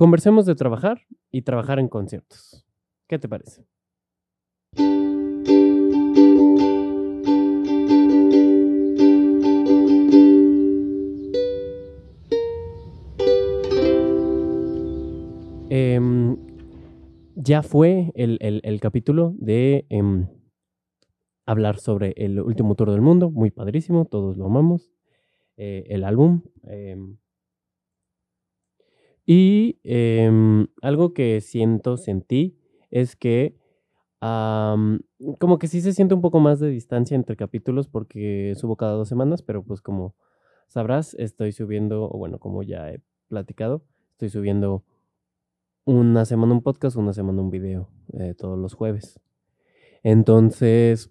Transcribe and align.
conversemos 0.00 0.46
de 0.46 0.54
trabajar 0.54 1.02
y 1.30 1.42
trabajar 1.42 1.78
en 1.78 1.86
conciertos. 1.86 2.64
¿Qué 3.06 3.18
te 3.18 3.28
parece? 3.28 3.66
Em, 15.68 16.38
ya 17.34 17.62
fue 17.62 18.10
el, 18.14 18.80
capítulo 18.80 19.34
de 19.36 19.84
em, 19.90 20.28
hablar 21.44 21.76
sobre 21.78 22.14
el 22.16 22.40
último 22.40 22.74
tour 22.74 22.90
del 22.90 23.02
mundo, 23.02 23.30
muy 23.30 23.50
padrísimo, 23.50 24.06
todos 24.06 24.38
lo 24.38 24.46
amamos. 24.46 24.90
Eh, 25.58 25.84
el 25.90 26.04
álbum. 26.04 26.40
Em, 29.32 30.62
y 30.64 30.68
algo 30.82 31.14
que 31.14 31.40
siento, 31.40 31.96
sentí, 31.96 32.58
es 32.90 33.14
que 33.14 33.54
como 35.38 35.58
que 35.58 35.68
sí 35.68 35.80
se 35.80 35.92
siente 35.92 36.14
un 36.14 36.20
poco 36.20 36.40
más 36.40 36.58
de 36.58 36.68
distancia 36.68 37.14
entre 37.14 37.36
capítulos 37.36 37.88
porque 37.88 38.54
subo 38.56 38.76
cada 38.76 38.92
dos 38.92 39.08
semanas, 39.08 39.42
pero 39.42 39.62
pues 39.62 39.80
como 39.80 40.14
sabrás, 40.66 41.14
estoy 41.14 41.52
subiendo, 41.52 42.04
o 42.10 42.18
bueno, 42.18 42.38
como 42.38 42.62
ya 42.64 42.90
he 42.90 43.00
platicado, 43.28 43.84
estoy 44.12 44.30
subiendo 44.30 44.84
una 45.84 46.24
semana 46.24 46.52
un 46.52 46.62
podcast, 46.62 46.96
una 46.96 47.12
semana 47.12 47.40
un 47.40 47.50
video, 47.50 47.88
eh, 48.14 48.34
todos 48.36 48.58
los 48.58 48.74
jueves. 48.74 49.20
Entonces, 50.02 51.10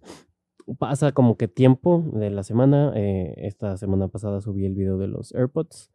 pasa 0.77 1.13
como 1.13 1.37
que 1.37 1.47
tiempo 1.47 2.03
de 2.13 2.29
la 2.29 2.43
semana. 2.43 2.91
Eh, 2.95 3.33
esta 3.37 3.77
semana 3.77 4.09
pasada 4.09 4.41
subí 4.41 4.65
el 4.65 4.75
video 4.75 4.97
de 4.97 5.07
los 5.07 5.33
AirPods. 5.33 5.91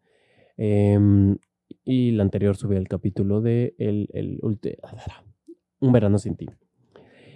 Em, 0.56 1.36
y 1.84 2.12
la 2.12 2.22
anterior 2.22 2.56
subí 2.56 2.76
el 2.76 2.88
capítulo 2.88 3.40
de 3.40 3.74
el, 3.78 4.08
el, 4.12 4.40
Un 5.80 5.92
verano 5.92 6.18
sin 6.18 6.36
ti. 6.36 6.46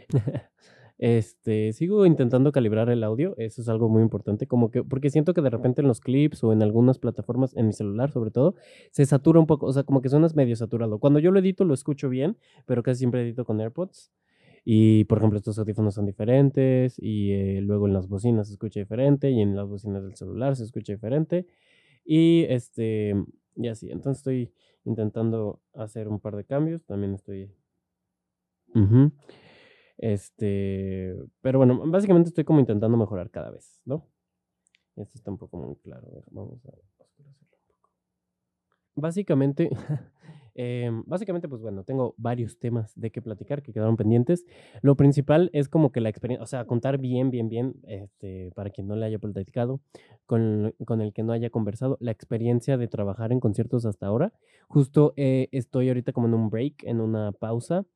Este, 1.01 1.73
sigo 1.73 2.07
intentando 2.07 2.51
calibrar 2.51 2.91
el 2.91 3.05
audio, 3.05 3.37
eso 3.39 3.63
es 3.63 3.69
algo 3.69 3.89
muy 3.89 4.03
importante, 4.03 4.49
como 4.49 4.73
que, 4.73 4.83
porque 4.83 5.11
siento 5.11 5.33
que 5.33 5.41
de 5.41 5.51
repente 5.51 5.81
en 5.81 5.87
los 5.87 6.01
clips 6.01 6.43
o 6.43 6.53
en 6.53 6.61
algunas 6.61 6.99
plataformas, 6.99 7.57
en 7.57 7.69
mi 7.69 7.73
celular 7.73 8.11
sobre 8.11 8.33
todo, 8.33 8.57
se 8.91 9.07
satura 9.07 9.39
un 9.39 9.47
poco, 9.47 9.67
o 9.67 9.73
sea, 9.73 9.85
como 9.85 10.03
que 10.03 10.09
suenas 10.09 10.35
medio 10.35 10.57
saturado. 10.57 10.99
Cuando 10.99 11.21
yo 11.21 11.31
lo 11.31 11.39
edito 11.39 11.65
lo 11.65 11.73
escucho 11.73 12.09
bien, 12.09 12.37
pero 12.67 12.83
casi 12.83 12.99
siempre 12.99 13.23
edito 13.23 13.45
con 13.45 13.61
AirPods. 13.61 14.11
Y, 14.65 15.05
por 15.05 15.19
ejemplo, 15.19 15.39
estos 15.39 15.59
audífonos 15.59 15.95
son 15.95 16.05
diferentes 16.05 16.99
y 16.99 17.33
eh, 17.33 17.61
luego 17.63 17.87
en 17.87 17.95
las 17.95 18.09
bocinas 18.09 18.49
se 18.49 18.55
escucha 18.55 18.81
diferente 18.81 19.31
y 19.31 19.41
en 19.41 19.57
las 19.57 19.69
bocinas 19.69 20.03
del 20.03 20.17
celular 20.17 20.57
se 20.57 20.65
escucha 20.65 20.93
diferente. 20.93 21.47
Y, 22.05 22.45
este, 22.49 23.15
y 23.59 23.69
así, 23.69 23.91
entonces 23.91 24.19
estoy 24.21 24.53
intentando 24.85 25.61
hacer 25.75 26.09
un 26.09 26.21
par 26.21 26.37
de 26.37 26.45
cambios, 26.45 26.85
también 26.87 27.15
estoy... 27.15 27.53
Este, 29.99 31.17
pero 31.41 31.59
bueno, 31.59 31.83
básicamente 31.87 32.29
estoy 32.29 32.45
como 32.45 32.61
intentando 32.61 32.97
mejorar 32.97 33.31
cada 33.31 33.51
vez, 33.51 33.81
¿no? 33.85 34.07
Esto 34.95 35.13
está 35.17 35.31
un 35.31 35.39
poco 35.39 35.57
muy 35.57 35.77
claro. 35.77 36.07
Vamos 36.31 36.65
a 36.67 36.71
oscurecerlo. 36.71 37.35
Básicamente, 39.01 39.71
em, 40.55 41.05
básicamente, 41.07 41.49
pues 41.49 41.63
bueno, 41.63 41.85
tengo 41.85 42.15
varios 42.19 42.59
temas 42.59 42.93
de 42.97 43.13
qué 43.13 43.23
platicar 43.23 43.63
que 43.63 43.73
quedaron 43.73 43.97
pendientes. 43.97 44.45
Lo 44.83 44.97
principal 44.97 45.51
es 45.53 45.69
como 45.69 45.93
que 45.93 46.01
la 46.01 46.09
experiencia, 46.09 46.43
o 46.43 46.47
sea, 46.47 46.65
contar 46.65 46.99
bien, 46.99 47.31
bien, 47.31 47.49
bien, 47.49 47.75
este, 47.87 48.51
para 48.57 48.71
quien 48.71 48.89
no 48.89 48.97
le 48.97 49.07
haya 49.07 49.21
platicado, 49.21 49.81
con, 50.27 50.75
con 50.85 51.01
el 51.01 51.13
que 51.13 51.23
no 51.23 51.33
haya 51.33 51.49
conversado, 51.49 51.97
la 52.01 52.11
experiencia 52.11 52.77
de 52.77 52.89
trabajar 52.89 53.31
en 53.31 53.39
conciertos 53.39 53.87
hasta 53.87 54.07
ahora. 54.07 54.33
Justo 54.67 55.15
eh, 55.17 55.49
estoy 55.53 55.89
ahorita 55.89 56.13
como 56.13 56.27
en 56.27 56.35
un 56.35 56.51
break, 56.51 56.83
en 56.83 57.01
una 57.01 57.31
pausa 57.31 57.87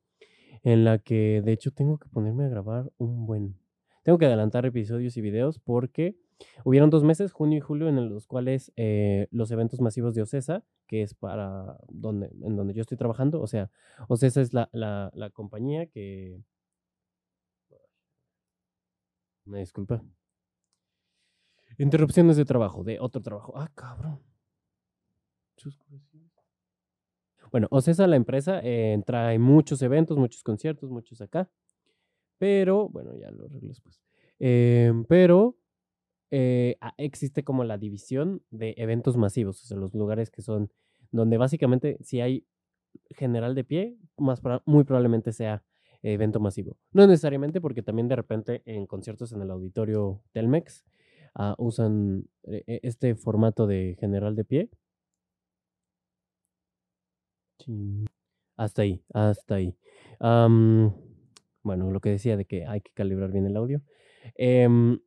en 0.63 0.85
la 0.85 0.99
que 0.99 1.41
de 1.43 1.51
hecho 1.51 1.71
tengo 1.71 1.97
que 1.97 2.07
ponerme 2.07 2.45
a 2.45 2.49
grabar 2.49 2.91
un 2.97 3.25
buen. 3.25 3.57
Tengo 4.03 4.17
que 4.17 4.25
adelantar 4.25 4.65
episodios 4.65 5.17
y 5.17 5.21
videos 5.21 5.59
porque 5.59 6.15
hubieron 6.63 6.89
dos 6.89 7.03
meses, 7.03 7.31
junio 7.31 7.57
y 7.57 7.61
julio, 7.61 7.87
en 7.87 8.09
los 8.09 8.27
cuales 8.27 8.71
eh, 8.75 9.27
los 9.31 9.51
eventos 9.51 9.81
masivos 9.81 10.15
de 10.15 10.21
OCESA, 10.21 10.63
que 10.87 11.01
es 11.01 11.13
para 11.13 11.77
donde, 11.89 12.29
en 12.41 12.55
donde 12.55 12.73
yo 12.73 12.81
estoy 12.81 12.97
trabajando, 12.97 13.41
o 13.41 13.47
sea, 13.47 13.69
OCESA 14.07 14.41
es 14.41 14.53
la, 14.53 14.69
la, 14.71 15.11
la 15.13 15.29
compañía 15.29 15.87
que... 15.87 16.41
Me 19.45 19.59
disculpa. 19.59 20.01
Interrupciones 21.77 22.37
de 22.37 22.45
trabajo, 22.45 22.83
de 22.83 22.99
otro 22.99 23.21
trabajo. 23.21 23.53
Ah, 23.55 23.69
cabrón. 23.75 24.19
Bueno, 27.51 27.67
OCESA, 27.69 28.07
la 28.07 28.15
empresa, 28.15 28.61
eh, 28.63 29.01
trae 29.05 29.37
muchos 29.37 29.81
eventos, 29.81 30.17
muchos 30.17 30.43
conciertos, 30.43 30.89
muchos 30.89 31.21
acá. 31.21 31.49
Pero, 32.37 32.89
bueno, 32.89 33.15
ya 33.15 33.31
lo 33.31 33.45
arreglo 33.45 33.69
después. 33.69 34.01
Em, 34.39 35.05
pero 35.05 35.55
eh, 36.35 36.77
existe 36.97 37.43
como 37.43 37.63
la 37.63 37.77
división 37.77 38.41
de 38.49 38.73
eventos 38.77 39.17
masivos, 39.17 39.61
o 39.61 39.67
sea, 39.67 39.77
los 39.77 39.93
lugares 39.93 40.31
que 40.31 40.41
son 40.41 40.71
donde 41.11 41.37
básicamente 41.37 41.99
si 42.01 42.21
hay 42.21 42.47
general 43.11 43.53
de 43.53 43.63
pie, 43.63 43.97
más 44.17 44.41
muy 44.65 44.83
probablemente 44.83 45.31
sea 45.31 45.63
evento 46.01 46.39
masivo. 46.39 46.75
No 46.91 47.05
necesariamente 47.05 47.61
porque 47.61 47.83
también 47.83 48.07
de 48.07 48.15
repente 48.15 48.63
en 48.65 48.87
conciertos 48.87 49.31
en 49.31 49.43
el 49.43 49.51
auditorio 49.51 50.23
Telmex 50.31 50.83
ah, 51.35 51.53
usan 51.59 52.27
eh, 52.45 52.63
e, 52.65 52.79
este 52.81 53.13
formato 53.13 53.67
de 53.67 53.95
general 53.99 54.35
de 54.35 54.43
pie 54.43 54.69
hasta 58.57 58.81
ahí, 58.81 59.03
hasta 59.13 59.53
ahí. 59.53 59.77
bueno, 60.19 61.91
lo 61.91 61.99
que 62.01 62.09
decía 62.09 62.37
de 62.37 62.45
que 62.45 62.65
hay 62.65 62.81
que 62.81 62.91
calibrar 62.91 63.31
bien 63.31 63.45
el 63.45 63.55
audio. 63.55 63.83
Em 64.35 64.99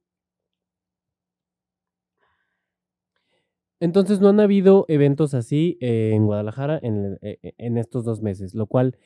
entonces 3.81 4.21
no 4.21 4.29
han 4.29 4.41
habido 4.41 4.85
eventos 4.89 5.35
así 5.35 5.77
en 5.81 6.25
Guadalajara 6.27 6.79
en, 6.83 7.19
e, 7.23 7.39
e, 7.43 7.55
en, 7.59 7.77
estos 7.77 8.05
dos 8.05 8.23
meses, 8.23 8.55
lo 8.55 8.67
cual, 8.67 8.97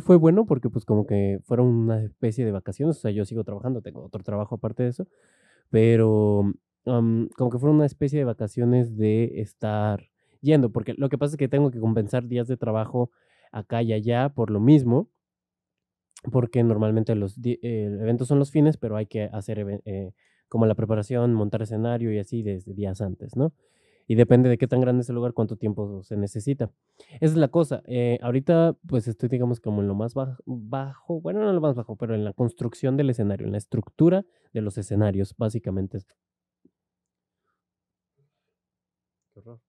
fue 0.00 0.16
bueno 0.16 0.46
porque 0.46 0.68
pues 0.70 0.84
como 0.84 1.06
que 1.06 1.40
fueron 1.44 1.68
una 1.68 2.02
especie 2.02 2.44
de 2.44 2.52
vacaciones, 2.52 2.98
o 2.98 3.00
sea, 3.00 3.10
yo 3.10 3.24
sigo 3.24 3.44
trabajando, 3.44 3.82
tengo 3.82 4.04
otro 4.04 4.22
trabajo 4.22 4.56
aparte 4.56 4.82
de 4.82 4.90
eso, 4.90 5.06
pero 5.70 6.52
como 6.84 7.50
que 7.50 7.58
fueron 7.58 7.76
una 7.76 7.86
especie 7.86 8.18
de 8.18 8.24
vacaciones 8.24 8.96
de 8.96 9.40
estar 9.40 10.08
yendo, 10.40 10.70
porque 10.70 10.94
lo 10.96 11.08
que 11.08 11.18
pasa 11.18 11.34
es 11.34 11.36
que 11.36 11.48
tengo 11.48 11.70
que 11.70 11.80
compensar 11.80 12.28
días 12.28 12.46
de 12.48 12.56
trabajo 12.56 13.10
acá 13.52 13.82
y 13.82 13.92
allá 13.92 14.28
por 14.28 14.50
lo 14.50 14.60
mismo, 14.60 15.08
porque 16.30 16.62
normalmente 16.62 17.14
los 17.14 17.38
eh, 17.44 17.58
eventos 18.00 18.28
son 18.28 18.38
los 18.38 18.50
fines, 18.50 18.76
pero 18.76 18.96
hay 18.96 19.06
que 19.06 19.24
hacer 19.32 19.80
eh, 19.84 20.12
como 20.48 20.66
la 20.66 20.74
preparación, 20.74 21.34
montar 21.34 21.62
escenario 21.62 22.12
y 22.12 22.18
así 22.18 22.42
desde 22.42 22.74
días 22.74 23.00
antes, 23.00 23.36
¿no? 23.36 23.52
Y 24.06 24.14
depende 24.14 24.48
de 24.48 24.56
qué 24.58 24.68
tan 24.68 24.80
grande 24.80 25.02
es 25.02 25.08
el 25.08 25.16
lugar, 25.16 25.32
cuánto 25.32 25.56
tiempo 25.56 26.02
se 26.04 26.16
necesita. 26.16 26.70
Esa 27.14 27.24
es 27.24 27.36
la 27.36 27.48
cosa. 27.48 27.82
Eh, 27.86 28.18
ahorita, 28.22 28.76
pues 28.86 29.08
estoy, 29.08 29.28
digamos, 29.28 29.60
como 29.60 29.82
en 29.82 29.88
lo 29.88 29.94
más 29.94 30.14
bajo, 30.14 30.42
bajo, 30.46 31.20
bueno, 31.20 31.40
no 31.40 31.52
lo 31.52 31.60
más 31.60 31.74
bajo, 31.74 31.96
pero 31.96 32.14
en 32.14 32.24
la 32.24 32.32
construcción 32.32 32.96
del 32.96 33.10
escenario, 33.10 33.46
en 33.46 33.52
la 33.52 33.58
estructura 33.58 34.24
de 34.52 34.60
los 34.60 34.78
escenarios, 34.78 35.34
básicamente. 35.36 35.98
Qué 39.32 39.40
horror. 39.40 39.60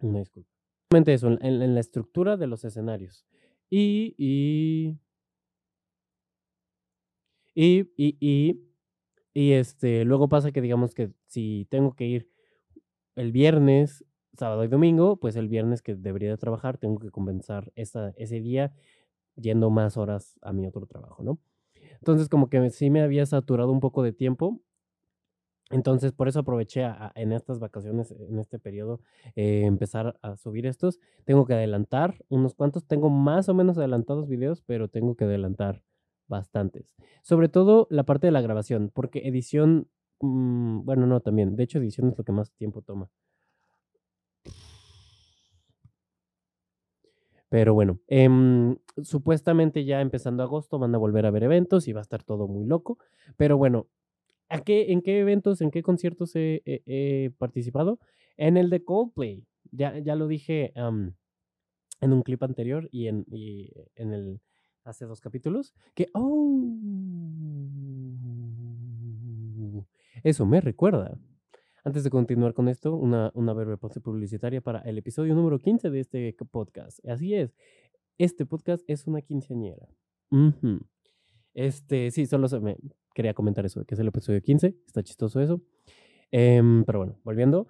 Disculpa. 0.00 0.50
Eso, 1.06 1.28
en, 1.28 1.62
en, 1.62 1.74
la 1.74 1.80
estructura 1.80 2.36
de 2.36 2.46
los 2.46 2.64
escenarios. 2.64 3.24
Y, 3.70 4.14
y, 4.18 4.98
y, 7.54 7.90
y, 7.96 8.16
y, 8.20 8.60
y, 9.32 9.52
este, 9.52 10.04
luego 10.04 10.28
pasa 10.28 10.52
que 10.52 10.60
digamos 10.60 10.94
que 10.94 11.12
si 11.26 11.66
tengo 11.70 11.94
que 11.94 12.04
ir 12.04 12.30
el 13.16 13.32
viernes, 13.32 14.04
sábado 14.34 14.64
y 14.64 14.68
domingo, 14.68 15.16
pues 15.16 15.36
el 15.36 15.48
viernes 15.48 15.82
que 15.82 15.94
debería 15.94 16.30
de 16.30 16.38
trabajar, 16.38 16.78
tengo 16.78 16.98
que 16.98 17.10
compensar 17.10 17.72
esa, 17.76 18.12
ese 18.16 18.40
día 18.40 18.72
yendo 19.36 19.70
más 19.70 19.96
horas 19.96 20.38
a 20.42 20.52
mi 20.52 20.66
otro 20.66 20.86
trabajo, 20.86 21.22
¿no? 21.22 21.38
Entonces 21.94 22.28
como 22.28 22.48
que 22.48 22.70
sí 22.70 22.90
me 22.90 23.02
había 23.02 23.26
saturado 23.26 23.72
un 23.72 23.80
poco 23.80 24.02
de 24.02 24.12
tiempo 24.12 24.60
entonces, 25.72 26.12
por 26.12 26.28
eso 26.28 26.40
aproveché 26.40 26.86
en 27.14 27.32
estas 27.32 27.58
vacaciones, 27.58 28.12
en 28.12 28.38
este 28.38 28.58
periodo, 28.58 29.00
eh, 29.36 29.62
empezar 29.64 30.18
a 30.20 30.36
subir 30.36 30.66
estos. 30.66 31.00
Tengo 31.24 31.46
que 31.46 31.54
adelantar 31.54 32.22
unos 32.28 32.54
cuantos. 32.54 32.86
Tengo 32.86 33.08
más 33.08 33.48
o 33.48 33.54
menos 33.54 33.78
adelantados 33.78 34.28
videos, 34.28 34.60
pero 34.60 34.88
tengo 34.88 35.16
que 35.16 35.24
adelantar 35.24 35.82
bastantes. 36.28 36.94
Sobre 37.22 37.48
todo 37.48 37.86
la 37.90 38.04
parte 38.04 38.26
de 38.26 38.32
la 38.32 38.42
grabación, 38.42 38.90
porque 38.92 39.26
edición, 39.26 39.88
mm, 40.22 40.84
bueno, 40.84 41.06
no, 41.06 41.20
también. 41.20 41.56
De 41.56 41.64
hecho, 41.64 41.78
edición 41.78 42.08
es 42.08 42.18
lo 42.18 42.24
que 42.24 42.32
más 42.32 42.52
tiempo 42.52 42.82
toma. 42.82 43.10
Pero 47.48 47.74
bueno, 47.74 48.00
em, 48.06 48.76
supuestamente 49.02 49.84
ya 49.84 50.00
empezando 50.00 50.42
agosto 50.42 50.78
van 50.78 50.94
a 50.94 50.98
volver 50.98 51.26
a 51.26 51.28
haber 51.28 51.44
eventos 51.44 51.86
y 51.86 51.92
va 51.92 52.00
a 52.00 52.02
estar 52.02 52.22
todo 52.22 52.48
muy 52.48 52.64
loco. 52.64 52.98
Pero 53.36 53.58
bueno, 53.58 53.88
qué, 54.64 54.92
¿En 54.92 55.02
qué 55.02 55.20
eventos, 55.20 55.60
en 55.60 55.70
qué 55.70 55.82
conciertos 55.82 56.32
he, 56.34 57.30
participado? 57.38 57.98
En 58.36 58.56
el 58.56 58.70
de 58.70 58.84
Coldplay. 58.84 59.46
Ya, 59.70 59.98
ya 59.98 60.16
lo 60.16 60.28
dije 60.28 60.72
en 60.74 62.12
un 62.12 62.22
clip 62.22 62.42
anterior 62.42 62.88
y 62.90 63.08
en, 63.08 63.24
y 63.30 63.70
en 63.96 64.12
el 64.12 64.40
hace 64.84 65.06
dos 65.06 65.20
capítulos 65.20 65.74
que 65.94 66.08
oh 66.14 66.60
eso 70.22 70.46
me 70.46 70.60
recuerda 70.60 71.18
antes 71.84 72.04
de 72.04 72.10
continuar 72.10 72.54
con 72.54 72.68
esto, 72.68 72.94
una, 72.94 73.32
una 73.34 73.52
breve 73.52 73.76
pausa 73.76 74.00
publicitaria 74.00 74.60
para 74.60 74.80
el 74.80 74.98
episodio 74.98 75.34
número 75.34 75.58
15 75.58 75.90
de 75.90 76.00
este 76.00 76.36
podcast. 76.50 77.04
Así 77.06 77.34
es, 77.34 77.56
este 78.18 78.46
podcast 78.46 78.84
es 78.86 79.06
una 79.06 79.20
quinceañera. 79.20 79.88
Este, 81.54 82.10
sí, 82.10 82.26
solo 82.26 82.48
se 82.48 82.60
me 82.60 82.76
quería 83.14 83.34
comentar 83.34 83.66
eso, 83.66 83.84
que 83.84 83.94
es 83.94 84.00
el 84.00 84.08
episodio 84.08 84.40
15. 84.40 84.76
Está 84.86 85.02
chistoso 85.02 85.40
eso. 85.40 85.60
Em, 86.30 86.84
pero 86.84 87.00
bueno, 87.00 87.18
volviendo. 87.24 87.66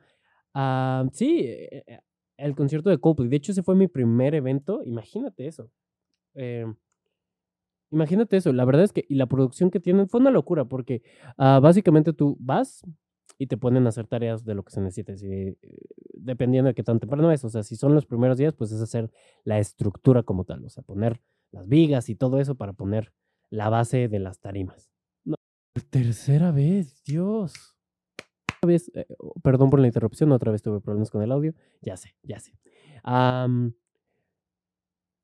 a 0.54 1.06
sí, 1.12 1.40
eh, 1.44 1.82
eh, 1.86 2.00
el 2.36 2.54
concierto 2.54 2.90
de 2.90 2.98
Coldplay. 2.98 3.28
De 3.28 3.36
hecho, 3.36 3.52
ese 3.52 3.62
fue 3.62 3.74
mi 3.74 3.88
primer 3.88 4.34
evento. 4.34 4.82
Imagínate 4.84 5.46
eso. 5.46 5.70
Em, 6.34 6.74
imagínate 7.92 8.36
eso. 8.36 8.52
La 8.52 8.64
verdad 8.64 8.84
es 8.84 8.92
que 8.92 9.04
y 9.08 9.14
la 9.14 9.26
producción 9.26 9.70
que 9.70 9.78
tienen 9.78 10.08
fue 10.08 10.20
una 10.20 10.30
locura 10.30 10.64
porque 10.64 11.02
ah, 11.38 11.60
básicamente 11.62 12.12
tú 12.12 12.36
vas, 12.40 12.82
y 13.38 13.46
te 13.46 13.56
ponen 13.56 13.86
a 13.86 13.88
hacer 13.88 14.06
tareas 14.06 14.44
de 14.44 14.54
lo 14.54 14.62
que 14.62 14.72
se 14.72 14.80
necesite, 14.80 15.16
si, 15.16 15.56
dependiendo 16.14 16.68
de 16.68 16.74
qué 16.74 16.82
tan 16.82 17.00
temprano 17.00 17.30
es. 17.32 17.44
O 17.44 17.48
sea, 17.48 17.62
si 17.62 17.76
son 17.76 17.94
los 17.94 18.06
primeros 18.06 18.38
días, 18.38 18.54
pues 18.54 18.72
es 18.72 18.80
hacer 18.80 19.10
la 19.44 19.58
estructura 19.58 20.22
como 20.22 20.44
tal, 20.44 20.64
o 20.64 20.68
sea, 20.68 20.82
poner 20.82 21.20
las 21.50 21.68
vigas 21.68 22.08
y 22.08 22.14
todo 22.14 22.40
eso 22.40 22.54
para 22.54 22.72
poner 22.72 23.12
la 23.50 23.68
base 23.68 24.08
de 24.08 24.18
las 24.18 24.38
tarimas. 24.38 24.90
No. 25.24 25.34
Tercera 25.90 26.52
vez, 26.52 27.02
Dios. 27.04 27.52
Vez, 28.64 28.90
eh, 28.94 29.06
oh, 29.18 29.34
perdón 29.42 29.70
por 29.70 29.80
la 29.80 29.88
interrupción, 29.88 30.30
otra 30.30 30.52
vez 30.52 30.62
tuve 30.62 30.80
problemas 30.80 31.10
con 31.10 31.22
el 31.22 31.32
audio. 31.32 31.52
Ya 31.80 31.96
sé, 31.96 32.14
ya 32.22 32.38
sé. 32.38 32.52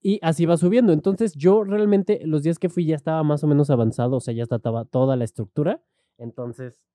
Y 0.09 0.19
así 0.23 0.47
va 0.47 0.57
subiendo. 0.57 0.95
Entonces 0.95 1.35
yo 1.35 1.65
realmente 1.65 2.23
los 2.25 2.43
días 2.43 2.59
que 2.59 2.71
fui 2.71 2.87
ya 2.87 2.97
estaba 2.97 3.23
más 3.25 3.45
o 3.45 3.47
menos 3.47 3.69
avanzado, 3.69 4.17
o 4.17 4.21
sea, 4.21 4.33
ya 4.33 4.45
estaba 4.45 4.87
toda 4.87 5.17
la 5.17 5.25
estructura. 5.25 5.83
Entonces 6.17 6.89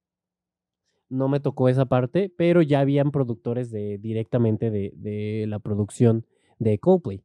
no 1.09 1.27
me 1.27 1.39
tocó 1.39 1.69
esa 1.69 1.85
parte, 1.85 2.33
pero 2.35 2.63
ya 2.63 2.79
habían 2.79 3.11
productores 3.11 3.69
de, 3.69 3.99
directamente 3.99 4.71
de, 4.71 5.45
la 5.47 5.59
producción 5.59 6.25
de 6.57 6.79
Coldplay. 6.79 7.23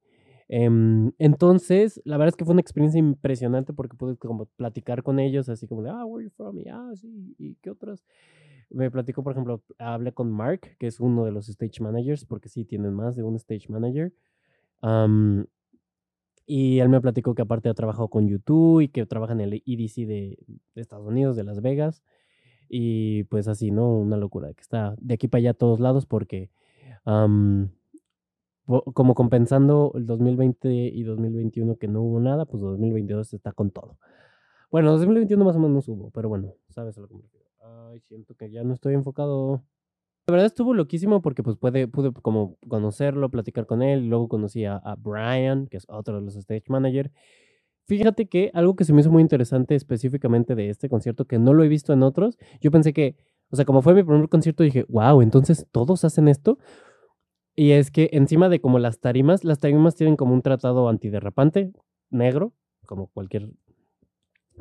Em, 0.51 1.13
entonces, 1.17 2.03
la 2.05 2.19
verdad 2.19 2.35
es 2.35 2.37
que 2.37 2.45
fue 2.45 2.53
una 2.53 2.61
experiencia 2.61 2.99
impresionante 2.99 3.73
porque 3.73 3.97
pude 3.97 4.19
como 4.19 4.45
platicar 4.45 5.03
con 5.03 5.19
ellos, 5.19 5.49
así 5.49 5.67
como 5.67 5.83
de, 5.83 5.89
ah, 5.89 6.05
where 6.05 6.23
are 6.23 6.25
you 6.25 6.31
from? 6.37 6.59
Y, 6.59 6.69
ah, 6.69 6.91
sí, 6.97 7.35
¿y 7.39 7.55
qué 7.63 7.71
otros? 7.71 8.05
Me 8.69 8.91
platicó, 8.91 9.23
por 9.23 9.33
ejemplo, 9.33 9.63
hablé 9.79 10.13
con 10.13 10.31
Mark, 10.31 10.77
que 10.79 10.87
es 10.87 11.01
uno 11.01 11.25
de 11.25 11.33
los 11.33 11.49
stage 11.49 11.83
managers, 11.83 12.27
porque 12.27 12.51
sí 12.51 12.67
tienen 12.67 12.93
más 12.93 13.17
de 13.17 13.23
un 13.23 13.37
stage 13.37 13.71
manager. 13.71 14.13
Y 16.51 16.81
él 16.81 16.89
me 16.89 16.99
platicó 17.03 17.35
que 17.35 17.43
aparte 17.43 17.69
ha 17.69 17.75
trabajado 17.75 18.09
con 18.09 18.27
YouTube 18.27 18.81
y 18.81 18.89
que 18.89 19.05
trabaja 19.05 19.35
en 19.35 19.41
el 19.41 19.63
EDC 19.67 20.07
de, 20.07 20.39
de 20.75 20.81
Estados 20.81 21.07
Unidos, 21.07 21.37
de 21.37 21.45
Las 21.45 21.61
Vegas. 21.61 22.03
Y 22.71 23.25
pues 23.25 23.49
así, 23.49 23.71
¿no? 23.71 23.99
Una 23.99 24.17
locura, 24.17 24.55
que 24.55 24.63
está 24.63 24.95
de 24.99 25.15
aquí 25.15 25.29
para 25.29 25.41
allá 25.41 25.51
a 25.51 25.55
todos 25.55 25.79
lados 25.79 26.07
porque 26.07 26.51
como 28.65 29.15
compensando 29.15 29.93
el 29.95 30.07
2020 30.07 30.69
y 30.73 31.03
2021 31.03 31.77
que 31.77 31.87
no 31.87 32.03
hubo 32.03 32.19
nada, 32.19 32.47
pues 32.47 32.63
2022 32.63 33.35
está 33.35 33.53
con 33.53 33.71
todo. 33.71 33.99
Bueno, 34.71 34.91
2021 34.93 35.45
más 35.45 35.57
o 35.57 35.59
menos 35.59 35.87
hubo, 35.89 36.11
pero 36.11 36.31
bueno, 36.31 36.55
sabes 36.71 36.97
a 36.97 37.01
lo 37.03 37.09
que 37.09 37.15
me 37.15 37.23
refiero. 37.23 37.47
Ay, 37.61 38.01
siento 38.01 38.35
que 38.35 38.51
ya 38.51 38.65
no 38.65 38.73
estoy 38.73 38.95
enfocado. 38.95 39.63
La 40.29 40.33
verdad 40.33 40.47
estuvo 40.47 40.75
loquísimo 40.75 41.21
porque 41.23 41.43
pues 41.43 41.57
pude, 41.57 41.91
como 42.23 42.59
conocerlo, 42.69 43.31
platicar 43.31 43.67
con 43.67 43.83
él, 43.83 44.09
luego 44.09 44.29
conocí 44.29 44.65
a, 44.65 44.77
a 44.77 44.95
Brian, 44.95 45.67
que 45.67 45.79
es 45.79 45.87
otro 45.89 46.17
de 46.17 46.23
los 46.23 46.37
stage 46.37 46.65
manager, 46.69 47.11
Fíjate 47.89 48.29
que 48.29 48.51
algo 48.53 48.77
que 48.77 48.85
se 48.85 48.93
me 48.93 49.01
hizo 49.01 49.11
muy 49.11 49.23
interesante 49.23 49.75
específicamente 49.75 50.55
de 50.55 50.69
este 50.69 50.91
concierto, 50.91 51.25
que 51.25 51.39
no 51.39 51.55
lo 51.55 51.65
he 51.65 51.69
visto 51.69 51.95
en 51.95 52.03
otros, 52.03 52.37
yo 52.61 52.71
pensé 52.71 52.93
que, 52.93 53.17
o 53.49 53.57
sea, 53.57 53.65
como 53.65 53.81
fue 53.81 53.95
mi 53.95 54.03
primer 54.03 54.29
concierto, 54.29 54.63
dije, 54.63 54.85
wow, 54.91 55.23
entonces 55.23 55.67
todos 55.73 56.05
hacen 56.05 56.29
esto. 56.29 56.59
Y 57.57 57.73
es 57.73 57.91
que 57.91 58.11
encima 58.13 58.51
de 58.51 58.61
como 58.61 58.79
las 58.79 59.01
tarimas, 59.01 59.43
las 59.43 59.59
tarimas 59.59 59.95
tienen 59.95 60.17
como 60.17 60.35
un 60.35 60.43
tratado 60.43 60.91
antiderrapante, 60.91 61.73
negro, 62.11 62.53
como 62.85 63.07
cualquier... 63.07 63.49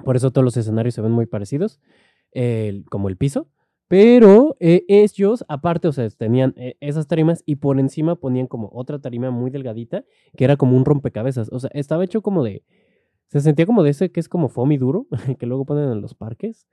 Por 0.05 0.15
eso 0.15 0.31
todos 0.31 0.45
los 0.45 0.55
escenarios 0.55 0.95
se 0.95 1.01
ven 1.01 1.11
muy 1.11 1.25
parecidos, 1.25 1.81
como 2.89 3.09
el 3.09 3.17
piso. 3.17 3.49
Pero 3.87 4.57
eh, 4.59 4.83
ellos, 4.89 5.45
aparte, 5.47 5.87
o 5.87 5.93
sea, 5.93 6.09
tenían 6.09 6.53
eh, 6.57 6.75
esas 6.81 7.07
tarimas 7.07 7.43
y 7.45 7.55
por 7.55 7.79
encima 7.79 8.15
ponían 8.15 8.47
como 8.47 8.69
otra 8.73 8.99
tarima 8.99 9.31
muy 9.31 9.49
delgadita, 9.49 10.03
que 10.35 10.43
era 10.43 10.57
como 10.57 10.75
un 10.75 10.83
rompecabezas. 10.83 11.49
O 11.51 11.59
sea, 11.59 11.69
estaba 11.73 12.03
hecho 12.03 12.21
como 12.21 12.43
de 12.43 12.63
se 13.27 13.41
sentía 13.41 13.65
como 13.65 13.83
de 13.83 13.89
ese 13.91 14.11
que 14.11 14.19
es 14.19 14.29
como 14.29 14.49
foamy 14.49 14.77
duro, 14.77 15.07
que 15.39 15.45
luego 15.45 15.65
ponen 15.65 15.91
en 15.91 16.01
los 16.01 16.15
parques. 16.15 16.67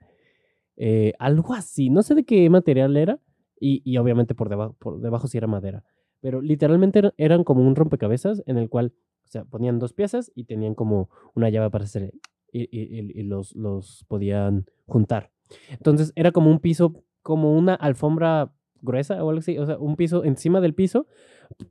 Eh, 0.77 1.13
algo 1.19 1.53
así, 1.53 1.89
no 1.89 2.03
sé 2.03 2.15
de 2.15 2.25
qué 2.25 2.49
material 2.49 2.97
era. 2.97 3.19
Y, 3.57 3.97
obviamente 3.97 4.35
por 4.35 4.49
debajo, 4.49 4.75
por 4.77 4.99
debajo 4.99 5.27
sí 5.27 5.37
era 5.37 5.47
madera. 5.47 5.83
Pero 6.19 6.41
literalmente 6.41 7.01
eran 7.17 7.43
como 7.43 7.65
un 7.65 7.75
rompecabezas 7.75 8.43
en 8.45 8.57
el 8.57 8.69
cual, 8.69 8.93
o 9.23 9.27
sea, 9.27 9.45
ponían 9.45 9.79
dos 9.79 9.93
piezas 9.93 10.31
y 10.35 10.43
tenían 10.43 10.75
como 10.75 11.09
una 11.33 11.49
llave 11.49 11.71
para 11.71 11.85
hacer. 11.85 12.13
Y, 12.51 12.69
y, 12.71 13.23
los, 13.23 13.55
los 13.55 14.05
podían 14.07 14.65
juntar. 14.85 15.31
Entonces 15.69 16.11
era 16.15 16.31
como 16.31 16.49
un 16.49 16.59
piso, 16.59 17.03
como 17.21 17.53
una 17.53 17.75
alfombra 17.75 18.51
gruesa 18.81 19.23
o 19.23 19.29
algo 19.29 19.39
así. 19.39 19.57
O 19.57 19.65
sea, 19.65 19.77
un 19.77 19.95
piso 19.95 20.23
encima 20.23 20.61
del 20.61 20.73
piso 20.73 21.07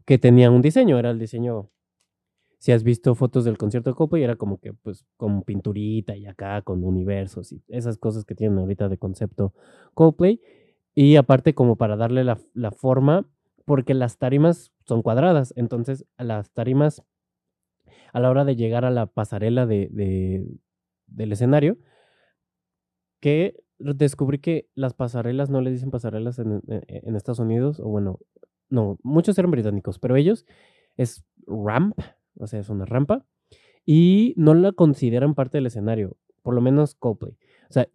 que 0.05 0.19
tenía 0.19 0.50
un 0.50 0.62
diseño. 0.62 0.99
Era 0.99 1.11
el 1.11 1.19
diseño 1.19 1.71
si 2.65 2.73
has 2.73 2.82
visto 2.82 3.15
fotos 3.15 3.44
del 3.44 3.59
concierto 3.59 3.91
de 3.91 3.94
Coldplay, 3.94 4.23
era 4.23 4.37
como 4.37 4.59
que, 4.59 4.73
pues, 4.73 5.05
con 5.19 5.43
pinturita 5.43 6.17
y 6.17 6.25
acá, 6.25 6.62
con 6.62 6.82
universos 6.82 7.53
y 7.53 7.62
esas 7.69 7.99
cosas 7.99 8.25
que 8.25 8.35
tienen 8.35 8.59
ahorita 8.59 8.88
de 8.88 8.97
concepto 8.97 9.53
Coldplay. 9.93 10.41
Y 10.94 11.17
aparte, 11.17 11.55
como 11.55 11.76
para 11.76 11.97
darle 11.97 12.25
la, 12.25 12.71
forma, 12.71 13.29
porque 13.67 13.93
las 13.93 14.17
tarimas 14.17 14.73
son 14.87 15.03
cuadradas, 15.03 15.53
entonces 15.56 16.06
las 16.17 16.53
tarimas, 16.53 17.03
a 18.15 18.21
la 18.21 18.31
hora 18.31 18.47
de 18.47 18.56
llegar 18.56 18.87
a 18.87 18.91
la 18.91 19.05
pasarela 19.09 19.67
de, 19.67 20.49
del 21.06 21.32
escenario, 21.32 21.76
que 23.21 23.62
descubrí 23.79 24.38
que 24.38 24.69
las 24.75 24.94
pasarelas 24.94 25.50
no 25.50 25.61
le 25.61 25.71
dicen 25.71 25.91
pasarelas 25.91 26.38
en, 26.38 26.62
Estados 27.17 27.38
Unidos, 27.38 27.81
o 27.81 27.88
bueno, 27.88 28.19
no, 28.69 28.99
muchos 29.03 29.38
eran 29.38 29.50
británicos, 29.50 29.99
pero 29.99 30.17
ellos 30.17 30.47
es 30.97 31.25
ramp, 31.47 31.99
o 32.38 32.47
sea, 32.47 32.61
es 32.61 32.69
una 32.69 32.85
rampa, 32.85 33.25
y 33.85 34.35
no 34.37 34.54
la 34.54 34.73
consideran 34.73 35.35
parte 35.35 35.59
del 35.59 35.66
escenario, 35.66 36.16
por 36.43 36.54
lo 36.54 36.61
menos 36.61 36.95
Coldplay. 36.95 37.37
O 37.69 37.73
sea, 37.73 37.88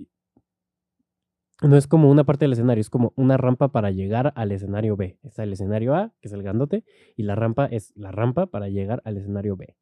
no 1.62 1.76
es 1.76 1.88
como 1.88 2.10
una 2.10 2.24
parte 2.24 2.46
del 2.46 2.54
escenario, 2.54 2.82
es 2.82 2.90
como 2.90 3.12
una 3.16 3.36
rampa 3.36 3.70
para 3.70 3.92
llegar 3.92 4.32
al 4.36 4.52
escenario 4.52 4.96
B. 4.96 5.18
Está 5.24 5.44
el 5.44 5.52
escenario 5.52 5.94
A, 5.94 6.14
que 6.22 6.30
es 6.30 6.34
el 6.34 6.44
grandote, 6.44 6.86
y 7.18 7.24
la 7.24 7.36
rampa 7.36 7.66
es 7.66 7.92
la 7.96 8.12
rampa 8.12 8.46
para 8.46 8.70
llegar 8.70 9.02
al 9.04 9.18
escenario 9.18 9.58
B. 9.58 9.76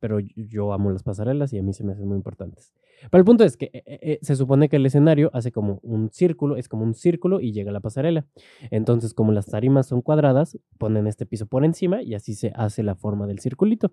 Pero 0.00 0.18
yo 0.18 0.72
amo 0.72 0.90
las 0.90 1.02
pasarelas 1.02 1.52
y 1.52 1.58
a 1.58 1.62
mí 1.62 1.72
se 1.72 1.84
me 1.84 1.92
hacen 1.92 2.08
muy 2.08 2.16
importantes. 2.16 2.72
Pero 3.10 3.20
el 3.20 3.24
punto 3.24 3.44
es 3.44 3.56
que 3.56 3.70
eh, 3.72 3.82
eh, 3.86 4.18
se 4.22 4.34
supone 4.34 4.68
que 4.68 4.76
el 4.76 4.86
escenario 4.86 5.30
hace 5.32 5.52
como 5.52 5.78
un 5.82 6.10
círculo, 6.10 6.56
es 6.56 6.68
como 6.68 6.84
un 6.84 6.94
círculo 6.94 7.40
y 7.40 7.52
llega 7.52 7.70
a 7.70 7.72
la 7.72 7.80
pasarela. 7.80 8.26
Entonces, 8.70 9.14
como 9.14 9.32
las 9.32 9.46
tarimas 9.46 9.86
son 9.86 10.02
cuadradas, 10.02 10.58
ponen 10.78 11.06
este 11.06 11.26
piso 11.26 11.46
por 11.46 11.64
encima 11.64 12.02
y 12.02 12.14
así 12.14 12.34
se 12.34 12.52
hace 12.54 12.82
la 12.82 12.94
forma 12.94 13.26
del 13.26 13.40
circulito. 13.40 13.92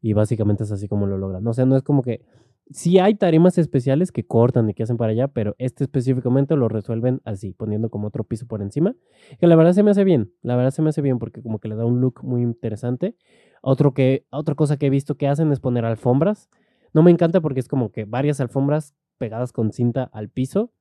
Y 0.00 0.12
básicamente 0.12 0.62
es 0.62 0.70
así 0.70 0.86
como 0.86 1.06
lo 1.06 1.18
logran. 1.18 1.46
O 1.46 1.52
sea, 1.52 1.66
no 1.66 1.76
es 1.76 1.82
como 1.82 2.02
que 2.02 2.22
sí 2.70 2.98
hay 2.98 3.14
tarimas 3.14 3.58
especiales 3.58 4.12
que 4.12 4.26
cortan 4.26 4.68
y 4.68 4.74
que 4.74 4.82
hacen 4.82 4.96
para 4.96 5.12
allá, 5.12 5.28
pero 5.28 5.54
este 5.58 5.84
específicamente 5.84 6.56
lo 6.56 6.68
resuelven 6.68 7.20
así, 7.24 7.52
poniendo 7.52 7.90
como 7.90 8.08
otro 8.08 8.24
piso 8.24 8.46
por 8.46 8.62
encima. 8.62 8.94
Que 9.38 9.46
la 9.46 9.56
verdad 9.56 9.72
se 9.72 9.82
me 9.82 9.90
hace 9.90 10.04
bien, 10.04 10.32
la 10.42 10.56
verdad 10.56 10.70
se 10.70 10.82
me 10.82 10.90
hace 10.90 11.02
bien 11.02 11.18
porque 11.18 11.42
como 11.42 11.58
que 11.58 11.68
le 11.68 11.76
da 11.76 11.84
un 11.84 12.00
look 12.00 12.22
muy 12.22 12.42
interesante. 12.42 13.16
Otro 13.62 13.94
que, 13.94 14.26
otra 14.30 14.54
cosa 14.54 14.76
que 14.76 14.86
he 14.86 14.90
visto 14.90 15.16
que 15.16 15.28
hacen 15.28 15.52
es 15.52 15.60
poner 15.60 15.84
alfombras. 15.84 16.48
No 16.92 17.02
me 17.02 17.10
encanta 17.10 17.40
porque 17.40 17.60
es 17.60 17.68
como 17.68 17.90
que 17.90 18.04
varias 18.04 18.40
alfombras 18.40 18.94
pegadas 19.18 19.52
con 19.52 19.72
cinta 19.72 20.04
al 20.04 20.28
piso. 20.28 20.72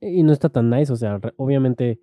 Y 0.00 0.22
no 0.22 0.32
está 0.32 0.48
tan 0.48 0.70
nice, 0.70 0.92
o 0.92 0.96
sea, 0.96 1.20
obviamente 1.36 2.00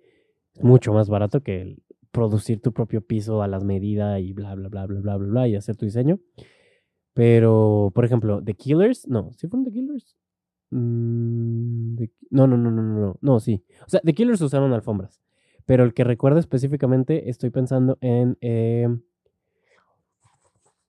es 0.54 0.62
mucho 0.62 0.92
más 0.92 1.08
barato 1.08 1.42
que 1.42 1.78
producir 2.10 2.60
tu 2.60 2.72
propio 2.72 3.00
piso 3.00 3.42
a 3.42 3.48
las 3.48 3.64
medidas 3.64 4.20
y 4.20 4.32
bla, 4.32 4.54
bla, 4.54 4.68
bla, 4.68 4.86
bla, 4.86 5.00
bla, 5.00 5.16
bla, 5.16 5.48
y 5.48 5.56
hacer 5.56 5.76
tu 5.76 5.86
diseño. 5.86 6.18
Pero, 7.14 7.90
por 7.94 8.04
ejemplo, 8.04 8.42
The 8.42 8.54
Killers, 8.54 9.06
no, 9.08 9.32
¿sí 9.36 9.48
fueron 9.48 9.64
The 9.64 9.72
Killers? 9.72 10.16
Mm, 10.70 11.96
no, 12.30 12.46
no, 12.46 12.56
no, 12.56 12.70
no, 12.70 12.82
no, 12.82 13.00
no, 13.00 13.18
no, 13.20 13.40
sí. 13.40 13.64
O 13.86 13.88
sea, 13.88 14.00
The 14.00 14.14
Killers 14.14 14.40
usaron 14.40 14.72
alfombras. 14.72 15.20
Pero 15.66 15.84
el 15.84 15.94
que 15.94 16.04
recuerdo 16.04 16.38
específicamente, 16.38 17.28
estoy 17.28 17.50
pensando 17.50 17.98
en 18.00 18.38
eh, 18.40 18.88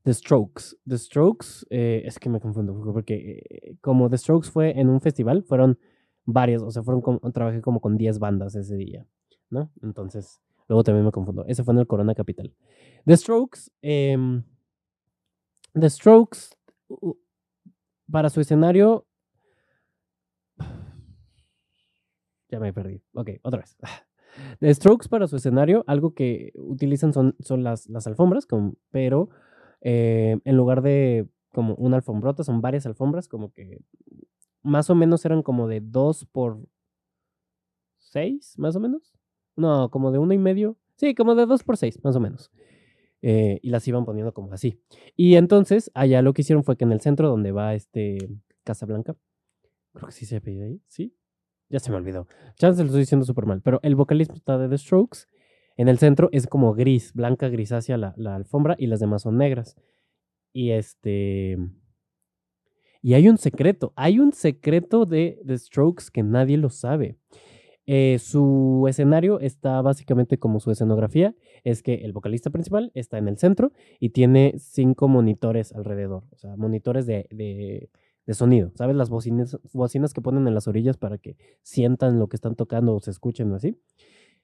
The 0.03 0.13
Strokes. 0.13 0.77
The 0.87 0.97
Strokes, 0.97 1.65
eh, 1.69 2.03
es 2.05 2.19
que 2.19 2.29
me 2.29 2.39
confundo, 2.39 2.79
porque 2.93 3.43
eh, 3.49 3.75
como 3.81 4.09
The 4.09 4.17
Strokes 4.17 4.49
fue 4.49 4.79
en 4.79 4.89
un 4.89 5.01
festival, 5.01 5.43
fueron 5.43 5.77
varias, 6.25 6.61
o 6.61 6.71
sea, 6.71 6.83
fueron 6.83 7.19
trabajé 7.33 7.61
como 7.61 7.81
con 7.81 7.97
10 7.97 8.19
bandas 8.19 8.55
ese 8.55 8.75
día, 8.75 9.05
¿no? 9.49 9.71
Entonces, 9.81 10.41
Luego 10.71 10.85
también 10.85 11.03
me 11.03 11.11
confundo. 11.11 11.43
Ese 11.49 11.65
fue 11.65 11.73
en 11.73 11.81
el 11.81 11.85
Corona 11.85 12.15
Capital. 12.15 12.53
The 13.05 13.17
Strokes. 13.17 13.71
The 15.73 15.89
Strokes. 15.89 16.57
Para 18.11 18.29
su 18.29 18.41
escenario. 18.41 19.05
Ya 22.49 22.59
me 22.59 22.73
perdí. 22.73 23.01
Ok, 23.13 23.29
otra 23.43 23.61
vez. 23.61 23.77
The 24.59 24.73
Strokes 24.73 25.07
para 25.07 25.27
su 25.27 25.37
escenario, 25.37 25.83
algo 25.87 26.13
que 26.13 26.51
utilizan 26.55 27.13
son, 27.13 27.35
son 27.39 27.63
las, 27.63 27.87
alfombras, 28.05 28.47
pero 28.89 29.29
eh, 29.81 30.37
en 30.43 30.57
lugar 30.57 30.81
de 30.81 31.27
como 31.53 31.75
una 31.75 31.97
alfombrota, 31.97 32.43
son 32.43 32.61
varias 32.61 32.85
alfombras, 32.85 33.27
como 33.27 33.51
que 33.51 33.79
más 34.63 34.89
o 34.89 34.95
menos 34.95 35.25
eran 35.25 35.43
como 35.43 35.67
de 35.67 35.81
dos 35.81 36.25
por 36.25 36.59
seis, 37.97 38.57
más 38.57 38.75
o 38.75 38.79
menos. 38.79 39.13
No, 39.55 39.89
como 39.89 40.11
de 40.11 40.19
uno 40.19 40.33
y 40.33 40.37
medio. 40.37 40.77
Sí, 40.95 41.13
como 41.15 41.35
de 41.35 41.45
dos 41.45 41.63
por 41.63 41.77
seis, 41.77 41.99
más 42.03 42.15
o 42.15 42.19
menos. 42.19 42.51
Eh, 43.21 43.59
y 43.61 43.69
las 43.69 43.87
iban 43.87 44.03
poniendo 44.05 44.33
como 44.33 44.51
así. 44.53 44.79
Y 45.15 45.35
entonces, 45.35 45.91
allá 45.93 46.21
lo 46.21 46.33
que 46.33 46.41
hicieron 46.41 46.63
fue 46.63 46.75
que 46.75 46.85
en 46.85 46.91
el 46.91 47.01
centro 47.01 47.29
donde 47.29 47.51
va 47.51 47.75
este 47.75 48.17
Casablanca, 48.63 49.15
creo 49.93 50.07
que 50.07 50.13
sí 50.13 50.25
se 50.25 50.41
pide 50.41 50.63
ahí, 50.63 50.81
¿sí? 50.87 51.15
Ya 51.69 51.79
se 51.79 51.91
me 51.91 51.97
olvidó. 51.97 52.27
Chance 52.55 52.81
lo 52.81 52.87
estoy 52.87 53.01
diciendo 53.01 53.25
súper 53.25 53.45
mal, 53.45 53.61
pero 53.61 53.79
el 53.83 53.95
vocalista 53.95 54.57
de 54.57 54.67
The 54.67 54.77
Strokes 54.77 55.19
en 55.77 55.87
el 55.87 55.99
centro 55.99 56.29
es 56.31 56.47
como 56.47 56.73
gris, 56.73 57.13
blanca, 57.13 57.47
grisácea 57.47 57.97
la, 57.97 58.13
la 58.17 58.35
alfombra 58.35 58.75
y 58.77 58.87
las 58.87 58.99
demás 58.99 59.21
son 59.21 59.37
negras. 59.37 59.77
Y 60.53 60.71
este. 60.71 61.57
Y 63.01 63.13
hay 63.13 63.29
un 63.29 63.37
secreto, 63.37 63.93
hay 63.95 64.19
un 64.19 64.33
secreto 64.33 65.05
de 65.05 65.41
The 65.45 65.57
Strokes 65.57 66.05
que 66.11 66.23
nadie 66.23 66.57
lo 66.57 66.69
sabe. 66.69 67.17
Eh, 67.88 68.19
su 68.19 68.85
escenario 68.88 69.39
está 69.39 69.81
básicamente 69.81 70.38
como 70.38 70.59
su 70.59 70.71
escenografía, 70.71 71.35
es 71.63 71.81
que 71.83 71.95
el 72.05 72.13
vocalista 72.13 72.50
principal 72.51 72.91
está 72.93 73.17
en 73.17 73.27
el 73.27 73.38
centro 73.38 73.71
y 74.00 74.09
tiene 74.09 74.53
cinco 74.57 75.07
monitores 75.07 75.73
alrededor, 75.73 76.23
o 76.31 76.38
sea, 76.38 76.55
monitores 76.57 77.05
de, 77.05 77.27
de- 77.31 77.89
de 78.27 78.33
sonido, 78.35 78.71
¿sabes? 78.75 78.95
Las 78.95 79.09
bocinas, 79.09 79.57
bocinas 79.73 80.13
que 80.13 80.21
ponen 80.21 80.47
en 80.47 80.53
las 80.53 80.67
orillas 80.67 80.95
para 80.95 81.17
que 81.17 81.38
sientan 81.63 82.19
lo 82.19 82.27
que 82.29 82.35
están 82.38 82.55
tocando 82.55 82.95
o 82.95 83.00
se 83.01 83.09
escuchen 83.09 83.51
o 83.51 83.55
así. 83.55 83.79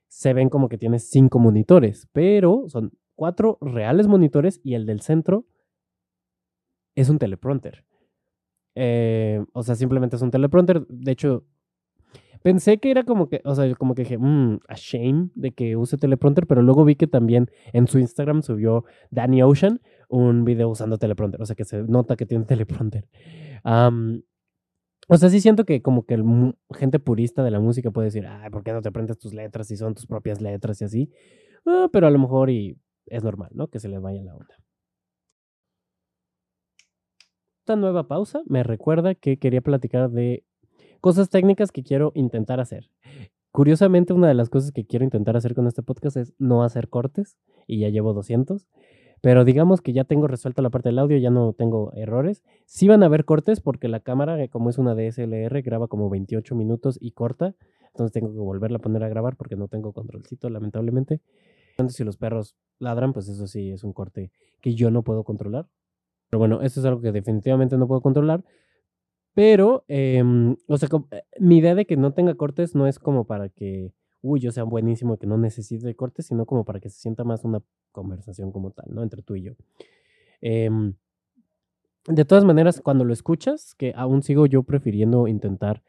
Se 0.07 0.33
ven 0.33 0.49
como 0.49 0.67
que 0.67 0.79
tiene 0.79 0.97
cinco 0.99 1.37
monitores, 1.37 2.07
pero 2.11 2.63
son 2.69 2.91
cuatro 3.15 3.59
reales 3.61 4.07
monitores 4.07 4.59
y 4.63 4.73
el 4.73 4.87
del 4.87 5.01
centro 5.01 5.45
es 6.95 7.09
un 7.09 7.19
teleprompter. 7.19 7.85
Eh, 8.75 9.45
o 9.53 9.63
sea, 9.63 9.75
simplemente 9.75 10.15
es 10.15 10.21
un 10.21 10.31
teleprompter. 10.31 10.85
De 10.87 11.11
hecho, 11.11 11.45
pensé 12.43 12.79
que 12.79 12.91
era 12.91 13.03
como 13.03 13.29
que, 13.29 13.41
o 13.43 13.55
sea, 13.55 13.73
como 13.75 13.95
que 13.95 14.03
dije, 14.03 14.17
mmm, 14.17 14.59
a 14.67 14.75
shame 14.75 15.29
de 15.35 15.51
que 15.51 15.75
use 15.75 15.97
teleprompter, 15.97 16.47
pero 16.47 16.61
luego 16.61 16.85
vi 16.85 16.95
que 16.95 17.07
también 17.07 17.49
en 17.73 17.87
su 17.87 17.99
Instagram 17.99 18.41
subió 18.41 18.85
Danny 19.11 19.41
Ocean 19.43 19.81
un 20.09 20.45
video 20.45 20.69
usando 20.69 20.97
teleprompter. 20.97 21.41
O 21.41 21.45
sea, 21.45 21.55
que 21.55 21.65
se 21.65 21.83
nota 21.83 22.15
que 22.15 22.25
tiene 22.25 22.45
teleprompter. 22.45 23.07
O 25.09 25.17
sea, 25.17 25.29
sí 25.29 25.39
siento 25.39 25.65
que 25.65 25.81
como 25.81 26.05
que 26.05 26.15
el 26.15 26.53
gente 26.73 26.99
purista 26.99 27.43
de 27.43 27.51
la 27.51 27.59
música 27.59 27.91
puede 27.91 28.07
decir, 28.07 28.25
ay, 28.27 28.49
¿por 28.49 28.63
qué 28.63 28.73
no 28.73 28.81
te 28.81 28.89
aprendes 28.89 29.17
tus 29.17 29.33
letras 29.33 29.67
si 29.67 29.77
son 29.77 29.93
tus 29.93 30.05
propias 30.05 30.41
letras 30.41 30.81
y 30.81 30.85
así? 30.85 31.11
Ah, 31.65 31.87
pero 31.91 32.07
a 32.07 32.09
lo 32.11 32.19
mejor 32.19 32.49
y 32.49 32.77
es 33.05 33.23
normal, 33.23 33.49
¿no? 33.53 33.69
Que 33.69 33.79
se 33.79 33.87
le 33.87 33.99
vaya 33.99 34.21
la 34.23 34.35
onda. 34.35 34.55
Esta 37.59 37.75
nueva 37.75 38.07
pausa 38.07 38.43
me 38.47 38.63
recuerda 38.63 39.15
que 39.15 39.37
quería 39.37 39.61
platicar 39.61 40.09
de 40.09 40.45
cosas 40.99 41.29
técnicas 41.29 41.71
que 41.71 41.83
quiero 41.83 42.11
intentar 42.15 42.59
hacer. 42.59 42.89
Curiosamente, 43.51 44.13
una 44.13 44.27
de 44.27 44.33
las 44.33 44.49
cosas 44.49 44.71
que 44.71 44.85
quiero 44.85 45.03
intentar 45.03 45.35
hacer 45.35 45.55
con 45.55 45.67
este 45.67 45.81
podcast 45.81 46.17
es 46.17 46.33
no 46.37 46.63
hacer 46.63 46.89
cortes, 46.89 47.37
y 47.65 47.79
ya 47.79 47.89
llevo 47.89 48.13
200, 48.13 48.67
pero 49.21 49.45
digamos 49.45 49.81
que 49.81 49.93
ya 49.93 50.03
tengo 50.03 50.27
resuelta 50.27 50.61
la 50.61 50.69
parte 50.69 50.89
del 50.89 50.99
audio, 50.99 51.17
ya 51.17 51.29
no 51.29 51.53
tengo 51.53 51.91
errores. 51.93 52.43
Sí 52.65 52.87
van 52.87 53.03
a 53.03 53.07
haber 53.07 53.25
cortes 53.25 53.61
porque 53.61 53.87
la 53.87 53.99
cámara, 53.99 54.41
eh, 54.41 54.49
como 54.49 54.69
es 54.69 54.77
una 54.77 54.93
DSLR, 54.93 55.61
graba 55.63 55.87
como 55.87 56.09
28 56.09 56.55
minutos 56.55 56.97
y 57.01 57.11
corta, 57.11 57.55
entonces 57.87 58.11
tengo 58.11 58.31
que 58.31 58.39
volverla 58.39 58.77
a 58.77 58.81
poner 58.81 59.03
a 59.03 59.09
grabar 59.09 59.35
porque 59.35 59.55
no 59.55 59.67
tengo 59.67 59.91
controlcito, 59.91 60.49
lamentablemente. 60.49 61.21
Entonces, 61.71 61.97
si 61.97 62.03
los 62.03 62.17
perros 62.17 62.55
ladran, 62.79 63.13
pues 63.13 63.27
eso 63.27 63.47
sí 63.47 63.71
es 63.71 63.83
un 63.83 63.93
corte 63.93 64.31
que 64.61 64.75
yo 64.75 64.91
no 64.91 65.03
puedo 65.03 65.23
controlar. 65.23 65.67
Pero 66.29 66.39
bueno, 66.39 66.61
eso 66.61 66.79
es 66.79 66.85
algo 66.85 67.01
que 67.01 67.11
definitivamente 67.11 67.77
no 67.77 67.87
puedo 67.87 68.01
controlar. 68.01 68.43
Pero, 69.37 69.85
em, 69.87 70.55
o 70.67 70.79
sea, 70.79 70.89
eh, 71.11 71.21
mi 71.39 71.59
idea 71.59 71.75
de 71.75 71.85
que 71.85 71.95
no 71.95 72.11
tenga 72.11 72.33
cortes 72.33 72.73
no 72.73 72.87
es 72.87 72.97
como 72.97 73.25
para 73.25 73.49
que, 73.49 73.93
uy, 74.23 74.39
yo 74.39 74.51
sea 74.51 74.63
buenísimo 74.63 75.13
y 75.13 75.17
que 75.19 75.27
no 75.27 75.37
necesite 75.37 75.93
cortes, 75.95 76.25
sino 76.25 76.47
como 76.47 76.65
para 76.65 76.79
que 76.79 76.89
se 76.89 76.99
sienta 76.99 77.23
más 77.23 77.43
una 77.43 77.61
conversación 77.91 78.51
como 78.51 78.71
tal, 78.71 78.87
¿no? 78.89 79.03
Entre 79.03 79.21
tú 79.21 79.35
y 79.35 79.43
yo. 79.43 79.53
Em, 80.41 80.95
de 82.07 82.25
todas 82.25 82.45
maneras, 82.45 82.81
cuando 82.81 83.03
lo 83.05 83.13
escuchas, 83.13 83.75
que 83.75 83.93
aún 83.95 84.23
sigo 84.23 84.47
yo 84.47 84.63
prefiriendo 84.63 85.27
intentar 85.27 85.83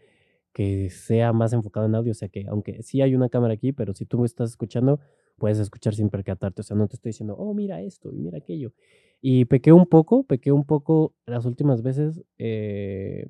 que 0.53 0.91
sea 0.91 1.33
más 1.33 1.55
enfocado 1.55 1.87
en 1.87 1.95
audio, 1.95 2.13
o 2.13 2.15
sea 2.15 2.29
que 2.29 2.45
aunque 2.49 2.83
sí 2.83 3.01
hay 3.01 3.15
una 3.15 3.31
cámara 3.31 3.55
aquí, 3.55 3.73
pero 3.73 3.95
si 3.95 4.05
tú 4.05 4.19
me 4.19 4.27
estás 4.27 4.51
escuchando, 4.51 5.01
puedes 5.39 5.59
escuchar 5.59 5.95
sin 5.95 6.11
percatarte, 6.11 6.61
o 6.61 6.65
sea, 6.65 6.77
no 6.77 6.87
te 6.87 6.97
estoy 6.97 7.13
diciendo, 7.13 7.35
oh, 7.39 7.55
mira 7.55 7.81
esto 7.81 8.13
y 8.13 8.19
mira 8.19 8.37
aquello. 8.37 8.75
Y 9.21 9.47
pequé 9.47 9.73
un 9.73 9.87
poco, 9.87 10.25
pequé 10.25 10.53
un 10.53 10.65
poco 10.65 11.15
las 11.27 11.45
últimas 11.45 11.83
veces, 11.83 12.23
eh, 12.39 13.27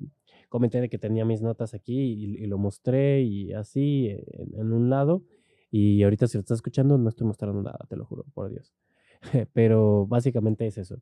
comenté 0.49 0.81
de 0.81 0.89
que 0.89 0.97
tenía 0.99 1.25
mis 1.25 1.41
notas 1.41 1.73
aquí 1.73 1.97
y, 1.99 2.45
lo 2.47 2.57
mostré 2.57 3.21
y 3.23 3.53
así 3.53 4.07
eh, 4.07 4.23
en, 4.33 4.59
en 4.59 4.73
un 4.73 4.89
lado, 4.89 5.23
y 5.71 6.03
ahorita 6.03 6.27
si 6.27 6.37
lo 6.37 6.41
estás 6.41 6.57
escuchando 6.57 6.97
no 6.97 7.09
estoy 7.09 7.27
mostrando 7.27 7.61
nada, 7.61 7.79
te 7.89 7.95
lo 7.95 8.05
juro, 8.05 8.25
por 8.33 8.49
Dios. 8.49 8.73
Pero 9.53 10.05
básicamente 10.07 10.65
es 10.67 10.77
eso 10.77 10.99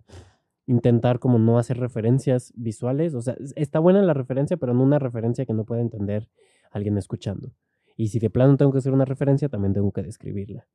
intentar 0.67 1.19
como 1.19 1.39
no 1.39 1.57
hacer 1.57 1.77
referencias 1.79 2.53
visuales. 2.55 3.13
O 3.15 3.21
sea, 3.21 3.35
es- 3.39 3.53
está 3.55 3.79
buena 3.79 4.01
la 4.01 4.13
referencia, 4.13 4.57
pero 4.57 4.73
no 4.73 4.83
una 4.83 4.99
referencia 4.99 5.45
que 5.45 5.53
no 5.53 5.65
pueda 5.65 5.81
entender 5.81 6.29
alguien 6.71 6.97
escuchando. 6.97 7.53
Y 7.95 8.09
si 8.09 8.19
de 8.19 8.29
plano 8.29 8.57
tengo 8.57 8.71
que 8.71 8.79
hacer 8.79 8.93
una 8.93 9.05
referencia, 9.05 9.49
también 9.49 9.73
tengo 9.73 9.91
que 9.91 10.03
describirla. 10.03 10.67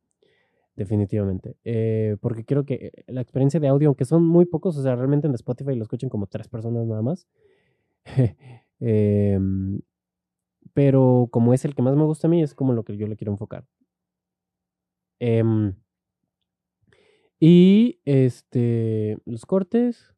Definitivamente. 0.74 1.56
Eh, 1.64 2.16
porque 2.20 2.44
quiero 2.44 2.64
que 2.64 2.74
eh, 2.74 3.04
la 3.08 3.20
experiencia 3.20 3.60
de 3.60 3.68
audio, 3.68 3.88
aunque 3.88 4.04
son 4.06 4.26
muy 4.26 4.46
pocos, 4.46 4.76
o 4.78 4.82
sea, 4.82 4.96
realmente 4.96 5.26
en 5.26 5.34
Spotify 5.34 5.74
lo 5.74 5.82
escuchan 5.82 6.08
como 6.08 6.26
tres 6.26 6.48
personas 6.48 6.86
nada 6.86 7.02
más. 7.02 7.26
Em, 8.84 9.80
pero 10.74 11.28
como 11.30 11.54
es 11.54 11.64
el 11.64 11.76
que 11.76 11.82
más 11.82 11.94
me 11.96 12.04
gusta 12.04 12.26
a 12.26 12.30
mí, 12.30 12.42
es 12.42 12.54
como 12.54 12.72
lo 12.72 12.84
que 12.84 12.96
yo 12.96 13.06
le 13.06 13.16
quiero 13.16 13.32
enfocar. 13.32 13.64
Em, 15.20 15.74
y 17.38 18.00
este, 18.04 19.18
los 19.24 19.46
cortes. 19.46 20.12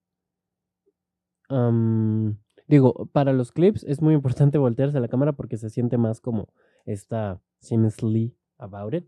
digo, 2.66 3.06
para 3.12 3.32
los 3.32 3.52
clips 3.52 3.84
es 3.84 4.00
muy 4.00 4.14
importante 4.14 4.58
voltearse 4.58 4.98
a 4.98 5.00
la 5.00 5.08
cámara 5.08 5.32
porque 5.32 5.58
se 5.58 5.70
siente 5.70 5.98
más 5.98 6.20
como 6.20 6.48
esta 6.86 7.40
seamlessly 7.60 8.34
about 8.58 8.94
it. 8.94 9.06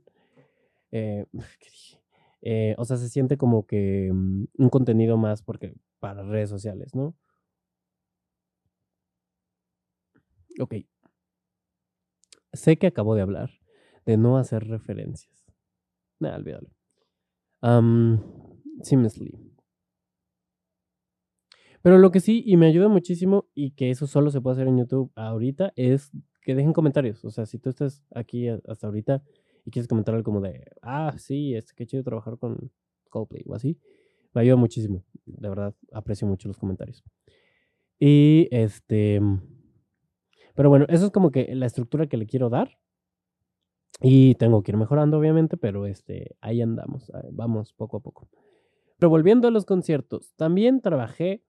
Eh. 0.96 1.26
Eh, 2.48 2.76
o 2.78 2.84
sea, 2.84 2.96
se 2.96 3.08
siente 3.08 3.36
como 3.36 3.66
que 3.66 4.10
mm, 4.12 4.44
un 4.58 4.68
contenido 4.68 5.16
más 5.16 5.42
porque 5.42 5.74
para 5.98 6.22
redes 6.22 6.48
sociales, 6.48 6.94
¿no? 6.94 7.16
Ok. 10.60 10.74
Sé 12.52 12.76
que 12.76 12.86
acabo 12.86 13.16
de 13.16 13.22
hablar 13.22 13.50
de 14.04 14.16
no 14.16 14.38
hacer 14.38 14.64
referencias. 14.68 15.44
Nah, 16.20 16.36
olvídalo. 16.36 16.70
Am, 17.62 18.22
seamlessly. 18.82 19.34
Pero 21.82 21.98
lo 21.98 22.12
que 22.12 22.20
sí, 22.20 22.44
y 22.46 22.56
me 22.56 22.66
ayuda 22.66 22.86
muchísimo, 22.88 23.48
y 23.54 23.72
que 23.72 23.90
eso 23.90 24.06
solo 24.06 24.30
se 24.30 24.40
puede 24.40 24.54
hacer 24.54 24.68
en 24.68 24.78
YouTube 24.78 25.10
ahorita, 25.16 25.72
es 25.74 26.12
que 26.42 26.54
dejen 26.54 26.72
comentarios. 26.72 27.24
O 27.24 27.30
sea, 27.30 27.44
si 27.44 27.58
tú 27.58 27.70
estás 27.70 28.04
aquí 28.14 28.48
hasta 28.48 28.86
ahorita 28.86 29.22
y 29.66 29.70
quieres 29.72 29.88
comentar 29.88 30.14
algo 30.14 30.24
como 30.24 30.40
de, 30.40 30.64
ah, 30.80 31.12
sí, 31.18 31.54
este, 31.54 31.74
qué 31.74 31.86
chido 31.86 32.04
trabajar 32.04 32.38
con 32.38 32.70
Coldplay 33.10 33.42
o 33.46 33.54
así, 33.54 33.78
me 34.32 34.42
ayuda 34.42 34.56
muchísimo. 34.56 35.04
De 35.24 35.48
verdad, 35.48 35.74
aprecio 35.92 36.26
mucho 36.28 36.46
los 36.46 36.56
comentarios. 36.56 37.02
Y 37.98 38.48
este. 38.52 39.20
Pero 40.54 40.68
bueno, 40.68 40.86
eso 40.88 41.06
es 41.06 41.10
como 41.10 41.30
que 41.32 41.54
la 41.54 41.66
estructura 41.66 42.06
que 42.06 42.16
le 42.16 42.26
quiero 42.26 42.48
dar. 42.48 42.78
Y 44.00 44.36
tengo 44.36 44.62
que 44.62 44.72
ir 44.72 44.76
mejorando, 44.76 45.18
obviamente, 45.18 45.56
pero 45.56 45.86
este, 45.86 46.36
ahí 46.40 46.60
andamos, 46.60 47.10
vamos 47.32 47.72
poco 47.72 47.96
a 47.96 48.00
poco. 48.00 48.28
Pero 48.98 49.10
volviendo 49.10 49.48
a 49.48 49.50
los 49.50 49.64
conciertos, 49.64 50.34
también 50.36 50.80
trabajé 50.80 51.42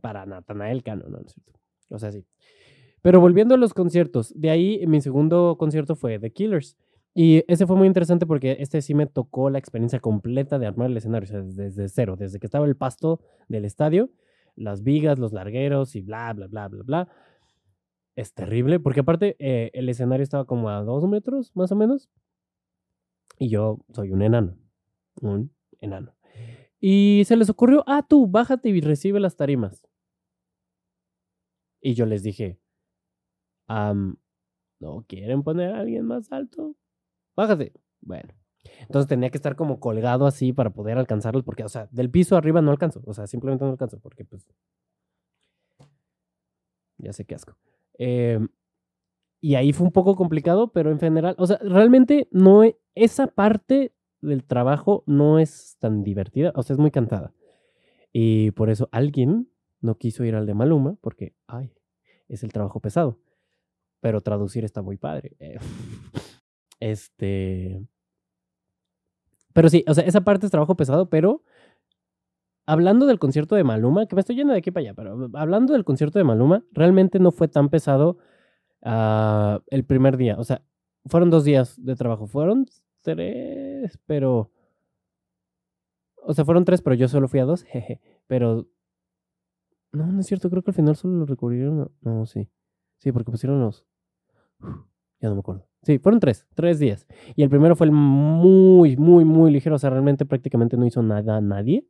para 0.00 0.26
Natanael 0.26 0.82
Cano, 0.82 1.04
¿no? 1.08 1.18
¿No 1.18 1.26
es 1.26 1.34
cierto? 1.34 1.52
O 1.90 1.98
sea, 1.98 2.10
sí. 2.10 2.24
Pero 3.02 3.20
volviendo 3.20 3.54
a 3.54 3.58
los 3.58 3.74
conciertos, 3.74 4.32
de 4.34 4.50
ahí 4.50 4.86
mi 4.86 5.00
segundo 5.00 5.56
concierto 5.58 5.94
fue 5.94 6.18
The 6.18 6.32
Killers. 6.32 6.76
Y 7.14 7.44
ese 7.48 7.66
fue 7.66 7.76
muy 7.76 7.86
interesante 7.88 8.24
porque 8.26 8.56
este 8.60 8.82
sí 8.82 8.94
me 8.94 9.06
tocó 9.06 9.50
la 9.50 9.58
experiencia 9.58 9.98
completa 10.00 10.58
de 10.58 10.66
armar 10.66 10.90
el 10.90 10.96
escenario, 10.96 11.42
desde, 11.42 11.88
cero, 11.88 12.16
desde 12.16 12.38
que 12.38 12.46
estaba 12.46 12.66
el 12.66 12.76
pasto 12.76 13.20
del 13.48 13.64
estadio, 13.64 14.10
las 14.54 14.82
vigas, 14.82 15.18
los 15.18 15.32
largueros 15.32 15.96
y 15.96 16.02
bla, 16.02 16.32
bla, 16.32 16.46
bla, 16.46 16.68
bla, 16.68 16.82
bla. 16.84 17.08
Es 18.14 18.32
terrible, 18.34 18.78
porque 18.78 19.00
aparte 19.00 19.36
eh, 19.38 19.70
el 19.74 19.88
escenario 19.88 20.22
estaba 20.22 20.44
como 20.44 20.68
a 20.70 20.82
dos 20.82 21.06
metros, 21.08 21.50
más 21.56 21.72
o 21.72 21.76
menos. 21.76 22.08
Y 23.38 23.48
yo 23.48 23.78
soy 23.92 24.12
un 24.12 24.22
enano. 24.22 24.56
Un 25.20 25.52
enano. 25.80 26.14
Y 26.80 27.22
se 27.26 27.36
les 27.36 27.50
ocurrió, 27.50 27.84
ah, 27.86 28.06
tú, 28.08 28.26
bájate 28.26 28.68
y 28.68 28.80
recibe 28.80 29.20
las 29.20 29.36
tarimas. 29.36 29.86
Y 31.80 31.94
yo 31.94 32.06
les 32.06 32.22
dije, 32.22 32.58
¿no 33.68 35.04
quieren 35.08 35.42
poner 35.42 35.74
a 35.74 35.80
alguien 35.80 36.06
más 36.06 36.30
alto? 36.32 36.76
Bájate. 37.36 37.72
Bueno. 38.00 38.34
Entonces 38.82 39.08
tenía 39.08 39.30
que 39.30 39.38
estar 39.38 39.56
como 39.56 39.80
colgado 39.80 40.26
así 40.26 40.52
para 40.52 40.70
poder 40.70 40.98
alcanzarlos, 40.98 41.44
porque, 41.44 41.64
o 41.64 41.68
sea, 41.68 41.88
del 41.90 42.10
piso 42.10 42.36
arriba 42.36 42.60
no 42.60 42.70
alcanzo. 42.70 43.02
O 43.06 43.14
sea, 43.14 43.26
simplemente 43.26 43.64
no 43.64 43.70
alcanzo, 43.70 43.98
porque 44.00 44.24
pues... 44.24 44.46
Ya 46.98 47.12
sé 47.12 47.24
qué 47.24 47.34
asco. 47.34 47.56
Em, 47.94 48.48
y 49.40 49.54
ahí 49.54 49.72
fue 49.72 49.86
un 49.86 49.92
poco 49.92 50.16
complicado, 50.16 50.70
pero 50.72 50.90
en 50.90 50.98
general, 50.98 51.34
o 51.38 51.46
sea, 51.46 51.58
realmente 51.62 52.28
no, 52.30 52.62
e, 52.62 52.78
esa 52.94 53.26
parte 53.26 53.94
del 54.20 54.44
trabajo 54.44 55.02
no 55.06 55.38
es 55.38 55.76
tan 55.78 56.02
divertida, 56.02 56.52
o 56.54 56.62
sea, 56.62 56.74
es 56.74 56.78
muy 56.78 56.90
cansada. 56.90 57.32
Y 58.12 58.50
por 58.50 58.68
eso 58.68 58.88
alguien 58.92 59.50
no 59.80 59.96
quiso 59.96 60.24
ir 60.24 60.34
al 60.34 60.46
de 60.46 60.54
Maluma, 60.54 60.96
porque, 61.00 61.34
ay, 61.46 61.72
es 62.28 62.42
el 62.42 62.52
trabajo 62.52 62.80
pesado. 62.80 63.18
Pero 64.00 64.20
traducir 64.20 64.64
está 64.64 64.82
muy 64.82 64.96
padre. 64.96 65.36
Eh, 65.40 65.58
este. 66.80 67.86
Pero 69.52 69.68
sí, 69.68 69.84
o 69.86 69.94
sea, 69.94 70.04
esa 70.04 70.22
parte 70.22 70.46
es 70.46 70.50
trabajo 70.50 70.76
pesado, 70.76 71.08
pero 71.10 71.42
hablando 72.66 73.06
del 73.06 73.18
concierto 73.18 73.56
de 73.56 73.64
Maluma, 73.64 74.06
que 74.06 74.14
me 74.14 74.20
estoy 74.20 74.36
yendo 74.36 74.52
de 74.52 74.60
aquí 74.60 74.70
para 74.70 74.82
allá, 74.82 74.94
pero 74.94 75.28
hablando 75.34 75.72
del 75.72 75.84
concierto 75.84 76.18
de 76.18 76.24
Maluma, 76.24 76.64
realmente 76.72 77.18
no 77.18 77.32
fue 77.32 77.48
tan 77.48 77.68
pesado 77.68 78.18
ah, 78.82 79.60
el 79.68 79.84
primer 79.84 80.16
día. 80.16 80.36
O 80.38 80.44
sea, 80.44 80.62
fueron 81.06 81.30
dos 81.30 81.44
días 81.44 81.82
de 81.84 81.96
trabajo. 81.96 82.26
Fueron 82.26 82.66
tres, 83.02 83.98
pero. 84.06 84.50
O 86.22 86.34
sea, 86.34 86.44
fueron 86.44 86.64
tres, 86.64 86.82
pero 86.82 86.94
yo 86.94 87.08
solo 87.08 87.28
fui 87.28 87.40
a 87.40 87.44
dos, 87.44 87.62
jeje. 87.64 88.00
Pero. 88.26 88.68
No, 89.92 90.06
no 90.06 90.20
es 90.20 90.26
cierto, 90.26 90.50
creo 90.50 90.62
que 90.62 90.70
al 90.70 90.76
final 90.76 90.96
solo 90.96 91.18
lo 91.18 91.26
recubrieron. 91.26 91.90
No, 92.02 92.26
sí. 92.26 92.48
Sí, 92.98 93.12
porque 93.12 93.30
pusieron 93.30 93.60
los. 93.60 93.84
Ya 95.20 95.28
no 95.28 95.34
me 95.34 95.40
acuerdo. 95.40 95.66
Sí, 95.82 95.98
fueron 95.98 96.20
tres, 96.20 96.46
tres 96.54 96.78
días. 96.78 97.06
Y 97.36 97.42
el 97.42 97.50
primero 97.50 97.76
fue 97.76 97.86
el 97.86 97.92
muy, 97.92 98.96
muy, 98.96 99.24
muy 99.24 99.50
ligero. 99.50 99.76
O 99.76 99.78
sea, 99.78 99.90
realmente 99.90 100.24
prácticamente 100.26 100.76
no 100.76 100.86
hizo 100.86 101.02
nada 101.02 101.40
nadie. 101.40 101.86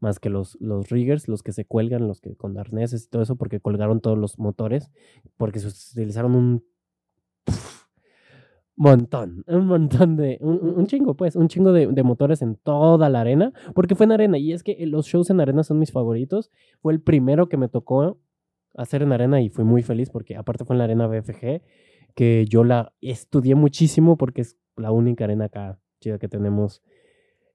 Más 0.00 0.18
que 0.18 0.30
los, 0.30 0.56
los 0.60 0.90
riggers, 0.90 1.28
los 1.28 1.42
que 1.42 1.52
se 1.52 1.64
cuelgan, 1.64 2.08
los 2.08 2.20
que 2.20 2.34
con 2.34 2.58
arneses 2.58 3.04
y 3.04 3.08
todo 3.08 3.22
eso, 3.22 3.36
porque 3.36 3.60
colgaron 3.60 4.00
todos 4.00 4.18
los 4.18 4.38
motores. 4.38 4.90
Porque 5.36 5.60
se 5.60 5.68
utilizaron 5.68 6.34
un 6.34 6.64
montón, 8.76 9.44
un 9.46 9.66
montón 9.66 10.16
de, 10.16 10.38
un, 10.40 10.86
chingo, 10.86 11.14
pues, 11.14 11.36
un 11.36 11.48
chingo 11.48 11.72
de, 11.72 11.86
de, 11.86 12.02
motores 12.02 12.42
en 12.42 12.56
toda 12.56 13.08
la 13.08 13.20
arena, 13.20 13.52
porque 13.74 13.94
fue 13.94 14.04
en 14.04 14.12
arena, 14.12 14.38
y 14.38 14.52
es 14.52 14.62
que 14.62 14.76
los 14.86 15.06
shows 15.06 15.30
en 15.30 15.40
arena 15.40 15.62
son 15.62 15.78
mis 15.78 15.92
favoritos, 15.92 16.50
fue 16.80 16.92
el 16.92 17.00
primero 17.00 17.48
que 17.48 17.56
me 17.56 17.68
tocó 17.68 18.18
hacer 18.74 19.02
en 19.02 19.12
arena 19.12 19.40
y 19.40 19.50
fui 19.50 19.64
muy 19.64 19.82
feliz 19.82 20.10
porque 20.10 20.36
aparte 20.36 20.64
fue 20.64 20.74
en 20.74 20.78
la 20.78 20.84
arena 20.84 21.06
BFG, 21.06 21.62
que 22.14 22.46
yo 22.46 22.64
la 22.64 22.94
estudié 23.00 23.54
muchísimo 23.54 24.16
porque 24.16 24.42
es 24.42 24.58
la 24.76 24.92
única 24.92 25.24
arena 25.24 25.46
acá 25.46 25.80
chida 26.00 26.18
que 26.18 26.28
tenemos 26.28 26.82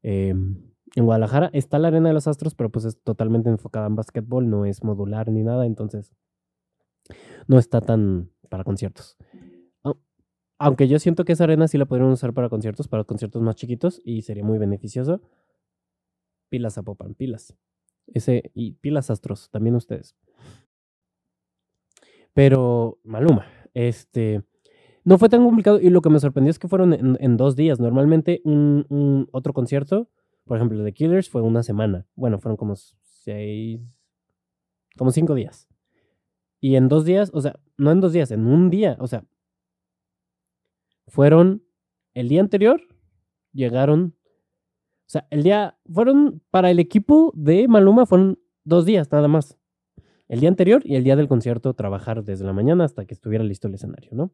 em, 0.04 0.62
en 0.96 1.06
Guadalajara. 1.06 1.50
Está 1.54 1.80
la 1.80 1.90
arena 1.90 2.10
de 2.10 2.14
los 2.14 2.28
astros, 2.28 2.56
pero 2.56 2.72
pues 2.72 2.86
es 2.86 3.02
totalmente 3.02 3.50
enfocada 3.50 3.88
en 3.88 3.96
básquetbol, 3.96 4.50
no 4.50 4.66
es 4.66 4.84
modular 4.84 5.30
ni 5.30 5.44
nada, 5.44 5.66
entonces 5.66 6.14
no 7.48 7.60
está 7.60 7.82
tan 7.82 8.32
para 8.50 8.64
conciertos. 8.64 9.18
Aunque 10.60 10.88
yo 10.88 10.98
siento 10.98 11.24
que 11.24 11.34
esa 11.34 11.44
arena 11.44 11.68
sí 11.68 11.78
la 11.78 11.86
podrían 11.86 12.10
usar 12.10 12.34
para 12.34 12.50
conciertos, 12.50 12.88
para 12.88 13.04
conciertos 13.04 13.42
más 13.44 13.56
chiquitos 13.56 14.02
y 14.04 14.24
sería 14.24 14.44
muy 14.44 14.58
beneficioso. 14.58 15.22
Pilas 16.50 16.80
a 16.80 16.84
Popan, 16.84 17.14
pilas. 17.14 17.56
Ese, 18.08 18.52
y 18.56 18.74
pilas 18.74 19.12
astros, 19.12 19.52
también 19.52 19.76
ustedes. 19.76 20.16
Pero 22.34 23.00
Maluma, 23.04 23.46
este, 23.74 24.44
no 25.08 25.18
fue 25.18 25.30
tan 25.30 25.42
complicado 25.46 25.80
y 25.80 25.90
lo 25.90 26.02
que 26.02 26.10
me 26.10 26.20
sorprendió 26.20 26.52
es 26.52 26.60
que 26.60 26.68
fueron 26.68 26.94
en, 26.94 27.38
dos 27.38 27.56
días. 27.56 27.80
Normalmente 27.80 28.42
un, 28.44 29.26
otro 29.32 29.54
concierto, 29.54 30.10
por 30.44 30.58
ejemplo, 30.58 30.84
de 30.84 30.94
Killers 30.94 31.30
fue 31.30 31.42
una 31.42 31.64
semana. 31.64 32.06
Bueno, 32.16 32.40
fueron 32.40 32.58
como 32.58 32.76
seis, 32.76 33.80
como 34.98 35.12
cinco 35.12 35.34
días. 35.34 35.70
Y 36.60 36.76
en 36.76 36.90
dos 36.90 37.06
días, 37.06 37.32
o 37.34 37.40
sea, 37.40 37.58
no 37.78 37.94
en 37.94 38.02
dos 38.02 38.12
días, 38.12 38.32
en 38.32 38.48
un 38.48 38.70
día, 38.70 38.98
o 39.00 39.08
sea, 39.08 39.24
fueron 41.08 41.64
el 42.14 42.28
día 42.28 42.42
anterior, 42.42 42.82
llegaron, 43.54 44.14
o 45.06 45.10
sea, 45.10 45.26
el 45.30 45.42
día, 45.42 45.80
fueron 45.90 46.44
para 46.52 46.70
el 46.70 46.80
equipo 46.80 47.32
de 47.34 47.70
Maluma, 47.70 48.06
fueron 48.06 48.40
dos 48.66 48.86
días 48.86 49.10
nada 49.10 49.30
más 49.30 49.58
el 50.28 50.42
día 50.42 50.50
anterior 50.50 50.82
y 50.84 50.96
el 50.96 51.06
día 51.06 51.16
del 51.16 51.30
concierto 51.30 51.74
trabajar 51.76 52.26
desde 52.26 52.44
la 52.44 52.52
mañana 52.52 52.84
hasta 52.84 53.06
que 53.06 53.14
estuviera 53.14 53.46
listo 53.46 53.70
el 53.70 53.76
escenario, 53.76 54.10
¿no? 54.12 54.34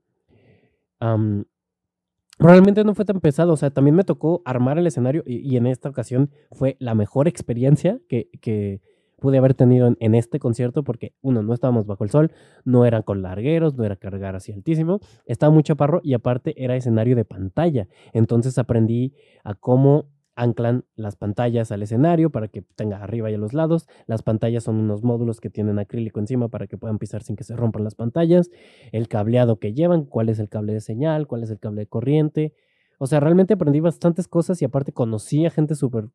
Realmente 2.39 2.83
no 2.83 2.95
fue 2.95 3.05
tan 3.05 3.19
pesado, 3.19 3.53
o 3.53 3.57
sea, 3.57 3.71
también 3.71 3.95
me 3.95 4.03
tocó 4.03 4.41
armar 4.45 4.77
el 4.77 4.87
escenario 4.87 5.23
y, 5.25 5.55
en 5.57 5.67
esta 5.67 5.89
ocasión 5.89 6.31
fue 6.51 6.75
la 6.79 6.95
mejor 6.95 7.27
experiencia 7.27 7.99
que, 8.07 8.81
pude 9.19 9.37
haber 9.37 9.53
tenido 9.53 9.95
en, 9.97 10.15
este 10.15 10.37
concierto 10.37 10.83
porque, 10.83 11.13
uno, 11.21 11.43
no 11.43 11.53
estábamos 11.53 11.85
bajo 11.85 12.03
el 12.03 12.09
sol, 12.09 12.33
no 12.65 12.85
era 12.85 13.03
con 13.03 13.21
largueros, 13.21 13.75
no 13.75 13.85
era 13.85 13.95
cargar 13.95 14.35
así 14.35 14.51
altísimo, 14.51 14.99
estaba 15.25 15.49
muy 15.53 15.63
chaparro 15.63 16.01
y 16.03 16.13
aparte 16.13 16.53
era 16.61 16.75
escenario 16.75 17.15
de 17.15 17.23
pantalla, 17.23 17.87
entonces 18.11 18.57
aprendí 18.57 19.13
a 19.45 19.53
cómo 19.53 20.09
anclan 20.35 20.85
las 20.95 21.15
pantallas 21.15 21.71
al 21.71 21.83
escenario 21.83 22.31
para 22.31 22.47
que 22.47 22.61
tenga 22.61 23.03
arriba 23.03 23.29
y 23.29 23.35
a 23.35 23.37
los 23.37 23.53
lados. 23.53 23.87
Las 24.07 24.23
pantallas 24.23 24.63
son 24.63 24.77
unos 24.77 25.03
módulos 25.03 25.39
que 25.39 25.49
tienen 25.49 25.79
acrílico 25.79 26.19
encima 26.19 26.49
para 26.49 26.67
que 26.67 26.77
puedan 26.77 26.97
pisar 26.97 27.23
sin 27.23 27.35
que 27.35 27.43
se 27.43 27.55
rompan 27.55 27.83
las 27.83 27.95
pantallas. 27.95 28.49
El 28.91 29.07
cableado 29.07 29.59
que 29.59 29.73
llevan, 29.73 30.05
cuál 30.05 30.29
es 30.29 30.39
el 30.39 30.49
cable 30.49 30.73
de 30.73 30.81
señal, 30.81 31.27
cuál 31.27 31.43
es 31.43 31.51
el 31.51 31.59
cable 31.59 31.81
de 31.81 31.87
corriente. 31.87 32.53
O 32.97 33.07
sea, 33.07 33.19
realmente 33.19 33.53
aprendí 33.53 33.79
bastantes 33.79 34.27
cosas 34.27 34.61
y 34.61 34.65
aparte 34.65 34.91
conocí 34.91 35.45
a 35.45 35.49
gente 35.49 35.75
súper, 35.75 36.09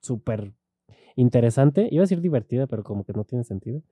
súper 0.00 0.52
interesante. 1.16 1.88
Iba 1.90 2.02
a 2.02 2.04
decir 2.04 2.20
divertida, 2.20 2.66
pero 2.66 2.82
como 2.82 3.04
que 3.04 3.12
no 3.12 3.24
tiene 3.24 3.44
sentido. 3.44 3.82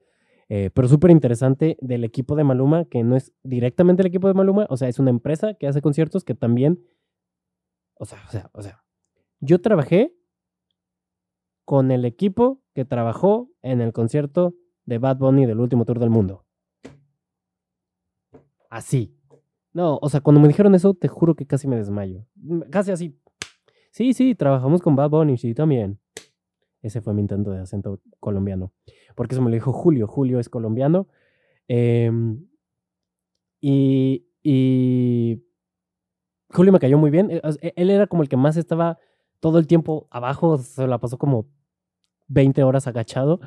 Eh, 0.49 0.69
pero 0.73 0.87
súper 0.87 1.11
interesante 1.11 1.77
del 1.81 2.03
equipo 2.03 2.35
de 2.35 2.43
Maluma, 2.43 2.85
que 2.85 3.03
no 3.03 3.15
es 3.15 3.31
directamente 3.43 4.01
el 4.01 4.07
equipo 4.07 4.27
de 4.27 4.33
Maluma, 4.33 4.67
o 4.69 4.77
sea, 4.77 4.89
es 4.89 4.99
una 4.99 5.09
empresa 5.09 5.53
que 5.53 5.67
hace 5.67 5.81
conciertos 5.81 6.23
que 6.23 6.35
también, 6.35 6.83
o 7.95 8.05
sea, 8.05 8.19
o 8.27 8.31
sea, 8.31 8.49
o 8.53 8.61
sea, 8.61 8.82
yo 9.43 9.59
trabajé 9.59 10.15
con 11.65 11.91
el 11.91 12.05
equipo 12.05 12.61
que 12.73 12.85
trabajó 12.85 13.49
en 13.61 13.81
el 13.81 13.91
concierto 13.91 14.55
de 14.85 14.97
Bad 14.97 15.17
Bunny 15.17 15.45
del 15.45 15.59
último 15.59 15.85
tour 15.85 15.99
del 15.99 16.09
mundo. 16.09 16.45
Así. 18.69 19.15
No, 19.73 19.99
o 20.01 20.09
sea, 20.09 20.21
cuando 20.21 20.39
me 20.39 20.47
dijeron 20.47 20.75
eso, 20.75 20.93
te 20.93 21.07
juro 21.07 21.35
que 21.35 21.45
casi 21.45 21.67
me 21.67 21.75
desmayo. 21.75 22.25
Mm, 22.35 22.61
casi 22.69 22.91
así. 22.91 23.19
Sí, 23.91 24.13
sí, 24.13 24.33
trabajamos 24.33 24.81
con 24.81 24.95
Bad 24.95 25.09
Bunny, 25.09 25.37
sí, 25.37 25.53
también. 25.53 25.99
Ese 26.81 27.01
fue 27.01 27.13
mi 27.13 27.21
intento 27.21 27.51
de 27.51 27.59
acento 27.59 28.01
colombiano. 28.19 28.71
Porque 29.15 29.35
eso 29.35 29.41
me 29.41 29.49
lo 29.49 29.55
dijo 29.55 29.73
Julio. 29.73 30.07
Julio 30.07 30.39
es 30.39 30.49
colombiano. 30.49 31.07
Em, 31.67 32.47
y, 33.61 34.25
Julio 36.49 36.71
me 36.71 36.79
cayó 36.79 36.97
muy 36.97 37.11
bien. 37.11 37.29
E, 37.31 37.73
él 37.75 37.89
era 37.89 38.07
como 38.07 38.23
el 38.23 38.29
que 38.29 38.37
más 38.37 38.57
estaba 38.57 38.99
todo 39.43 39.59
el 39.59 39.67
tiempo 39.67 40.07
abajo, 40.09 40.57
se 40.57 40.87
la 40.87 40.99
pasó 40.99 41.17
como 41.17 41.47
20 42.29 42.63
horas 42.63 42.87
agachado. 42.87 43.41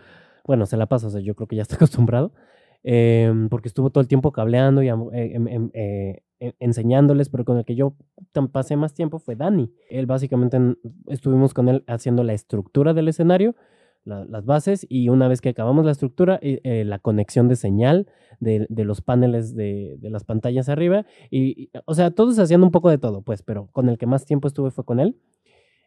Bueno, 0.44 0.66
se 0.66 0.76
la 0.76 0.84
pasó, 0.84 1.06
o 1.06 1.10
sea, 1.10 1.22
yo 1.22 1.34
creo 1.34 1.48
que 1.48 1.56
ya 1.56 1.62
está 1.62 1.76
acostumbrado. 1.76 2.34
Em, 2.82 3.48
porque 3.48 3.68
estuvo 3.68 3.88
todo 3.88 4.02
el 4.02 4.08
tiempo 4.08 4.30
cableando 4.30 4.82
y 4.82 4.88
eh, 4.88 4.92
em, 5.34 5.48
em, 5.48 5.70
eh, 5.72 6.22
enseñándoles, 6.60 7.30
pero 7.30 7.46
con 7.46 7.56
el 7.56 7.64
que 7.64 7.76
yo 7.76 7.94
pasé 8.52 8.76
más 8.76 8.92
tiempo 8.92 9.18
fue 9.18 9.36
Dani. 9.36 9.72
Él 9.88 10.04
básicamente 10.04 10.58
estuvimos 11.06 11.54
con 11.54 11.70
él 11.70 11.82
haciendo 11.86 12.24
la 12.24 12.34
estructura 12.34 12.92
del 12.92 13.08
escenario, 13.08 13.56
las 14.04 14.44
bases, 14.44 14.86
y 14.88 15.08
una 15.08 15.28
vez 15.28 15.40
que 15.40 15.48
acabamos 15.48 15.86
la 15.86 15.92
estructura, 15.92 16.38
eh, 16.42 16.84
la 16.84 16.98
conexión 16.98 17.48
de 17.48 17.56
señal 17.56 18.06
de, 18.38 18.66
los 18.68 19.00
paneles 19.00 19.56
de, 19.56 19.98
las 20.02 20.24
pantallas 20.24 20.68
arriba, 20.68 21.06
y, 21.30 21.70
o 21.86 21.94
sea, 21.94 22.10
todos 22.10 22.38
haciendo 22.38 22.66
un 22.66 22.70
poco 22.70 22.90
de 22.90 22.98
todo, 22.98 23.22
pues, 23.22 23.42
pero 23.42 23.68
con 23.72 23.88
el 23.88 23.96
que 23.96 24.06
más 24.06 24.26
tiempo 24.26 24.46
estuve 24.46 24.70
fue 24.70 24.84
con 24.84 25.00
él. 25.00 25.16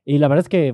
Y 0.09 0.17
la 0.17 0.27
verdad 0.27 0.43
es 0.43 0.49
que 0.49 0.73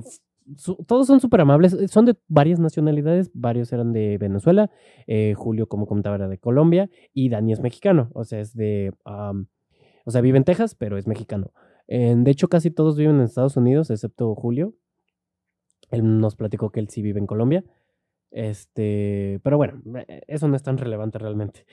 todos 0.86 1.06
son 1.06 1.20
súper 1.20 1.42
amables, 1.42 1.74
eh, 1.74 1.88
son 1.88 2.06
de 2.06 2.16
varias 2.26 2.58
nacionalidades, 2.58 3.30
varios 3.34 3.70
eran 3.70 3.92
de 3.92 4.16
Venezuela, 4.16 4.70
eh, 5.06 5.34
Julio, 5.36 5.68
como 5.68 5.86
comentaba, 5.86 6.16
era 6.16 6.26
de 6.26 6.38
Colombia 6.38 6.88
y 7.12 7.28
Dani 7.28 7.52
es 7.52 7.60
mexicano, 7.60 8.08
o 8.14 8.24
sea, 8.24 8.40
es 8.40 8.54
de, 8.54 8.94
o 9.04 10.10
sea, 10.10 10.22
vive 10.22 10.38
en 10.38 10.44
Texas, 10.44 10.74
pero 10.74 10.96
es 10.96 11.06
mexicano. 11.06 11.52
de 11.86 12.30
hecho, 12.30 12.48
casi 12.48 12.70
todos 12.70 12.96
viven 12.96 13.16
en 13.16 13.24
Estados 13.24 13.58
Unidos, 13.58 13.90
excepto 13.90 14.34
Julio. 14.34 14.72
Él 15.90 16.18
nos 16.18 16.34
platicó 16.34 16.70
que 16.70 16.80
él 16.80 16.88
sí 16.88 17.02
vive 17.02 17.20
en 17.20 17.26
Colombia. 17.26 17.62
Este, 18.30 19.38
pero 19.42 19.58
bueno, 19.58 19.82
eh, 20.08 20.22
eso 20.28 20.48
no 20.48 20.56
es 20.56 20.62
tan 20.62 20.78
relevante 20.78 21.18
realmente. 21.18 21.66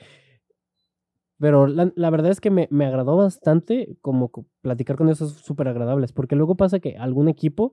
Pero 1.38 1.66
la, 1.66 1.92
la 1.96 2.10
verdad 2.10 2.30
es 2.30 2.40
que 2.40 2.50
me, 2.50 2.68
me 2.70 2.86
agradó 2.86 3.16
bastante 3.16 3.96
como 4.02 4.30
co- 4.30 4.46
platicar 4.62 4.96
con 4.96 5.08
esos 5.08 5.32
súper 5.32 5.68
agradables, 5.68 6.12
porque 6.12 6.36
luego 6.36 6.56
pasa 6.56 6.80
que 6.80 6.96
algún 6.96 7.28
equipo 7.28 7.72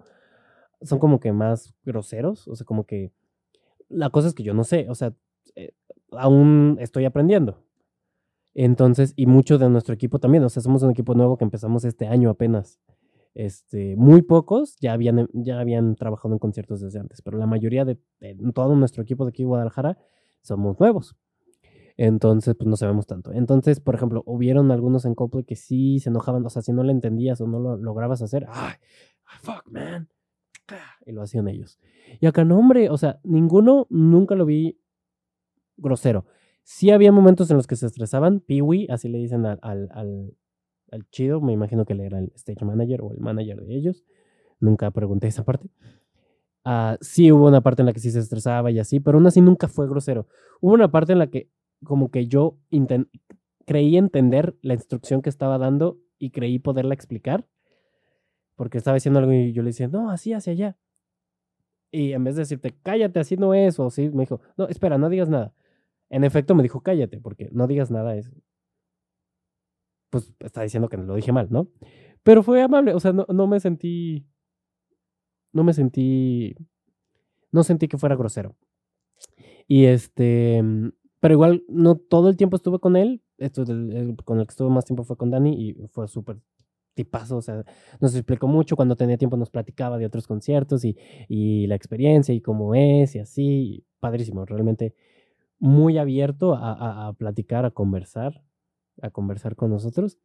son 0.82 1.00
como 1.00 1.20
que 1.20 1.32
más 1.34 1.74
groseros, 1.86 2.48
o 2.48 2.56
sea, 2.56 2.66
como 2.66 2.86
que 2.86 3.12
la 3.90 4.10
cosa 4.12 4.30
es 4.30 4.36
que 4.36 4.44
yo 4.44 4.54
no 4.54 4.64
sé, 4.66 4.88
o 4.90 4.96
sea, 4.96 5.14
eh, 5.56 5.74
aún 6.12 6.78
estoy 6.80 7.06
aprendiendo. 7.06 7.64
Entonces, 8.54 9.14
y 9.16 9.28
mucho 9.28 9.58
de 9.58 9.70
nuestro 9.70 9.94
equipo 9.94 10.20
también, 10.20 10.44
o 10.44 10.50
sea, 10.50 10.62
somos 10.62 10.84
un 10.84 10.92
equipo 10.92 11.14
nuevo 11.16 11.38
que 11.38 11.46
empezamos 11.46 11.86
este 11.86 12.08
año 12.08 12.30
apenas. 12.30 12.80
Este, 13.34 13.96
muy 13.96 14.22
pocos 14.24 14.76
ya 14.82 14.94
habían, 14.94 15.28
ya 15.34 15.60
habían 15.60 15.96
trabajado 15.96 16.34
en 16.36 16.40
conciertos 16.40 16.82
desde 16.82 17.00
antes, 17.00 17.22
pero 17.22 17.38
la 17.38 17.48
mayoría 17.48 17.86
de, 17.86 17.98
de 18.20 18.36
todo 18.54 18.76
nuestro 18.76 19.04
equipo 19.04 19.26
de 19.26 19.30
aquí 19.30 19.44
de 19.44 19.48
Guadalajara 19.48 19.98
somos 20.42 20.80
nuevos. 20.80 21.16
Entonces, 22.04 22.56
pues 22.56 22.68
no 22.68 22.76
sabemos 22.78 23.06
tanto. 23.06 23.32
Entonces, 23.32 23.80
por 23.80 23.94
ejemplo, 23.94 24.24
hubieron 24.26 24.72
algunos 24.72 25.06
en 25.06 25.14
Coldplay 25.14 25.44
que 25.44 25.56
sí 25.56 26.00
se 26.00 26.10
enojaban, 26.10 26.44
o 26.44 26.50
sea, 26.50 26.64
si 26.64 26.74
no 26.74 26.82
le 26.82 26.92
entendías 26.92 27.40
o 27.42 27.46
no 27.46 27.60
lo 27.60 27.78
lograbas 27.78 28.24
hacer, 28.24 28.48
¡ay! 28.50 28.74
¡Fuck, 29.44 29.70
man! 29.70 30.10
Y 31.06 31.12
lo 31.12 31.22
hacían 31.22 31.48
ellos. 31.48 31.80
Y 32.20 32.26
acá 32.26 32.44
no, 32.44 32.58
hombre, 32.58 32.90
o 32.90 32.98
sea, 32.98 33.20
ninguno 33.24 33.86
nunca 33.92 34.34
lo 34.34 34.46
vi 34.48 34.80
grosero. 35.78 36.26
Sí 36.64 36.90
había 36.90 37.12
momentos 37.12 37.52
en 37.52 37.58
los 37.58 37.68
que 37.68 37.76
se 37.76 37.86
estresaban, 37.86 38.40
Peewee, 38.40 38.88
así 38.90 39.08
le 39.08 39.20
dicen 39.20 39.46
al, 39.46 39.60
al, 39.62 40.34
al, 40.92 41.08
chido, 41.12 41.40
me 41.40 41.54
imagino 41.54 41.86
que 41.86 41.94
él 41.94 42.00
era 42.00 42.18
el 42.18 42.32
stage 42.34 42.66
manager 42.66 43.02
o 43.04 43.12
el 43.12 43.20
manager 43.20 43.62
de 43.62 43.76
ellos. 43.76 44.04
Nunca 44.60 44.90
pregunté 44.90 45.28
esa 45.28 45.46
parte. 45.46 45.70
Ah, 46.66 46.98
sí 47.00 47.32
hubo 47.32 47.48
una 47.48 47.62
parte 47.62 47.84
en 47.84 47.86
la 47.86 47.94
que 47.94 48.00
sí 48.00 48.10
se 48.10 48.18
estresaba 48.18 48.72
y 48.72 48.80
así, 48.80 49.00
pero 49.00 49.20
aún 49.20 49.28
así 49.28 49.40
nunca 49.40 49.68
fue 49.68 49.88
grosero. 49.88 50.28
Hubo 50.62 50.74
una 50.74 50.90
parte 50.90 51.12
en 51.12 51.20
la 51.20 51.28
que 51.28 51.52
como 51.84 52.12
que 52.12 52.28
yo 52.28 52.58
creí 53.66 53.98
entender 53.98 54.58
la 54.62 54.74
instrucción 54.74 55.22
que 55.22 55.30
estaba 55.30 55.58
dando 55.58 56.00
y 56.18 56.32
creí 56.32 56.60
poderla 56.60 56.94
explicar, 56.94 57.48
porque 58.56 58.78
estaba 58.78 58.96
diciendo 58.96 59.20
algo 59.20 59.32
y 59.34 59.54
yo 59.54 59.64
le 59.64 59.70
decía, 59.70 59.88
no, 59.88 60.12
así 60.12 60.34
hacia 60.34 60.54
allá. 60.54 60.78
Y 61.92 62.14
en 62.14 62.24
vez 62.24 62.36
de 62.36 62.42
decirte, 62.42 62.76
cállate, 62.84 63.20
así 63.20 63.36
no 63.38 63.54
es, 63.54 63.80
o 63.80 63.88
así, 63.88 64.10
me 64.10 64.24
dijo, 64.24 64.40
no, 64.58 64.68
espera, 64.68 64.98
no 64.98 65.10
digas 65.10 65.30
nada. 65.30 65.54
En 66.10 66.24
efecto 66.24 66.56
me 66.56 66.64
dijo, 66.64 66.82
cállate, 66.82 67.20
porque 67.20 67.50
no 67.52 67.68
digas 67.68 67.92
nada 67.92 68.16
es, 68.16 68.32
pues 70.10 70.34
está 70.40 70.62
diciendo 70.62 70.90
que 70.90 70.98
lo 70.98 71.16
dije 71.16 71.32
mal, 71.32 71.48
¿no? 71.50 71.70
Pero 72.24 72.44
fue 72.44 72.62
amable, 72.62 72.94
o 72.94 73.00
sea, 73.00 73.14
no, 73.14 73.26
no 73.30 73.48
me 73.48 73.60
sentí, 73.60 74.28
no 75.54 75.64
me 75.64 75.74
sentí, 75.74 76.56
no 77.52 77.64
sentí 77.64 77.88
que 77.88 77.98
fuera 77.98 78.16
grosero. 78.16 78.56
Y 79.68 79.86
este, 79.86 80.62
mm, 80.62 80.90
pero 81.22 81.36
igual 81.36 81.64
no 81.70 81.98
todo 81.98 82.30
el 82.30 82.38
tiempo 82.38 82.58
estuve 82.58 82.80
con 82.80 82.98
él, 82.98 83.24
esto 83.40 83.66
con 84.26 84.40
el 84.42 84.48
que 84.48 84.52
estuve 84.52 84.72
más 84.72 84.86
tiempo 84.86 85.06
fue 85.06 85.18
con 85.18 85.32
Dani 85.32 85.54
y 85.54 85.76
fue 85.90 86.10
súper 86.10 86.40
tipazo, 86.96 87.38
o 87.38 87.44
sea, 87.44 87.66
nos 88.02 88.16
explicó 88.16 88.48
mucho, 88.48 88.76
cuando 88.78 88.96
tenía 88.98 89.18
tiempo 89.18 89.38
nos 89.38 89.50
platicaba 89.52 89.98
de 90.00 90.06
otros 90.08 90.28
conciertos 90.28 90.86
y, 90.86 90.98
y 91.30 91.68
la 91.68 91.76
experiencia 91.76 92.36
y 92.36 92.42
cómo 92.42 92.76
es 92.76 93.16
y 93.16 93.20
así, 93.20 93.86
padrísimo, 94.02 94.46
realmente 94.46 94.96
muy 95.60 95.98
abierto 95.98 96.56
a, 96.56 96.74
a- 96.74 97.08
a 97.10 97.14
platicar, 97.14 97.66
a 97.66 97.72
conversar, 97.72 98.44
a 99.02 99.12
conversar 99.12 99.56
con 99.56 99.72
nosotros. 99.72 100.20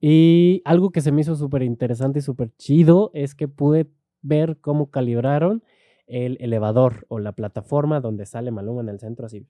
Y 0.00 0.62
algo 0.64 0.90
que 0.90 1.00
se 1.00 1.12
me 1.12 1.22
hizo 1.22 1.34
súper 1.36 1.62
interesante 1.62 2.20
y 2.20 2.22
súper 2.22 2.52
chido 2.56 3.10
es 3.14 3.34
que 3.34 3.48
pude 3.48 3.90
ver 4.22 4.58
cómo 4.60 4.90
calibraron 4.90 5.64
el 6.06 6.36
elevador 6.40 7.04
o 7.08 7.18
la 7.18 7.32
plataforma 7.32 8.00
donde 8.00 8.26
sale 8.26 8.50
Maluma 8.50 8.82
en 8.82 8.88
el 8.90 9.00
centro 9.00 9.26
así. 9.26 9.46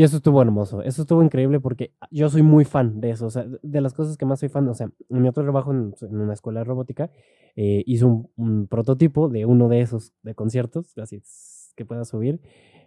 Y 0.00 0.02
eso 0.02 0.16
estuvo 0.16 0.40
hermoso, 0.40 0.80
eso 0.82 1.02
estuvo 1.02 1.22
increíble 1.22 1.60
porque 1.60 1.92
yo 2.10 2.30
soy 2.30 2.40
muy 2.40 2.64
fan 2.64 3.02
de 3.02 3.10
eso, 3.10 3.26
o 3.26 3.30
sea, 3.30 3.44
de 3.60 3.80
las 3.82 3.92
cosas 3.92 4.16
que 4.16 4.24
más 4.24 4.40
soy 4.40 4.48
fan, 4.48 4.66
o 4.66 4.72
sea, 4.72 4.90
en 5.10 5.20
mi 5.20 5.28
otro 5.28 5.42
trabajo 5.42 5.72
en, 5.72 5.92
en 6.00 6.16
una 6.18 6.32
escuela 6.32 6.60
de 6.60 6.64
robótica, 6.64 7.10
eh, 7.54 7.82
hice 7.84 8.06
un, 8.06 8.30
un 8.36 8.66
prototipo 8.66 9.28
de 9.28 9.44
uno 9.44 9.68
de 9.68 9.82
esos 9.82 10.14
de 10.22 10.34
conciertos, 10.34 10.96
así 10.96 11.22
que 11.76 11.84
pueda 11.84 12.06
subir, 12.06 12.40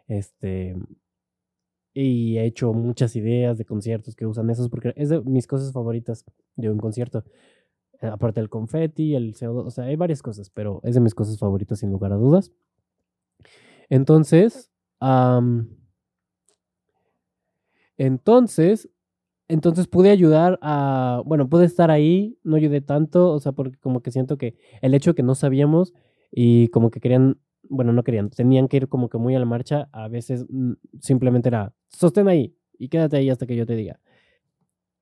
este, 0.08 0.76
y 1.93 2.39
he 2.39 2.45
hecho 2.45 2.73
muchas 2.73 3.15
ideas 3.15 3.60
de 3.60 3.65
conciertos 3.65 4.15
que 4.15 4.26
usan 4.26 4.49
esos 4.49 4.69
porque 4.69 4.93
es 4.95 5.10
de 5.10 5.21
mis 5.21 5.45
cosas 5.45 5.71
favoritas 5.71 6.26
de 6.56 6.71
un 6.71 6.80
concierto. 6.80 7.23
Eh, 8.02 8.08
Aparte 8.08 8.39
del 8.39 8.49
confeti, 8.49 9.13
el 9.13 9.36
CO2, 9.36 9.67
o 9.67 9.69
sea, 9.69 9.84
hay 9.84 9.97
varias 9.97 10.23
cosas, 10.23 10.49
pero 10.49 10.80
es 10.82 10.95
de 10.95 10.99
mis 10.99 11.13
cosas 11.13 11.38
favoritas 11.38 11.78
sin 11.78 11.91
lugar 11.91 12.12
a 12.12 12.15
dudas. 12.15 12.52
Entonces, 13.89 14.71
am, 14.99 15.83
entonces, 17.98 18.90
entonces 19.48 19.88
pude 19.88 20.12
ayudar 20.12 20.60
a, 20.62 21.22
bueno, 21.26 21.50
pude 21.50 21.66
estar 21.66 21.92
ahí, 21.92 22.38
no 22.44 22.56
ayudé 22.58 22.82
tanto, 22.82 23.32
o 23.32 23.40
sea, 23.40 23.52
porque 23.54 23.78
como 23.80 24.02
que 24.02 24.12
siento 24.12 24.38
que 24.38 24.56
el 24.82 24.94
hecho 24.96 25.16
que 25.16 25.24
no 25.24 25.36
sabíamos 25.36 25.94
y 26.32 26.70
como 26.70 26.92
que 26.92 27.00
querían, 27.02 27.40
bueno, 27.70 27.94
no 27.94 28.04
querían, 28.04 28.30
tenían 28.32 28.68
que 28.68 28.78
ir 28.78 28.88
como 28.90 29.10
que 29.10 29.18
muy 29.18 29.36
a 29.36 29.40
la 29.40 29.46
marcha, 29.46 29.90
a 29.94 30.08
veces 30.10 30.46
mm, 30.50 30.74
simplemente 31.02 31.50
era, 31.50 31.74
sostén 31.90 32.28
ahí 32.30 32.56
y 32.80 32.90
quédate 32.90 33.18
ahí 33.18 33.30
hasta 33.30 33.46
que 33.48 33.56
yo 33.56 33.66
te 33.66 33.76
diga. 33.76 34.00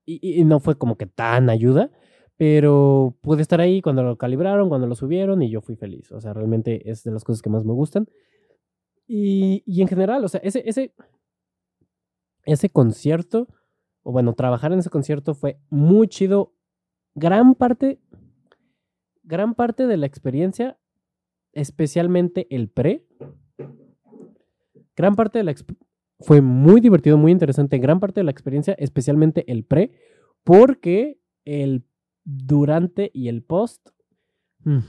Y- 0.05 0.41
y 0.41 0.43
no 0.45 0.59
fue 0.59 0.77
como 0.77 0.97
que 0.97 1.05
tan 1.05 1.49
ayuda, 1.49 1.91
pero 2.37 3.15
pude 3.21 3.41
estar 3.43 3.61
ahí 3.61 3.81
cuando 3.81 4.03
lo 4.03 4.17
calibraron, 4.17 4.67
cuando 4.69 4.87
lo 4.87 4.95
subieron 4.95 5.41
y 5.43 5.49
yo 5.49 5.61
fui 5.61 5.75
feliz. 5.75 6.11
O 6.11 6.19
sea, 6.21 6.33
realmente 6.33 6.89
es 6.89 7.03
de 7.03 7.11
las 7.11 7.23
cosas 7.23 7.41
que 7.41 7.49
más 7.49 7.63
me 7.65 7.73
gustan. 7.73 8.07
Y, 9.07 9.63
y 9.65 9.81
en 9.81 9.87
general, 9.87 10.23
o 10.23 10.29
sea, 10.29 10.39
ese, 10.43 10.63
ese, 10.65 10.93
ese 12.45 12.69
concierto, 12.69 13.47
o 14.03 14.11
bueno, 14.11 14.33
trabajar 14.33 14.73
en 14.73 14.79
ese 14.79 14.89
concierto 14.89 15.33
fue 15.33 15.59
muy 15.69 16.07
chido. 16.07 16.53
Gran 17.13 17.55
parte, 17.55 17.99
gran 19.23 19.53
parte 19.55 19.87
de 19.87 19.97
la 19.97 20.05
experiencia, 20.05 20.79
especialmente 21.53 22.47
el 22.49 22.69
pre, 22.69 23.05
gran 24.95 25.15
parte 25.15 25.39
de 25.39 25.43
la 25.43 25.53
fue 26.21 26.41
muy 26.41 26.79
divertido, 26.81 27.17
muy 27.17 27.31
interesante. 27.31 27.79
Gran 27.79 27.99
parte 27.99 28.19
de 28.19 28.25
la 28.25 28.31
experiencia, 28.31 28.73
especialmente 28.77 29.51
el 29.51 29.65
pre, 29.65 29.91
porque 30.43 31.19
el 31.45 31.85
durante 32.23 33.09
y 33.13 33.27
el 33.27 33.43
post, 33.43 33.89
mm, 34.63 34.79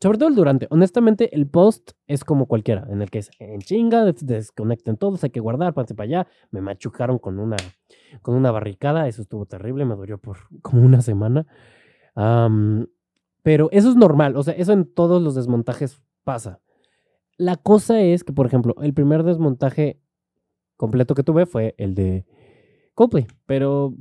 sobre 0.00 0.18
todo 0.18 0.28
el 0.28 0.34
durante, 0.34 0.66
honestamente, 0.70 1.34
el 1.34 1.46
post 1.48 1.92
es 2.06 2.24
como 2.24 2.46
cualquiera, 2.46 2.86
en 2.90 3.02
el 3.02 3.10
que 3.10 3.18
es 3.18 3.30
en 3.38 3.60
chinga, 3.60 4.04
des- 4.04 4.24
desconecten 4.26 4.96
todos, 4.96 5.24
hay 5.24 5.30
que 5.30 5.40
guardar, 5.40 5.74
pase 5.74 5.94
para 5.94 6.04
allá. 6.06 6.26
Me 6.50 6.60
machucaron 6.60 7.18
con 7.18 7.38
una, 7.38 7.56
con 8.22 8.34
una 8.34 8.50
barricada, 8.50 9.08
eso 9.08 9.22
estuvo 9.22 9.46
terrible, 9.46 9.84
me 9.84 9.96
dolió 9.96 10.18
por 10.18 10.38
como 10.62 10.82
una 10.82 11.02
semana. 11.02 11.46
Pero 13.42 13.68
eso 13.72 13.88
es 13.88 13.96
normal, 13.96 14.36
o 14.36 14.42
sea, 14.42 14.54
eso 14.54 14.72
en 14.72 14.84
todos 14.92 15.22
los 15.22 15.34
desmontajes 15.34 16.00
pasa. 16.24 16.60
La 17.36 17.56
cosa 17.56 18.00
es 18.00 18.24
que, 18.24 18.32
por 18.32 18.46
ejemplo, 18.46 18.74
el 18.82 18.92
primer 18.92 19.22
desmontaje 19.22 20.00
completo 20.76 21.14
que 21.14 21.22
tuve 21.22 21.46
fue 21.46 21.74
el 21.78 21.94
de 21.94 22.26
Coldplay, 22.94 23.26
pero 23.46 23.94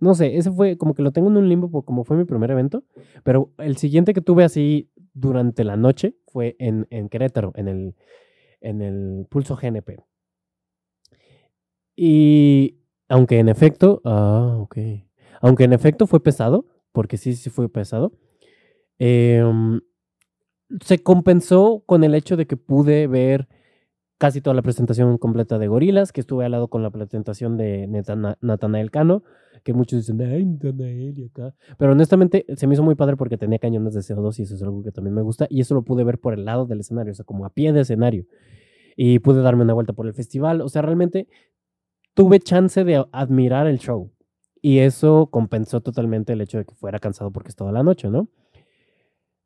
no 0.00 0.14
sé, 0.14 0.36
ese 0.36 0.50
fue 0.50 0.76
como 0.78 0.94
que 0.94 1.02
lo 1.02 1.12
tengo 1.12 1.28
en 1.28 1.36
un 1.36 1.48
limbo 1.48 1.70
por 1.70 1.84
como 1.84 2.04
fue 2.04 2.16
mi 2.16 2.24
primer 2.24 2.50
evento, 2.50 2.84
pero 3.22 3.52
el 3.58 3.76
siguiente 3.76 4.14
que 4.14 4.22
tuve 4.22 4.44
así 4.44 4.90
durante 5.12 5.62
la 5.62 5.76
noche 5.76 6.16
fue 6.26 6.56
en, 6.58 6.86
en 6.90 7.08
Querétaro, 7.08 7.52
en 7.54 7.68
el, 7.68 7.94
en 8.60 8.82
el 8.82 9.26
Pulso 9.28 9.56
GNP. 9.56 9.98
Y 11.96 12.78
aunque 13.08 13.38
en 13.38 13.48
efecto, 13.48 14.00
ah, 14.04 14.56
ok, 14.58 14.78
aunque 15.42 15.64
en 15.64 15.74
efecto 15.74 16.06
fue 16.06 16.22
pesado, 16.22 16.66
porque 16.92 17.18
sí, 17.18 17.34
sí 17.34 17.50
fue 17.50 17.68
pesado, 17.68 18.12
em, 18.98 19.80
se 20.82 21.02
compensó 21.02 21.82
con 21.86 22.04
el 22.04 22.14
hecho 22.14 22.36
de 22.36 22.46
que 22.46 22.56
pude 22.56 23.06
ver 23.06 23.48
casi 24.20 24.42
toda 24.42 24.52
la 24.52 24.60
presentación 24.60 25.16
completa 25.16 25.58
de 25.58 25.66
Gorilas, 25.66 26.12
que 26.12 26.20
estuve 26.20 26.44
al 26.44 26.50
lado 26.50 26.68
con 26.68 26.82
la 26.82 26.90
presentación 26.90 27.56
de 27.56 27.86
Natanael 28.42 28.90
Cano, 28.90 29.22
que 29.64 29.72
muchos 29.72 30.00
dicen, 30.00 30.20
ay, 30.20 30.44
Natanael 30.44 31.18
y 31.18 31.24
acá. 31.24 31.54
Pero 31.78 31.92
honestamente 31.92 32.44
se 32.54 32.66
me 32.66 32.74
hizo 32.74 32.82
muy 32.82 32.96
padre 32.96 33.16
porque 33.16 33.38
tenía 33.38 33.58
cañones 33.58 33.94
de 33.94 34.00
CO2 34.00 34.38
y 34.38 34.42
eso 34.42 34.56
es 34.56 34.62
algo 34.62 34.82
que 34.82 34.92
también 34.92 35.14
me 35.14 35.22
gusta. 35.22 35.46
Y 35.48 35.62
eso 35.62 35.74
lo 35.74 35.84
pude 35.84 36.04
ver 36.04 36.18
por 36.18 36.34
el 36.34 36.44
lado 36.44 36.66
del 36.66 36.80
escenario, 36.80 37.12
o 37.12 37.14
sea, 37.14 37.24
como 37.24 37.46
a 37.46 37.48
pie 37.48 37.72
de 37.72 37.80
escenario. 37.80 38.26
Y 38.94 39.20
pude 39.20 39.40
darme 39.40 39.62
una 39.62 39.72
vuelta 39.72 39.94
por 39.94 40.06
el 40.06 40.12
festival. 40.12 40.60
O 40.60 40.68
sea, 40.68 40.82
realmente 40.82 41.26
tuve 42.12 42.40
chance 42.40 42.84
de 42.84 43.02
admirar 43.12 43.68
el 43.68 43.78
show. 43.78 44.12
Y 44.60 44.80
eso 44.80 45.28
compensó 45.30 45.80
totalmente 45.80 46.34
el 46.34 46.42
hecho 46.42 46.58
de 46.58 46.66
que 46.66 46.74
fuera 46.74 46.98
cansado 46.98 47.30
porque 47.30 47.48
es 47.48 47.56
toda 47.56 47.72
la 47.72 47.82
noche, 47.82 48.10
¿no? 48.10 48.28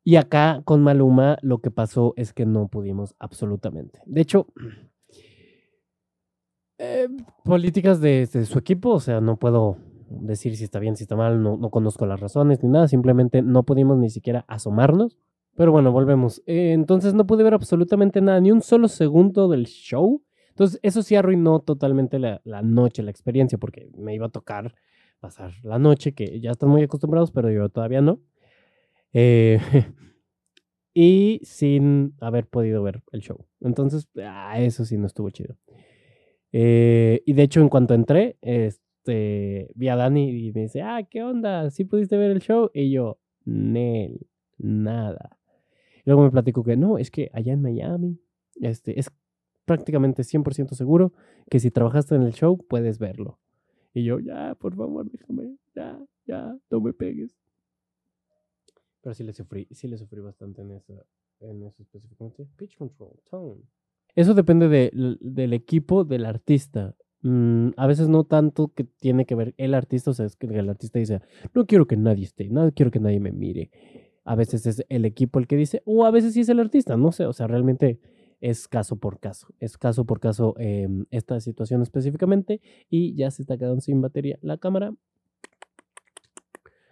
Y 0.04 0.16
acá 0.16 0.60
con 0.64 0.82
Maluma 0.82 1.38
lo 1.40 1.58
que 1.58 1.70
pasó 1.70 2.12
es 2.16 2.34
que 2.34 2.44
no 2.44 2.68
pudimos 2.68 3.14
absolutamente. 3.18 4.00
De 4.04 4.20
hecho, 4.20 4.46
eh, 6.78 7.08
políticas 7.42 8.00
de, 8.00 8.26
de 8.26 8.44
su 8.44 8.58
equipo, 8.58 8.90
o 8.90 9.00
sea, 9.00 9.22
no 9.22 9.38
puedo 9.38 9.78
decir 10.08 10.56
si 10.56 10.64
está 10.64 10.78
bien, 10.78 10.96
si 10.96 11.04
está 11.04 11.16
mal, 11.16 11.42
no, 11.42 11.56
no 11.56 11.70
conozco 11.70 12.06
las 12.06 12.20
razones 12.20 12.62
ni 12.62 12.68
nada, 12.68 12.88
simplemente 12.88 13.42
no 13.42 13.64
pudimos 13.64 13.98
ni 13.98 14.10
siquiera 14.10 14.44
asomarnos. 14.46 15.18
Pero 15.56 15.70
bueno, 15.70 15.92
volvemos. 15.92 16.42
Eh, 16.46 16.72
entonces 16.72 17.14
no 17.14 17.26
pude 17.26 17.44
ver 17.44 17.54
absolutamente 17.54 18.20
nada, 18.20 18.40
ni 18.40 18.50
un 18.50 18.60
solo 18.60 18.88
segundo 18.88 19.48
del 19.48 19.66
show. 19.66 20.22
Entonces, 20.48 20.80
eso 20.82 21.02
sí 21.02 21.16
arruinó 21.16 21.60
totalmente 21.60 22.18
la, 22.18 22.40
la 22.44 22.62
noche, 22.62 23.02
la 23.02 23.10
experiencia, 23.10 23.58
porque 23.58 23.88
me 23.96 24.14
iba 24.14 24.26
a 24.26 24.30
tocar 24.30 24.74
pasar 25.20 25.52
la 25.62 25.78
noche, 25.78 26.12
que 26.12 26.40
ya 26.40 26.50
están 26.50 26.68
muy 26.68 26.82
acostumbrados, 26.82 27.30
pero 27.30 27.50
yo 27.50 27.68
todavía 27.68 28.00
no. 28.00 28.20
Eh, 29.14 29.58
y 30.94 31.40
sin 31.44 32.14
haber 32.20 32.46
podido 32.46 32.82
ver 32.82 33.02
el 33.12 33.20
show. 33.20 33.46
Entonces, 33.60 34.08
ah, 34.22 34.60
eso 34.60 34.84
sí 34.84 34.98
no 34.98 35.06
estuvo 35.06 35.30
chido. 35.30 35.56
Eh, 36.52 37.22
y 37.24 37.32
de 37.32 37.42
hecho, 37.42 37.60
en 37.60 37.68
cuanto 37.68 37.94
entré, 37.94 38.36
este, 38.42 39.70
vi 39.74 39.88
a 39.88 39.96
Dani 39.96 40.30
y 40.30 40.52
me 40.52 40.62
dice, 40.62 40.82
ah, 40.82 41.02
¿qué 41.08 41.22
onda? 41.22 41.70
¿Sí 41.70 41.84
pudiste 41.84 42.16
ver 42.16 42.30
el 42.30 42.40
show? 42.40 42.70
Y 42.74 42.90
yo, 42.90 43.18
Nel, 43.44 44.26
nada. 44.58 45.38
luego 46.04 46.22
me 46.22 46.30
platicó 46.30 46.62
que 46.62 46.76
no, 46.76 46.98
es 46.98 47.10
que 47.10 47.30
allá 47.32 47.52
en 47.52 47.62
Miami, 47.62 48.20
este, 48.60 48.98
es 48.98 49.10
prácticamente 49.64 50.22
100% 50.22 50.74
seguro 50.74 51.12
que 51.50 51.60
si 51.60 51.70
trabajaste 51.70 52.14
en 52.14 52.22
el 52.22 52.32
show, 52.32 52.58
puedes 52.58 52.98
verlo. 52.98 53.38
Y 53.92 54.04
yo, 54.04 54.18
ya, 54.18 54.54
por 54.56 54.74
favor, 54.74 55.10
déjame, 55.10 55.56
ya, 55.74 56.00
ya, 56.26 56.56
no 56.70 56.80
me 56.80 56.92
pegues. 56.92 57.36
Pero 59.04 59.12
sí 59.12 59.22
le 59.22 59.34
sufrí, 59.34 59.68
sí 59.70 59.86
le 59.86 59.98
sufrí 59.98 60.22
bastante 60.22 60.62
en 60.62 60.70
eso, 60.70 61.04
en 61.40 61.62
eso 61.62 61.82
específicamente. 61.82 62.48
Pitch 62.56 62.78
control, 62.78 63.20
tone. 63.28 63.60
Eso 64.14 64.32
depende 64.32 64.66
del 64.66 65.52
equipo 65.52 66.04
del 66.04 66.24
artista. 66.24 66.96
Mm, 67.20 67.72
a 67.76 67.86
veces 67.86 68.08
no 68.08 68.24
tanto 68.24 68.68
que 68.68 68.84
tiene 68.84 69.26
que 69.26 69.34
ver 69.34 69.54
el 69.58 69.74
artista, 69.74 70.10
o 70.10 70.14
sea, 70.14 70.24
es 70.24 70.36
que 70.36 70.46
el 70.46 70.70
artista 70.70 70.98
dice, 70.98 71.20
no 71.52 71.66
quiero 71.66 71.86
que 71.86 71.98
nadie 71.98 72.24
esté, 72.24 72.48
no 72.48 72.72
quiero 72.72 72.90
que 72.90 72.98
nadie 72.98 73.20
me 73.20 73.30
mire. 73.30 73.70
A 74.24 74.36
veces 74.36 74.64
es 74.64 74.82
el 74.88 75.04
equipo 75.04 75.38
el 75.38 75.46
que 75.46 75.56
dice, 75.56 75.82
o 75.84 76.06
a 76.06 76.10
veces 76.10 76.32
sí 76.32 76.40
es 76.40 76.48
el 76.48 76.58
artista, 76.58 76.96
no 76.96 77.12
sé, 77.12 77.26
o 77.26 77.34
sea, 77.34 77.46
realmente 77.46 78.00
es 78.40 78.68
caso 78.68 78.96
por 78.96 79.20
caso, 79.20 79.48
es 79.60 79.76
caso 79.76 80.06
por 80.06 80.18
caso 80.18 80.54
em, 80.56 81.04
esta 81.10 81.38
situación 81.40 81.82
específicamente 81.82 82.62
y 82.88 83.14
ya 83.14 83.30
se 83.30 83.42
está 83.42 83.58
quedando 83.58 83.82
sin 83.82 84.00
batería 84.00 84.38
la 84.40 84.56
cámara. 84.56 84.94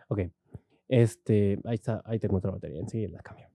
Ok, 0.08 0.20
este, 0.92 1.58
ahí 1.64 1.76
está, 1.76 2.02
ahí 2.04 2.18
tengo 2.18 2.36
otra 2.36 2.50
batería, 2.50 2.78
enseguida 2.78 3.12
la 3.12 3.22
cambio. 3.22 3.48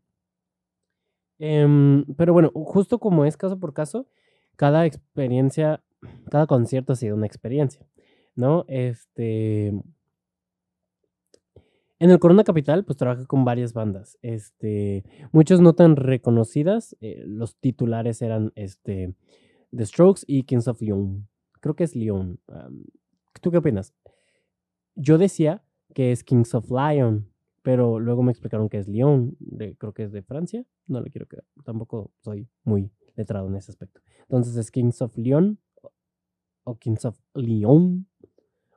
Em, 1.38 2.04
pero 2.16 2.34
bueno, 2.34 2.50
justo 2.52 2.98
como 2.98 3.26
es 3.26 3.38
caso 3.38 3.60
por 3.60 3.76
caso, 3.76 4.08
cada 4.56 4.88
experiencia, 4.88 5.84
cada 6.32 6.48
concierto 6.48 6.94
ha 6.94 6.96
sido 6.96 7.16
una 7.16 7.28
experiencia, 7.28 7.86
¿no? 8.36 8.66
Este. 8.68 9.68
En 12.00 12.10
el 12.10 12.18
Corona 12.18 12.44
Capital, 12.44 12.84
pues 12.86 12.98
trabajé 12.98 13.28
con 13.28 13.46
varias 13.46 13.74
bandas. 13.74 14.18
Este, 14.24 15.04
muchos 15.32 15.62
no 15.62 15.74
tan 15.74 15.96
reconocidas. 15.96 16.98
Eh, 17.02 17.24
los 17.24 17.56
titulares 17.58 18.24
eran 18.24 18.52
este, 18.56 19.14
The 19.76 19.86
Strokes 19.86 20.24
y 20.26 20.44
Kings 20.44 20.68
of 20.68 20.82
Leon. 20.82 21.28
Creo 21.60 21.76
que 21.76 21.84
es 21.84 21.96
Leon. 21.96 22.40
¿Tú 23.42 23.52
qué 23.52 23.58
opinas? 23.58 23.94
Yo 24.96 25.20
decía 25.20 25.64
que 25.98 26.12
es 26.12 26.24
Kings 26.24 26.54
of 26.54 26.70
Lion, 26.70 27.28
pero 27.64 28.00
luego 28.00 28.22
me 28.22 28.32
explicaron 28.32 28.70
que 28.70 28.78
es 28.78 28.88
Lyon, 28.88 29.36
de, 29.40 29.76
creo 29.78 29.94
que 29.94 30.04
es 30.04 30.12
de 30.12 30.22
Francia, 30.22 30.64
no 30.86 31.02
le 31.02 31.10
quiero 31.10 31.26
quedar, 31.26 31.44
tampoco 31.66 32.12
soy 32.20 32.48
muy 32.64 32.92
letrado 33.16 33.48
en 33.48 33.56
ese 33.56 33.72
aspecto. 33.72 34.00
Entonces 34.22 34.56
es 34.58 34.70
Kings 34.70 35.02
of 35.02 35.18
Lyon 35.18 35.58
o 36.66 36.78
Kings 36.78 37.04
of 37.06 37.20
Lyon 37.34 38.06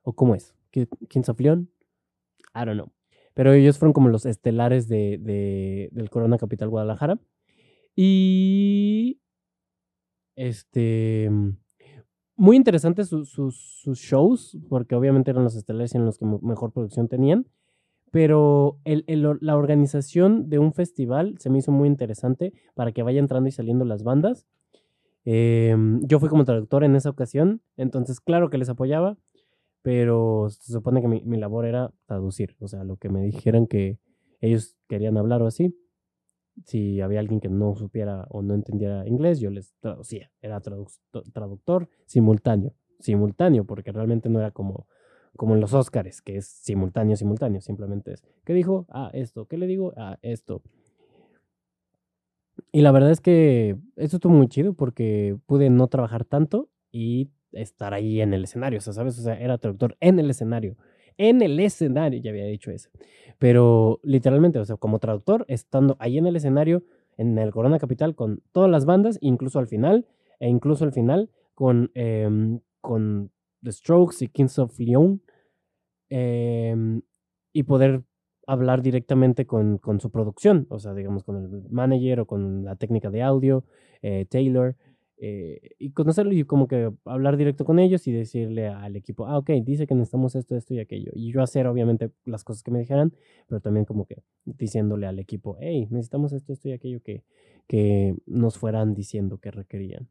o 0.02 0.14
cómo 0.14 0.35
es, 0.35 0.54
Kings 0.70 1.28
of 1.28 1.38
Lyon, 1.38 1.70
I 2.54 2.64
don't 2.64 2.72
know. 2.72 2.90
Pero 3.35 3.52
ellos 3.52 3.76
fueron 3.76 3.92
como 3.92 4.09
los 4.09 4.24
estelares 4.24 4.88
de, 4.88 5.90
del 5.92 6.09
Corona 6.09 6.38
Capital 6.38 6.70
Guadalajara. 6.70 7.20
Y 7.94 9.20
este 10.37 11.28
muy 12.40 12.57
interesantes 12.57 13.09
sus 13.09 13.98
shows, 13.98 14.59
porque 14.68 14.94
obviamente 14.94 15.31
eran 15.31 15.44
los 15.44 15.55
estelares 15.55 15.94
en 15.94 16.05
los 16.05 16.18
que 16.18 16.24
mejor 16.24 16.72
producción 16.72 17.07
tenían 17.09 17.46
pero 18.11 18.79
la 18.85 19.57
organización 19.57 20.48
de 20.48 20.59
un 20.59 20.72
festival 20.72 21.37
se 21.38 21.48
me 21.48 21.59
hizo 21.59 21.70
muy 21.70 21.88
interesante 21.88 22.53
para 22.74 22.92
que 22.92 23.03
vaya 23.03 23.20
entrando 23.20 23.48
y 23.48 23.53
saliendo 23.53 23.85
las 23.85 24.03
bandas. 24.03 24.46
Em, 25.24 26.00
yo 26.07 26.18
fui 26.18 26.29
como 26.29 26.44
traductor 26.44 26.83
en 26.83 26.96
esa 26.96 27.11
ocasión, 27.11 27.61
entonces 27.76 28.20
claro 28.20 28.50
que 28.50 28.59
les 28.59 28.68
apoyaba, 28.68 29.16
pero 29.83 30.48
se 30.50 30.72
supone 30.72 31.00
que 31.00 31.09
mi, 31.09 31.22
mi, 31.22 31.38
labor 31.38 31.66
era 31.66 31.92
traducir, 32.07 32.57
o 32.59 32.68
sea, 32.68 32.85
lo 32.85 32.96
que 32.96 33.11
me 33.11 33.22
dijeran 33.22 33.66
que 33.66 33.98
ellos 34.40 34.76
querían 34.88 35.16
hablar 35.16 35.42
o 35.42 35.46
así. 35.46 35.76
Si 36.64 37.00
había 37.00 37.20
alguien 37.20 37.40
que 37.40 37.48
no 37.48 37.74
supiera 37.74 38.26
o 38.28 38.42
no 38.42 38.54
entendiera 38.54 39.06
inglés, 39.06 39.40
yo 39.40 39.50
les 39.50 39.74
traducía, 39.80 40.30
era 40.42 40.60
traductor 40.60 41.88
simultáneo, 42.06 42.74
simultáneo, 42.98 43.64
porque 43.64 43.92
realmente 43.92 44.28
no 44.28 44.40
era 44.40 44.50
como 44.50 44.86
como 45.36 45.54
en 45.54 45.60
los 45.60 45.74
Oscars, 45.74 46.22
que 46.22 46.36
es 46.36 46.46
simultáneo, 46.46 47.16
simultáneo, 47.16 47.60
simplemente 47.60 48.12
es, 48.12 48.22
¿qué 48.44 48.52
dijo? 48.52 48.86
Ah, 48.90 49.10
esto, 49.12 49.46
¿qué 49.46 49.56
le 49.56 49.66
digo? 49.66 49.92
Ah, 49.96 50.18
esto. 50.22 50.62
Y 52.72 52.82
la 52.82 52.92
verdad 52.92 53.10
es 53.10 53.20
que 53.20 53.76
esto 53.96 54.16
estuvo 54.16 54.32
muy 54.32 54.48
chido 54.48 54.74
porque 54.74 55.36
pude 55.46 55.70
no 55.70 55.88
trabajar 55.88 56.24
tanto 56.24 56.68
y 56.92 57.30
estar 57.52 57.94
ahí 57.94 58.20
en 58.20 58.34
el 58.34 58.44
escenario, 58.44 58.78
o 58.78 58.82
sea, 58.82 58.92
¿sabes? 58.92 59.18
O 59.18 59.22
sea, 59.22 59.34
era 59.40 59.58
traductor 59.58 59.96
en 60.00 60.18
el 60.18 60.30
escenario, 60.30 60.76
en 61.20 61.42
el 61.42 61.61
escenario, 61.61 62.18
ya 62.18 62.30
había 62.30 62.46
dicho 62.46 62.70
eso. 62.70 62.88
Pero 63.38 64.00
literalmente, 64.02 64.59
o 64.59 64.64
sea, 64.64 64.76
como 64.76 64.98
traductor, 64.98 65.44
estando 65.48 65.96
ahí 65.98 66.16
en 66.16 66.26
el 66.26 66.35
escenario, 66.35 66.83
en 67.18 67.37
el 67.37 67.50
Corona 67.50 67.78
Capital, 67.78 68.14
con 68.14 68.42
todas 68.52 68.70
las 68.70 68.87
bandas, 68.87 69.18
incluso 69.20 69.59
al 69.59 69.66
final, 69.66 70.06
e 70.38 70.48
incluso 70.48 70.85
al 70.85 70.92
final, 70.92 71.28
con, 71.54 71.90
em, 71.94 72.61
con 72.80 73.30
The 73.62 73.72
Strokes 73.72 74.24
y 74.24 74.28
Kings 74.28 74.59
of 74.59 74.78
Leon 74.78 75.20
em, 76.09 77.02
y 77.52 77.64
poder 77.64 78.02
hablar 78.46 78.80
directamente 78.80 79.46
con, 79.46 79.76
con, 79.76 80.00
su 80.00 80.11
producción, 80.11 80.66
o 80.70 80.78
sea, 80.78 80.94
digamos, 80.94 81.22
con 81.22 81.37
el 81.37 81.70
manager 81.70 82.20
o 82.20 82.26
con 82.26 82.64
la 82.64 82.76
técnica 82.76 83.11
de 83.11 83.22
audio, 83.22 83.64
eh, 84.00 84.24
Taylor, 84.28 84.74
eh, 85.22 85.76
y 85.78 85.90
conocerlo 85.92 86.33
y 86.33 86.44
como 86.44 86.66
que 86.66 86.90
hablar 87.04 87.37
directo 87.37 87.66
con 87.66 87.78
ellos 87.78 88.06
y 88.06 88.12
decirle 88.12 88.68
al 88.68 88.96
equipo, 88.96 89.26
ah, 89.26 89.37
ok, 89.37 89.50
dice 89.62 89.87
que 89.87 89.94
necesitamos 89.94 90.35
esto, 90.35 90.56
esto 90.56 90.72
y 90.72 90.80
aquello. 90.80 91.12
Y 91.14 91.30
yo 91.30 91.42
hacer, 91.42 91.66
obviamente, 91.66 92.11
las 92.24 92.42
cosas 92.42 92.62
que 92.62 92.70
me 92.70 92.78
dijeran, 92.78 93.12
pero 93.46 93.61
también 93.61 93.85
como 93.85 94.06
que 94.06 94.22
diciéndole 94.46 95.06
al 95.06 95.18
equipo, 95.18 95.59
hey, 95.61 95.88
necesitamos 95.90 96.33
esto, 96.33 96.54
esto 96.54 96.70
y 96.70 96.72
aquello 96.72 97.02
que, 97.02 97.22
que 97.66 98.16
nos 98.24 98.56
fueran 98.56 98.94
diciendo 98.94 99.37
que 99.37 99.50
requerían. 99.50 100.09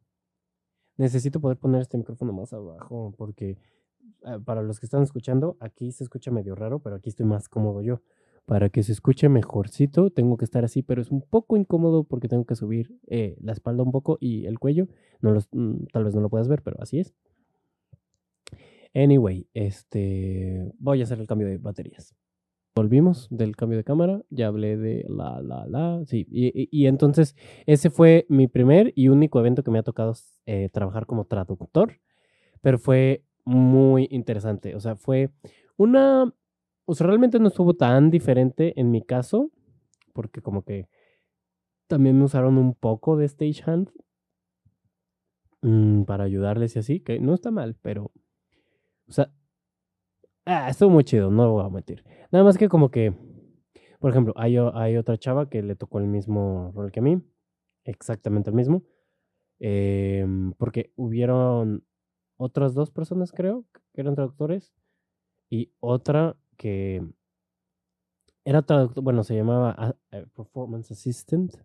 Necesito 0.97 1.41
poder 1.41 1.57
poner 1.57 1.81
este 1.81 1.97
micrófono 1.97 2.31
más 2.31 2.53
abajo 2.53 3.15
porque 3.17 3.57
ah, 4.25 4.37
para 4.45 4.61
los 4.61 4.79
que 4.79 4.85
están 4.85 5.01
escuchando, 5.01 5.57
aquí 5.59 5.91
se 5.91 6.03
escucha 6.03 6.29
medio 6.29 6.53
raro, 6.53 6.81
pero 6.83 6.97
aquí 6.97 7.09
estoy 7.09 7.25
más 7.25 7.49
cómodo 7.49 7.81
yo. 7.81 8.03
Para 8.49 8.69
que 8.69 8.81
se 8.81 8.93
escuche 8.93 9.29
mejorcito, 9.29 10.09
tengo 10.09 10.35
que 10.35 10.45
estar 10.45 10.65
así, 10.65 10.81
pero 10.81 11.03
es 11.03 11.11
un 11.11 11.21
poco 11.21 11.55
incómodo 11.55 12.03
porque 12.03 12.27
tengo 12.27 12.45
que 12.45 12.55
subir 12.55 12.99
eh, 13.05 13.37
la 13.41 13.51
espalda 13.51 13.83
un 13.83 13.91
poco 13.91 14.17
y 14.19 14.47
el 14.47 14.57
cuello. 14.57 14.87
No 15.21 15.29
los, 15.29 15.47
mm, 15.51 15.85
tal 15.93 16.03
vez 16.03 16.15
no 16.15 16.21
lo 16.21 16.29
puedas 16.31 16.47
ver, 16.47 16.63
pero 16.63 16.77
así 16.81 16.99
es. 16.99 17.13
Anyway, 18.95 19.47
este, 19.53 20.73
voy 20.79 21.01
a 21.01 21.03
hacer 21.03 21.19
el 21.19 21.27
cambio 21.27 21.47
de 21.47 21.59
baterías 21.59 22.15
volvimos 22.75 23.27
del 23.29 23.57
cambio 23.57 23.77
de 23.77 23.83
cámara, 23.83 24.21
ya 24.29 24.47
hablé 24.47 24.77
de 24.77 25.05
la, 25.09 25.41
la, 25.41 25.67
la, 25.67 26.01
sí, 26.05 26.25
y, 26.31 26.85
entonces 26.85 27.35
ese 27.65 27.89
fue 27.89 28.25
mi 28.29 28.47
primer 28.47 28.93
y 28.95 29.09
único 29.09 29.37
evento 29.41 29.63
que 29.63 29.71
me 29.71 29.79
ha 29.79 29.83
tocado 29.83 30.13
eh, 30.45 30.69
trabajar 30.71 31.05
como 31.05 31.25
traductor, 31.25 31.99
pero 32.61 32.79
fue 32.79 33.25
muy 33.43 34.07
interesante, 34.11 34.75
o 34.75 34.79
sea, 34.79 34.95
fue 34.95 35.29
una, 35.75 36.33
o 36.89 36.95
sea, 36.95 37.05
realmente 37.05 37.37
no 37.39 37.49
estuvo 37.49 37.75
tan 37.75 38.09
diferente 38.09 38.73
en 38.79 38.89
mi 38.89 39.03
caso, 39.03 39.51
porque 40.11 40.41
como 40.41 40.63
que 40.63 40.89
también 41.85 42.17
me 42.17 42.23
usaron 42.23 42.57
un 42.57 42.73
poco 42.73 43.15
de 43.15 43.27
stagehand 43.27 43.91
mm, 45.61 46.05
para 46.05 46.23
ayudarles 46.23 46.75
y 46.75 46.79
así, 46.79 46.99
que 46.99 47.19
no 47.19 47.35
está 47.35 47.51
mal, 47.51 47.75
pero, 47.83 48.11
o 49.07 49.11
sea, 49.11 49.31
ah, 50.45 50.67
estuvo 50.67 50.89
muy 50.89 51.03
chido, 51.03 51.29
no 51.29 51.45
lo 51.45 51.51
voy 51.51 51.63
a 51.63 51.69
mentir. 51.69 52.03
Nada 52.31 52.43
más 52.43 52.57
que 52.57 52.67
como 52.67 52.89
que, 52.89 53.13
por 53.99 54.09
ejemplo, 54.09 54.33
hay, 54.35 54.57
hay 54.57 54.97
otra 54.97 55.19
chava 55.19 55.47
que 55.47 55.61
le 55.61 55.75
tocó 55.75 55.99
el 55.99 56.07
mismo 56.07 56.71
rol 56.73 56.91
que 56.91 57.01
a 57.01 57.03
mí, 57.03 57.21
exactamente 57.83 58.49
el 58.49 58.55
mismo, 58.55 58.81
em, 59.59 60.53
porque 60.53 60.91
hubieron 60.95 61.85
otras 62.37 62.73
dos 62.73 62.89
personas, 62.89 63.31
creo, 63.31 63.65
que 63.93 64.01
eran 64.01 64.15
traductores, 64.15 64.73
y 65.51 65.71
otra 65.79 66.35
que 66.59 67.01
era 68.43 68.61
traductor, 68.61 69.01
bueno, 69.01 69.23
se 69.23 69.35
llamaba 69.35 69.95
eh, 70.11 70.25
Performance 70.35 70.91
Assistant, 70.91 71.55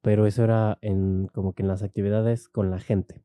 pero 0.00 0.26
eso 0.26 0.42
era 0.42 0.78
en 0.80 1.28
como 1.32 1.52
que 1.52 1.62
en 1.62 1.68
las 1.68 1.82
actividades 1.82 2.48
con 2.48 2.70
la 2.70 2.78
gente. 2.78 3.22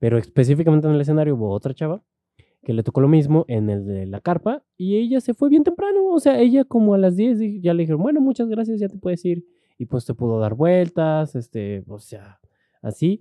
Pero 0.00 0.18
específicamente 0.18 0.88
en 0.88 0.94
el 0.94 1.00
escenario 1.00 1.36
hubo 1.36 1.50
otra 1.50 1.74
chava 1.74 2.02
que 2.64 2.72
le 2.72 2.82
tocó 2.82 3.00
lo 3.00 3.08
mismo 3.08 3.44
en 3.48 3.70
el 3.70 3.86
de 3.86 4.06
la 4.06 4.20
carpa 4.20 4.64
y 4.76 4.96
ella 4.96 5.20
se 5.20 5.32
fue 5.32 5.48
bien 5.48 5.62
temprano, 5.62 6.06
o 6.08 6.18
sea, 6.18 6.40
ella 6.40 6.64
como 6.64 6.94
a 6.94 6.98
las 6.98 7.16
10 7.16 7.62
ya 7.62 7.72
le 7.72 7.84
dijeron, 7.84 8.02
bueno, 8.02 8.20
muchas 8.20 8.48
gracias, 8.48 8.80
ya 8.80 8.88
te 8.88 8.98
puedes 8.98 9.24
ir 9.24 9.46
y 9.78 9.86
pues 9.86 10.04
te 10.04 10.14
pudo 10.14 10.40
dar 10.40 10.54
vueltas, 10.54 11.36
este, 11.36 11.84
o 11.86 12.00
sea, 12.00 12.40
así. 12.82 13.20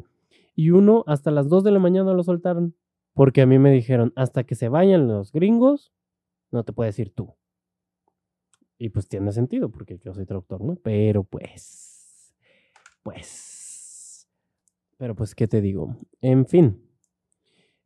y 0.55 0.71
uno 0.71 1.03
hasta 1.05 1.31
las 1.31 1.49
2 1.49 1.63
de 1.63 1.71
la 1.71 1.79
mañana 1.79 2.13
lo 2.13 2.23
soltaron. 2.23 2.75
Porque 3.13 3.41
a 3.41 3.45
mí 3.45 3.59
me 3.59 3.71
dijeron, 3.71 4.13
hasta 4.15 4.43
que 4.45 4.55
se 4.55 4.69
vayan 4.69 5.07
los 5.07 5.31
gringos, 5.31 5.91
no 6.51 6.63
te 6.63 6.73
puedes 6.73 6.97
ir 6.99 7.13
tú. 7.13 7.35
Y 8.77 8.89
pues 8.89 9.07
tiene 9.07 9.31
sentido, 9.31 9.69
porque 9.69 9.97
yo 9.97 10.13
soy 10.13 10.25
traductor, 10.25 10.61
¿no? 10.61 10.75
Pero 10.75 11.23
pues, 11.23 12.33
pues, 13.03 14.29
pero 14.97 15.15
pues, 15.15 15.35
¿qué 15.35 15.47
te 15.47 15.61
digo? 15.61 15.97
En 16.21 16.45
fin, 16.45 16.81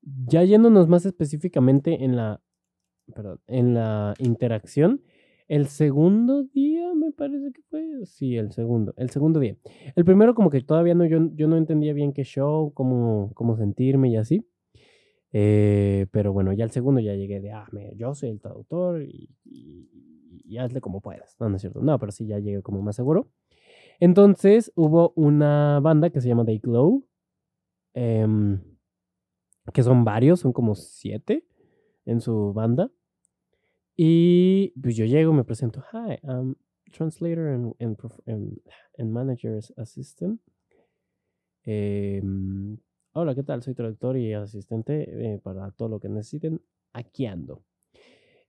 ya 0.01 0.43
yéndonos 0.43 0.87
más 0.87 1.05
específicamente 1.05 2.03
en 2.03 2.15
la, 2.15 2.41
perdón, 3.13 3.39
en 3.47 3.73
la 3.73 4.13
interacción, 4.19 5.01
el 5.47 5.67
segundo 5.67 6.43
día 6.43 6.93
me 6.93 7.11
parece 7.11 7.51
que 7.51 7.61
fue, 7.63 8.05
sí, 8.05 8.37
el 8.37 8.51
segundo, 8.51 8.93
el 8.97 9.09
segundo 9.09 9.39
día. 9.39 9.57
El 9.95 10.05
primero 10.05 10.35
como 10.35 10.49
que 10.49 10.61
todavía 10.61 10.95
no, 10.95 11.05
yo, 11.05 11.29
yo 11.35 11.47
no 11.47 11.57
entendía 11.57 11.93
bien 11.93 12.13
qué 12.13 12.23
show, 12.23 12.73
cómo, 12.73 13.31
cómo 13.33 13.57
sentirme 13.57 14.09
y 14.09 14.17
así. 14.17 14.45
Eh, 15.35 16.05
pero 16.11 16.31
bueno, 16.31 16.53
ya 16.53 16.63
el 16.63 16.69
segundo 16.71 17.01
ya 17.01 17.15
llegué 17.15 17.41
de, 17.41 17.51
ah, 17.51 17.67
yo 17.95 18.13
soy 18.13 18.29
el 18.29 18.39
traductor 18.39 19.01
y, 19.01 19.29
y, 19.43 20.57
hazle 20.59 20.81
como 20.81 21.01
puedas. 21.01 21.35
No, 21.39 21.49
no 21.49 21.55
es 21.55 21.61
cierto. 21.61 21.81
No, 21.81 21.97
pero 21.97 22.11
sí 22.11 22.27
ya 22.27 22.37
llegué 22.37 22.61
como 22.61 22.83
más 22.83 22.95
seguro. 22.95 23.27
Entonces 23.99 24.71
hubo 24.75 25.13
una 25.15 25.79
banda 25.79 26.11
que 26.11 26.21
se 26.21 26.27
llama 26.27 26.43
Day 26.43 26.59
Glow, 26.59 27.07
em, 27.95 28.61
que 29.73 29.81
son 29.81 30.03
varios, 30.03 30.41
son 30.41 30.53
como 30.53 30.75
siete 30.75 31.47
en 32.05 32.21
su 32.21 32.53
banda. 32.53 32.91
Y 33.95 34.73
pues 34.79 34.95
yo 34.95 35.05
llego, 35.05 35.33
me 35.33 35.43
presento, 35.43 35.83
hi, 35.91 36.19
I'm 36.23 36.55
translator 36.91 37.47
and, 37.47 37.73
and, 38.97 39.11
manager 39.11 39.59
assistant. 39.77 40.39
Eh, 41.65 42.21
Hola, 43.15 43.35
¿qué 43.35 43.43
tal? 43.43 43.61
Soy 43.61 43.75
traductor 43.75 44.17
y 44.17 44.33
asistente 44.33 45.33
eh, 45.35 45.37
para 45.37 45.69
todo 45.69 45.87
lo 45.87 45.99
que 45.99 46.09
necesiten. 46.09 46.63
Aquí 46.93 47.27
ando. 47.27 47.63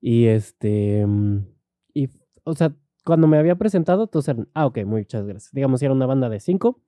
Y 0.00 0.24
este, 0.24 1.04
mm, 1.06 1.46
y, 1.92 2.08
o 2.44 2.54
sea, 2.54 2.74
cuando 3.04 3.26
me 3.26 3.36
había 3.36 3.56
presentado, 3.56 4.06
todos 4.06 4.26
eran, 4.26 4.48
ah, 4.54 4.64
ok, 4.64 4.78
muchas 4.86 5.26
gracias. 5.26 5.52
Digamos, 5.52 5.80
si 5.80 5.84
era 5.84 5.92
una 5.92 6.06
banda 6.06 6.30
de 6.30 6.40
cinco, 6.40 6.80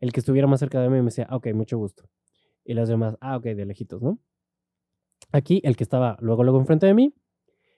el 0.00 0.14
que 0.14 0.20
estuviera 0.20 0.46
más 0.46 0.60
cerca 0.60 0.80
de 0.80 0.88
mí 0.88 0.96
me 0.96 1.04
decía, 1.04 1.26
ah, 1.28 1.36
ok, 1.36 1.48
mucho 1.52 1.76
gusto. 1.76 2.08
Y 2.64 2.72
los 2.72 2.88
demás, 2.88 3.18
ah, 3.20 3.36
ok, 3.36 3.44
de 3.44 3.66
lejitos, 3.66 4.00
¿no? 4.00 4.18
Aquí, 5.30 5.60
el 5.62 5.76
que 5.76 5.84
estaba 5.84 6.16
luego, 6.22 6.42
luego 6.42 6.58
enfrente 6.58 6.86
de 6.86 6.94
mí, 6.94 7.14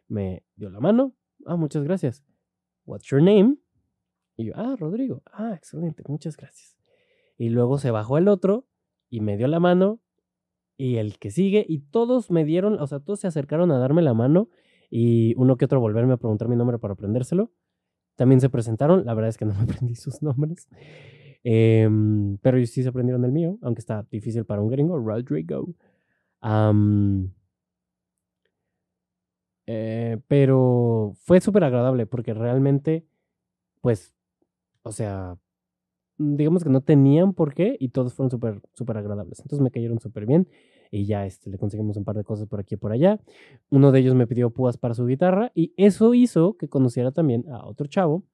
me 0.07 0.45
dio 0.55 0.71
la 0.71 0.79
mano. 0.79 1.17
Ah, 1.47 1.57
muchas 1.57 1.83
gracias. 1.83 2.23
What's 2.85 3.09
your 3.09 3.21
name? 3.21 3.57
Y 4.37 4.45
yo, 4.45 4.53
ah, 4.55 4.77
Rodrigo. 4.79 5.25
Ah, 5.33 5.53
excelente, 5.57 6.05
muchas 6.07 6.37
gracias. 6.37 6.77
Y 7.37 7.49
luego 7.49 7.79
se 7.79 7.91
bajó 7.91 8.19
el 8.19 8.29
otro 8.29 8.69
y 9.13 9.21
me 9.21 9.37
dio 9.37 9.47
la 9.47 9.61
mano 9.61 10.01
y 10.79 10.97
el 10.97 11.19
que 11.19 11.31
sigue 11.31 11.67
y 11.69 11.81
todos 11.81 12.31
me 12.31 12.47
dieron, 12.47 12.81
o 12.81 12.87
sea, 12.87 12.99
todos 12.99 13.21
se 13.21 13.27
acercaron 13.27 13.71
a 13.71 13.79
darme 13.79 14.01
la 14.01 14.15
mano 14.15 14.49
y 14.91 15.35
uno 15.37 15.57
que 15.59 15.67
otro 15.67 15.81
volverme 15.81 16.15
a 16.15 16.17
preguntar 16.17 16.49
mi 16.49 16.57
nombre 16.57 16.79
para 16.79 16.95
aprendérselo. 16.95 17.53
También 18.17 18.41
se 18.41 18.49
presentaron, 18.49 19.05
la 19.05 19.13
verdad 19.13 19.29
es 19.29 19.37
que 19.37 19.45
no 19.45 19.53
me 19.55 19.63
aprendí 19.65 19.95
sus 19.97 20.23
nombres, 20.23 20.67
em, 21.45 22.39
pero 22.39 22.57
ellos 22.57 22.71
sí 22.71 22.83
se 22.83 22.89
aprendieron 22.89 23.25
el 23.27 23.33
mío, 23.33 23.59
aunque 23.61 23.81
está 23.81 24.07
difícil 24.11 24.47
para 24.47 24.63
un 24.63 24.71
gringo, 24.71 24.99
Rodrigo. 24.99 25.69
Eh, 29.67 30.19
pero 30.27 31.13
fue 31.25 31.41
súper 31.41 31.65
agradable 31.65 32.07
porque 32.07 32.33
realmente, 32.35 33.07
pues, 33.83 34.15
o 34.83 34.93
sea, 34.93 35.37
digamos 36.19 36.65
que 36.65 36.71
no 36.71 36.81
tenían 36.81 37.33
por 37.33 37.55
qué 37.55 37.77
y 37.79 37.89
todos 37.89 38.15
fueron 38.15 38.31
súper, 38.31 38.61
súper 38.75 38.97
agradables. 38.97 39.41
Entonces 39.41 39.61
me 39.61 39.71
cayeron 39.71 40.01
súper 40.01 40.27
bien 40.27 40.49
y 40.91 41.07
ya 41.07 41.27
este, 41.27 41.51
le 41.51 41.59
conseguimos 41.59 41.97
un 41.97 42.05
par 42.05 42.17
de 42.17 42.25
cosas 42.25 42.47
por 42.47 42.61
aquí 42.61 42.75
y 42.75 42.79
por 42.79 42.93
allá. 42.93 43.21
Uno 43.71 43.93
de 43.93 44.01
ellos 44.01 44.15
me 44.15 44.27
pidió 44.27 44.51
púas 44.51 44.77
para 44.77 44.95
su 44.95 45.07
guitarra 45.07 45.51
y 45.55 45.73
eso 45.77 46.15
hizo 46.15 46.57
que 46.57 46.69
conociera 46.69 47.13
también 47.13 47.49
a 47.51 47.67
otro 47.67 47.87
chavo 47.87 48.25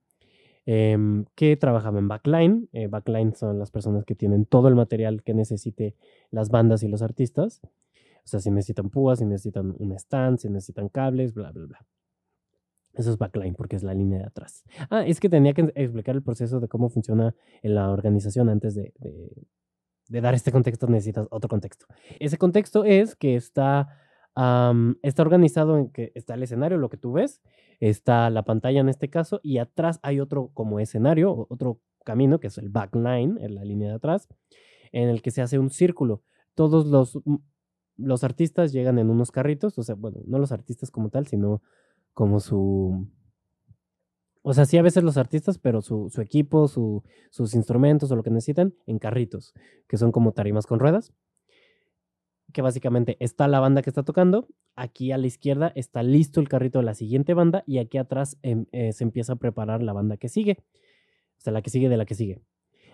em, 0.67 1.25
que 1.35 1.57
trabajaba 1.57 1.99
en 1.99 2.09
Backline. 2.09 2.69
Eh, 2.73 2.89
backline 2.89 3.35
son 3.35 3.59
las 3.59 3.71
personas 3.71 4.05
que 4.05 4.15
tienen 4.15 4.45
todo 4.45 4.69
el 4.69 4.75
material 4.75 5.23
que 5.23 5.35
necesite 5.35 5.95
las 6.31 6.51
bandas 6.51 6.83
y 6.83 6.89
los 6.89 7.03
artistas. 7.03 7.61
O 7.65 8.31
sea, 8.31 8.41
si 8.41 8.51
necesitan 8.51 8.91
púas, 8.91 9.21
si 9.21 9.25
necesitan 9.25 9.75
un 9.79 9.93
stand, 9.93 10.39
si 10.39 10.51
necesitan 10.51 10.89
cables, 10.89 11.33
bla, 11.33 11.51
bla, 11.53 11.67
bla. 11.67 11.87
Eso 12.95 13.11
es 13.11 13.19
backline 13.19 13.55
porque 13.55 13.77
es 13.77 13.83
la 13.83 13.95
línea 13.95 14.19
de 14.19 14.27
atrás. 14.27 14.65
Ah, 14.91 15.07
es 15.07 15.21
que 15.21 15.29
tenía 15.29 15.55
que 15.55 15.73
explicar 15.75 16.15
el 16.17 16.23
proceso 16.23 16.61
de 16.61 16.69
cómo 16.69 16.89
funciona 16.89 17.35
en 17.63 17.75
la 17.75 17.91
organización 17.91 18.49
antes 18.49 18.75
de, 18.75 18.93
dar 20.09 20.35
este 20.35 20.51
contexto. 20.51 20.87
Necesitas 20.89 21.27
otro 21.31 21.49
contexto. 21.49 21.87
Ese 22.19 22.39
contexto 22.39 22.85
es 22.85 23.15
que 23.15 23.37
está, 23.37 23.89
está 25.03 25.23
organizado 25.23 25.79
en 25.79 25.91
que 25.91 26.13
está 26.15 26.35
el 26.35 26.43
escenario, 26.43 26.79
lo 26.79 26.89
que 26.89 26.97
tú 26.97 27.13
ves, 27.13 27.41
está 27.81 28.31
la 28.31 28.43
pantalla 28.45 28.81
en 28.81 28.89
este 28.89 29.09
caso, 29.09 29.41
y 29.43 29.59
atrás 29.59 30.01
hay 30.03 30.19
otro 30.19 30.51
como 30.53 30.81
escenario, 30.81 31.47
otro 31.49 31.81
camino, 32.05 32.41
que 32.41 32.49
es 32.49 32.59
el 32.59 32.69
backline, 32.69 33.39
en 33.39 33.55
la 33.55 33.65
línea 33.65 33.91
de 33.91 33.97
atrás, 33.97 34.29
en 34.93 35.09
el 35.09 35.23
que 35.23 35.31
se 35.31 35.43
hace 35.43 35.59
un 35.59 35.71
círculo. 35.71 36.23
Todos 36.55 36.87
los, 36.87 37.19
los 37.97 38.25
artistas 38.25 38.73
llegan 38.73 38.99
en 38.99 39.11
unos 39.11 39.31
carritos, 39.31 39.79
o 39.79 39.83
sea, 39.83 39.95
bueno, 39.95 40.19
no 40.27 40.39
los 40.39 40.51
artistas 40.51 40.91
como 40.91 41.11
tal, 41.11 41.27
sino 41.27 41.63
como 42.19 42.41
su... 42.41 43.07
O 44.43 44.53
sea, 44.53 44.65
sí 44.65 44.77
a 44.77 44.83
veces 44.83 45.05
los 45.05 45.17
artistas, 45.17 45.57
pero 45.57 45.83
su, 45.83 46.11
equipo, 46.21 46.67
sus 46.67 47.55
instrumentos 47.55 48.11
o 48.11 48.17
lo 48.17 48.25
que 48.25 48.31
necesitan 48.31 48.75
en 48.87 48.99
carritos, 48.99 49.55
que 49.87 49.99
son 49.99 50.11
como 50.11 50.33
tarimas 50.33 50.67
con 50.67 50.81
ruedas. 50.81 51.13
Que 52.53 52.61
básicamente 52.61 53.17
está 53.21 53.47
la 53.47 53.61
banda 53.61 53.83
que 53.83 53.91
está 53.91 54.03
tocando, 54.03 54.49
aquí 54.75 55.13
a 55.13 55.17
la 55.17 55.29
izquierda 55.29 55.71
está 55.77 56.03
listo 56.03 56.41
el 56.41 56.49
carrito 56.49 56.81
de 56.81 56.87
la 56.87 56.95
siguiente 56.95 57.35
banda 57.35 57.63
y 57.69 57.79
aquí 57.79 57.99
atrás 57.99 58.37
em, 58.43 58.67
eh, 58.73 58.93
se 58.93 59.05
empieza 59.05 59.35
a 59.35 59.37
preparar 59.37 59.81
la 59.85 59.93
banda 59.93 60.17
que 60.17 60.29
sigue. 60.29 60.57
O 61.39 61.41
sea, 61.41 61.53
la 61.53 61.63
que 61.63 61.71
sigue 61.71 61.89
de 61.89 61.99
la 61.99 62.05
que 62.05 62.17
sigue. 62.17 62.43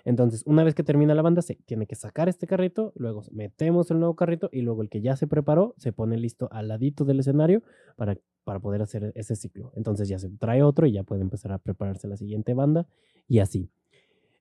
Entonces, 0.04 0.42
una 0.44 0.64
vez 0.64 0.74
que 0.74 0.82
termina 0.82 1.14
la 1.14 1.22
banda, 1.22 1.40
se 1.40 1.54
tiene 1.54 1.86
que 1.86 1.94
sacar 1.94 2.28
este 2.28 2.46
carrito, 2.46 2.92
luego 2.94 3.22
metemos 3.32 3.90
el 3.90 4.00
nuevo 4.00 4.16
carrito 4.16 4.50
y 4.52 4.60
luego 4.60 4.82
el 4.82 4.90
que 4.90 5.00
ya 5.00 5.16
se 5.16 5.26
preparó 5.26 5.74
se 5.78 5.94
pone 5.94 6.18
listo 6.18 6.50
al 6.52 6.68
ladito 6.68 7.06
del 7.06 7.20
escenario 7.20 7.62
para, 7.96 8.18
para 8.44 8.60
poder 8.60 8.82
hacer 8.82 9.12
ese 9.14 9.36
ciclo. 9.36 9.72
Entonces 9.74 10.08
ya 10.08 10.18
se 10.18 10.30
trae 10.30 10.62
otro 10.62 10.86
y 10.86 10.92
ya 10.92 11.02
puede 11.02 11.22
empezar 11.22 11.52
a 11.52 11.58
prepararse 11.58 12.08
la 12.08 12.16
siguiente 12.16 12.54
banda 12.54 12.86
y 13.28 13.40
así. 13.40 13.70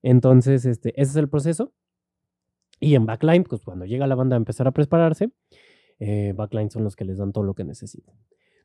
Entonces, 0.02 0.66
este, 0.66 0.90
ese 1.02 1.12
es 1.12 1.16
el 1.16 1.30
proceso. 1.30 1.72
Y 2.80 2.96
en 2.96 3.06
backline, 3.06 3.46
pues 3.46 3.62
cuando 3.64 3.86
llega 3.86 4.08
la 4.08 4.16
banda 4.16 4.36
a 4.36 4.38
empezar 4.38 4.68
a 4.68 4.72
prepararse, 4.72 5.32
eh, 6.00 6.34
backline 6.36 6.70
son 6.70 6.84
los 6.84 6.96
que 6.96 7.06
les 7.06 7.18
dan 7.18 7.32
todo 7.32 7.46
lo 7.46 7.54
que 7.56 7.64
necesitan 7.64 8.16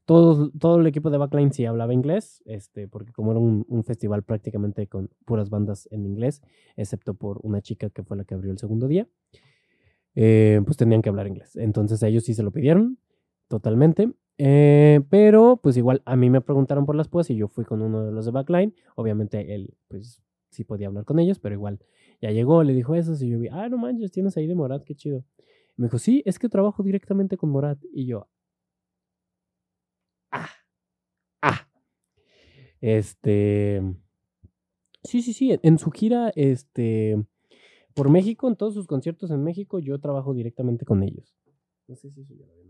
todo, 0.09 0.81
el 0.81 0.87
equipo 0.87 1.11
de 1.11 1.19
Backline 1.19 1.53
sí 1.53 1.67
hablaba 1.67 1.93
inglés, 1.93 2.43
este, 2.47 2.89
porque 2.89 3.13
como 3.13 3.33
era 3.33 3.41
un, 3.41 3.85
festival 3.85 4.23
prácticamente 4.23 4.87
con 4.87 5.11
puras 5.27 5.51
bandas 5.51 5.87
en 5.93 6.07
inglés, 6.07 6.41
excepto 6.77 7.13
por 7.13 7.41
una 7.43 7.61
chica 7.61 7.91
que 7.91 8.03
fue 8.03 8.17
la 8.17 8.25
que 8.25 8.33
abrió 8.33 8.51
el 8.51 8.57
segundo 8.57 8.89
día, 8.89 9.07
eh, 10.15 10.63
pues 10.65 10.79
tenían 10.79 11.03
que 11.03 11.11
hablar 11.11 11.27
inglés. 11.27 11.57
Entonces 11.57 12.03
ellos 12.03 12.25
sí 12.25 12.33
se 12.33 12.43
lo 12.43 12.53
pidieron 12.53 12.99
totalmente. 13.49 14.11
Eh, 14.39 15.01
pero 15.11 15.57
pues 15.61 15.77
igual 15.77 16.01
a 16.05 16.15
mí 16.17 16.31
me 16.31 16.41
preguntaron 16.41 16.87
por 16.87 16.95
las 16.95 17.09
púas 17.09 17.29
y 17.29 17.37
yo 17.37 17.49
fui 17.49 17.65
con 17.65 17.83
uno 17.83 18.05
de 18.05 18.13
los 18.13 18.25
de 18.25 18.31
Backline. 18.31 18.75
Obviamente 18.95 19.55
él 19.55 19.75
pues 19.89 20.23
sí 20.51 20.65
podía 20.65 20.87
hablar 20.89 21.05
con 21.05 21.19
ellos, 21.19 21.39
pero 21.39 21.55
igual 21.55 21.81
ya 22.21 22.31
llegó, 22.31 22.63
le 22.63 22.73
dijo 22.73 22.95
eso 22.95 23.13
y 23.25 23.31
yo 23.31 23.39
vi, 23.39 23.49
ah, 23.49 23.69
no 23.69 23.79
manches, 23.79 24.13
tienes 24.13 24.37
ahí 24.37 24.47
de 24.47 24.55
Morat, 24.55 24.85
qué 24.85 24.95
chido. 24.95 25.25
me 25.77 25.87
dijo, 25.87 25.99
sí, 25.99 26.23
es 26.27 26.39
que 26.39 26.49
trabajo 26.49 26.83
directamente 26.83 27.37
con 27.37 27.51
Morat. 27.51 27.79
Y 27.93 28.07
yo, 28.07 28.29
ah, 30.33 30.49
ah. 31.43 31.69
Este, 32.81 33.83
sí, 35.03 35.23
sí, 35.23 35.33
sí, 35.33 35.59
en 35.63 35.79
su 35.79 35.91
gira, 35.91 36.31
este, 36.37 37.25
por 37.95 38.11
México, 38.11 38.49
en 38.49 38.57
todos 38.57 38.75
sus 38.75 38.87
conciertos 38.87 39.31
en 39.31 39.43
México, 39.43 39.79
yo 39.81 39.99
trabajo 40.01 40.35
directamente 40.35 40.85
con 40.85 41.03
ellos. 41.03 41.37
No 41.89 41.97
sé 41.97 42.11
si 42.11 42.25
ya 42.37 42.47
lo 42.47 42.68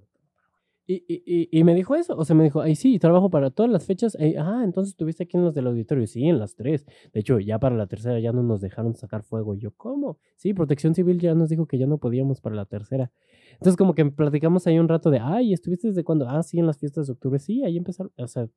y, 0.90 1.04
y, 1.06 1.48
y, 1.52 1.64
me 1.64 1.74
dijo 1.74 1.94
eso, 1.94 2.16
o 2.16 2.24
sea, 2.24 2.34
me 2.34 2.44
dijo, 2.44 2.62
ay, 2.62 2.74
sí, 2.74 2.98
trabajo 2.98 3.28
para 3.28 3.50
todas 3.50 3.70
las 3.70 3.84
fechas. 3.84 4.16
ah, 4.38 4.62
entonces 4.64 4.92
estuviste 4.92 5.24
aquí 5.24 5.36
en 5.36 5.44
los 5.44 5.54
del 5.54 5.66
auditorio. 5.66 6.06
Sí, 6.06 6.24
en 6.24 6.38
las 6.38 6.54
tres. 6.54 6.86
De 7.12 7.20
hecho, 7.20 7.38
ya 7.38 7.58
para 7.58 7.76
la 7.76 7.86
tercera 7.86 8.18
ya 8.20 8.32
no 8.32 8.42
nos 8.42 8.62
dejaron 8.62 8.94
sacar 8.96 9.22
fuego. 9.22 9.54
Y 9.54 9.58
yo, 9.58 9.72
¿cómo? 9.72 10.18
Sí, 10.36 10.54
Protección 10.54 10.94
Civil 10.94 11.20
ya 11.20 11.34
nos 11.34 11.50
dijo 11.50 11.66
que 11.66 11.76
ya 11.76 11.86
no 11.86 11.98
podíamos 11.98 12.40
para 12.40 12.56
la 12.56 12.64
tercera. 12.64 13.12
Entonces, 13.52 13.76
como 13.76 13.94
que 13.94 14.06
platicamos 14.06 14.66
ahí 14.66 14.78
un 14.78 14.88
rato 14.88 15.10
de, 15.10 15.18
ay, 15.18 15.52
¿estuviste 15.52 15.88
desde 15.88 16.04
cuándo? 16.04 16.26
Ah, 16.26 16.42
sí, 16.42 16.58
en 16.58 16.66
las 16.66 16.78
fiestas 16.78 17.06
de 17.06 17.12
octubre. 17.12 17.38
Sí, 17.38 17.62
ahí 17.64 17.76
empezaron. 17.76 18.10
O 18.16 18.26
sea, 18.26 18.48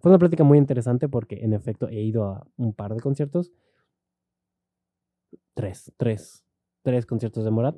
fue 0.00 0.10
una 0.10 0.18
plática 0.18 0.42
muy 0.42 0.58
interesante 0.58 1.08
porque, 1.08 1.44
en 1.44 1.52
efecto, 1.52 1.88
he 1.88 2.02
ido 2.02 2.24
a 2.24 2.44
un 2.56 2.72
par 2.72 2.92
de 2.92 3.00
conciertos. 3.00 3.52
Tres, 5.54 5.92
tres, 5.96 6.44
tres 6.82 7.06
conciertos 7.06 7.44
de 7.44 7.52
Morat. 7.52 7.76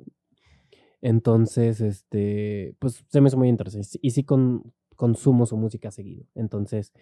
Entonces, 1.01 1.81
este, 1.81 2.75
pues 2.79 3.03
se 3.07 3.21
me 3.21 3.27
hizo 3.29 3.37
muy 3.37 3.49
interesante. 3.49 3.99
Y 4.01 4.11
sí 4.11 4.23
con, 4.23 4.73
consumo 4.95 5.45
su 5.45 5.57
música 5.57 5.91
seguido. 5.91 6.25
Entonces, 6.35 6.93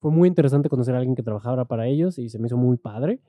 fue 0.00 0.10
muy 0.10 0.28
interesante 0.28 0.68
conocer 0.68 0.94
a 0.94 0.98
alguien 0.98 1.14
que 1.16 1.22
trabajara 1.22 1.64
para 1.66 1.86
ellos 1.86 2.18
y 2.18 2.28
se 2.28 2.38
me 2.38 2.46
hizo 2.48 2.56
muy 2.56 2.76
padre. 2.78 3.20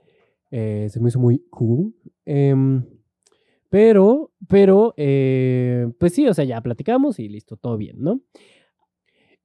Eh, 0.52 0.88
se 0.90 1.00
me 1.00 1.10
hizo 1.10 1.20
muy 1.20 1.40
cool. 1.50 1.94
Em, 2.26 2.84
Pero, 3.70 4.32
pero, 4.48 4.94
eh, 4.98 5.88
pues 6.00 6.14
sí, 6.14 6.28
o 6.28 6.34
sea, 6.34 6.46
ya 6.46 6.62
platicamos 6.62 7.20
y 7.20 7.28
listo, 7.30 7.58
todo 7.58 7.78
bien, 7.78 7.98
¿no? 8.02 8.22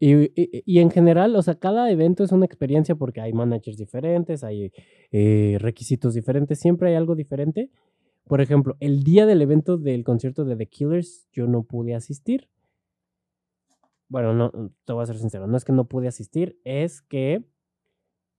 Y, 0.02 0.78
en 0.78 0.90
general, 0.90 1.36
o 1.36 1.42
sea, 1.42 1.56
cada 1.56 1.90
evento 1.90 2.24
es 2.24 2.32
una 2.32 2.46
experiencia 2.46 2.94
porque 2.94 3.20
hay 3.20 3.34
managers 3.34 3.76
diferentes, 3.76 4.42
hay 4.44 4.72
eh, 5.12 5.58
requisitos 5.60 6.14
diferentes, 6.14 6.58
siempre 6.58 6.88
hay 6.88 6.94
algo 6.96 7.14
diferente. 7.14 7.70
Por 8.30 8.40
ejemplo, 8.40 8.76
el 8.78 9.02
día 9.02 9.26
del 9.26 9.42
evento 9.42 9.76
del 9.76 10.04
concierto 10.04 10.44
de 10.44 10.54
The 10.54 10.68
Killers, 10.68 11.26
yo 11.32 11.48
no 11.48 11.64
pude 11.64 11.96
asistir. 11.96 12.48
Bueno, 14.08 14.32
no, 14.34 14.52
te 14.84 14.92
voy 14.92 15.02
a 15.02 15.06
ser 15.06 15.18
sincero, 15.18 15.48
no 15.48 15.56
es 15.56 15.64
que 15.64 15.72
no 15.72 15.88
pude 15.88 16.06
asistir, 16.06 16.60
es 16.62 17.02
que 17.02 17.44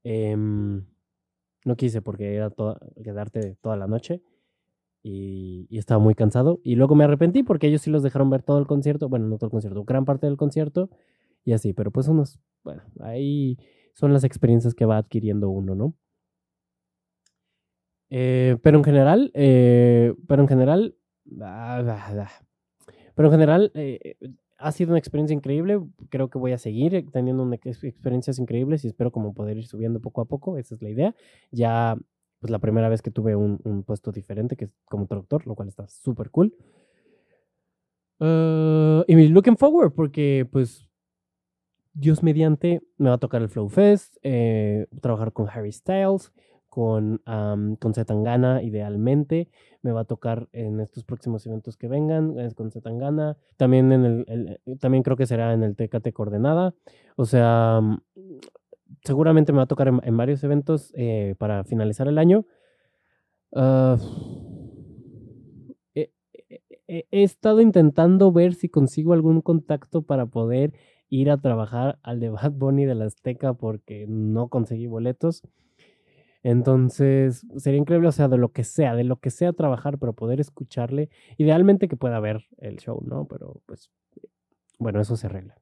em, 0.02 0.86
no 1.66 1.76
quise 1.76 2.00
porque 2.00 2.36
era 2.36 2.50
quedarte 3.04 3.58
toda 3.60 3.76
la 3.76 3.86
noche 3.86 4.22
y, 5.02 5.66
y, 5.68 5.76
estaba 5.76 6.02
muy 6.02 6.14
cansado. 6.14 6.58
Y 6.64 6.76
luego 6.76 6.94
me 6.94 7.04
arrepentí 7.04 7.42
porque 7.42 7.66
ellos 7.66 7.82
sí 7.82 7.90
los 7.90 8.02
dejaron 8.02 8.30
ver 8.30 8.42
todo 8.42 8.58
el 8.60 8.66
concierto, 8.66 9.10
bueno, 9.10 9.26
no 9.28 9.36
todo 9.36 9.48
el 9.48 9.52
concierto, 9.52 9.84
gran 9.84 10.06
parte 10.06 10.26
del 10.26 10.38
concierto 10.38 10.88
y 11.44 11.52
así, 11.52 11.74
pero 11.74 11.90
pues 11.90 12.08
unos, 12.08 12.40
bueno, 12.64 12.82
ahí 13.00 13.58
son 13.92 14.14
las 14.14 14.24
experiencias 14.24 14.74
que 14.74 14.86
va 14.86 14.96
adquiriendo 14.96 15.50
uno, 15.50 15.74
¿no? 15.74 15.94
Eh, 18.14 18.58
pero 18.62 18.76
en 18.76 18.84
general, 18.84 19.30
eh, 19.32 20.12
pero 20.28 20.42
en 20.42 20.48
general, 20.48 20.94
ah, 21.40 22.28
pero 23.14 23.28
en 23.28 23.32
general 23.32 23.72
eh, 23.74 24.16
ha 24.58 24.70
sido 24.70 24.90
una 24.90 24.98
experiencia 24.98 25.32
increíble. 25.32 25.80
Creo 26.10 26.28
que 26.28 26.36
voy 26.36 26.52
a 26.52 26.58
seguir 26.58 27.10
teniendo 27.10 27.50
experiencias 27.54 28.38
increíbles 28.38 28.84
y 28.84 28.88
espero 28.88 29.12
como 29.12 29.32
poder 29.32 29.56
ir 29.56 29.66
subiendo 29.66 29.98
poco 29.98 30.20
a 30.20 30.26
poco. 30.26 30.58
Esa 30.58 30.74
es 30.74 30.82
la 30.82 30.90
idea. 30.90 31.14
Ya, 31.52 31.96
pues 32.38 32.50
la 32.50 32.58
primera 32.58 32.90
vez 32.90 33.00
que 33.00 33.10
tuve 33.10 33.34
un, 33.34 33.82
puesto 33.86 34.12
diferente, 34.12 34.56
que 34.56 34.66
es 34.66 34.74
como 34.84 35.06
traductor, 35.06 35.46
lo 35.46 35.54
cual 35.54 35.68
está 35.68 35.88
súper 35.88 36.28
cool. 36.30 36.54
Uh, 38.20 39.04
y 39.08 39.28
looking 39.28 39.56
forward, 39.56 39.94
porque 39.94 40.46
pues 40.52 40.86
Dios 41.94 42.22
mediante, 42.22 42.82
me 42.98 43.08
va 43.08 43.14
a 43.14 43.18
tocar 43.18 43.40
el 43.40 43.48
Flow 43.48 43.70
Fest, 43.70 44.16
eh, 44.22 44.86
trabajar 45.00 45.32
con 45.32 45.48
Harry 45.48 45.72
Styles, 45.72 46.30
con, 46.72 47.20
um, 47.26 47.76
con 47.76 47.92
Zetangana 47.92 48.62
idealmente. 48.62 49.50
Me 49.82 49.92
va 49.92 50.00
a 50.00 50.04
tocar 50.06 50.48
en 50.52 50.80
estos 50.80 51.04
próximos 51.04 51.46
eventos 51.46 51.76
que 51.76 51.86
vengan 51.86 52.34
con 52.54 52.70
Zetangana. 52.70 53.36
También, 53.58 53.92
en 53.92 54.04
el, 54.06 54.24
eh, 54.64 54.76
también 54.80 55.02
creo 55.02 55.18
que 55.18 55.26
será 55.26 55.52
en 55.52 55.64
el 55.64 55.76
TKT 55.76 56.14
Coordenada. 56.14 56.72
O 57.16 57.26
sea, 57.26 57.82
mm, 57.82 57.98
seguramente 59.04 59.52
me 59.52 59.58
va 59.58 59.64
a 59.64 59.66
tocar 59.66 59.88
en, 59.88 60.16
varios 60.16 60.42
eventos 60.44 60.94
eh, 60.96 61.34
para 61.36 61.62
finalizar 61.64 62.08
el 62.08 62.16
año. 62.16 62.46
Ah, 63.54 63.98
he 65.94 67.22
estado 67.22 67.60
intentando 67.60 68.32
ver 68.32 68.54
si 68.54 68.70
consigo 68.70 69.12
algún 69.12 69.42
contacto 69.42 70.02
para 70.02 70.24
poder 70.24 70.72
ir 71.10 71.30
a 71.30 71.36
trabajar 71.36 71.98
al 72.02 72.20
de 72.20 72.30
Bad 72.30 72.52
Bunny 72.52 72.86
de 72.86 72.94
la 72.94 73.04
Azteca 73.04 73.52
porque 73.52 74.06
no 74.08 74.48
conseguí 74.48 74.86
boletos. 74.86 75.42
Entonces, 76.42 77.46
sería 77.56 77.78
increíble, 77.78 78.08
o 78.08 78.12
sea, 78.12 78.28
de 78.28 78.36
lo 78.36 78.50
que 78.52 78.64
sea, 78.64 78.94
de 78.96 79.04
lo 79.04 79.16
que 79.20 79.30
sea 79.30 79.52
trabajar, 79.52 79.98
pero 79.98 80.12
poder 80.12 80.40
escucharle. 80.40 81.08
Idealmente 81.38 81.88
que 81.88 81.96
pueda 81.96 82.18
ver 82.20 82.46
el 82.58 82.78
show, 82.78 83.00
¿no? 83.04 83.26
Pero 83.26 83.62
pues, 83.66 83.90
bueno, 84.78 85.00
eso 85.00 85.16
se 85.16 85.26
arregla. 85.26 85.56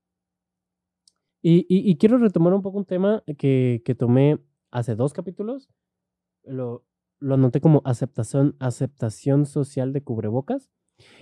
Y, 1.42 1.96
quiero 1.96 2.18
retomar 2.18 2.52
un 2.52 2.62
poco 2.62 2.78
un 2.78 2.84
tema 2.84 3.22
que, 3.38 3.96
tomé 3.98 4.38
hace 4.70 4.94
dos 4.94 5.12
capítulos. 5.12 5.68
Lo, 6.44 6.84
lo 7.18 7.34
anoté 7.34 7.60
como 7.60 7.82
aceptación, 7.84 8.56
aceptación 8.58 9.46
social 9.46 9.92
de 9.92 10.02
cubrebocas. 10.02 10.70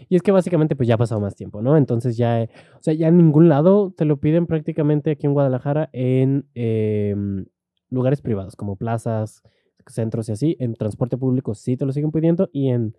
Y 0.08 0.16
es 0.16 0.22
que 0.22 0.32
básicamente 0.32 0.74
pues 0.74 0.88
ya 0.88 0.96
ha 0.96 0.98
pasado 0.98 1.20
más 1.20 1.36
tiempo, 1.36 1.62
¿no? 1.62 1.76
Entonces 1.76 2.16
ya, 2.16 2.48
o 2.74 2.82
sea, 2.82 2.94
ya 2.94 3.08
en 3.08 3.16
ningún 3.16 3.48
lado 3.48 3.92
te 3.96 4.04
lo 4.04 4.18
piden 4.18 4.46
prácticamente 4.46 5.12
aquí 5.12 5.26
en 5.26 5.34
Guadalajara 5.34 5.88
en 5.92 6.48
em, 6.54 7.46
lugares 7.90 8.20
privados, 8.20 8.56
como 8.56 8.76
plazas, 8.76 9.42
centros 9.86 10.28
y 10.28 10.32
así. 10.32 10.56
En 10.60 10.74
transporte 10.74 11.16
público 11.16 11.54
sí 11.54 11.76
te 11.76 11.86
lo 11.86 11.92
siguen 11.92 12.12
pidiendo 12.12 12.50
y 12.52 12.68
en, 12.68 12.96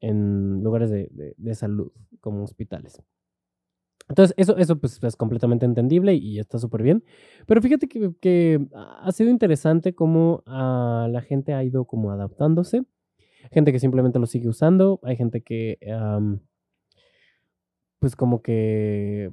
en 0.00 0.62
lugares 0.62 0.90
de, 0.90 1.34
de, 1.36 1.54
salud, 1.54 1.92
como 2.20 2.44
hospitales. 2.44 3.02
Entonces, 4.08 4.34
eso, 4.36 4.56
eso 4.56 4.78
pues, 4.78 5.02
es 5.02 5.16
completamente 5.16 5.66
entendible 5.66 6.14
y 6.14 6.40
está 6.40 6.58
súper 6.58 6.82
bien. 6.82 7.04
Pero 7.46 7.62
fíjate 7.62 7.88
que, 7.88 8.12
que, 8.20 8.66
ha 8.74 9.12
sido 9.12 9.30
interesante 9.30 9.94
cómo 9.94 10.42
la 10.46 11.22
gente 11.26 11.54
ha 11.54 11.62
ido 11.62 11.84
como 11.84 12.10
adaptándose 12.10 12.84
gente 13.50 13.72
que 13.72 13.80
simplemente 13.80 14.18
lo 14.18 14.26
sigue 14.26 14.48
usando, 14.48 15.00
hay 15.02 15.16
gente 15.16 15.42
que, 15.42 15.78
pues 17.98 18.16
como 18.16 18.42
que 18.42 19.32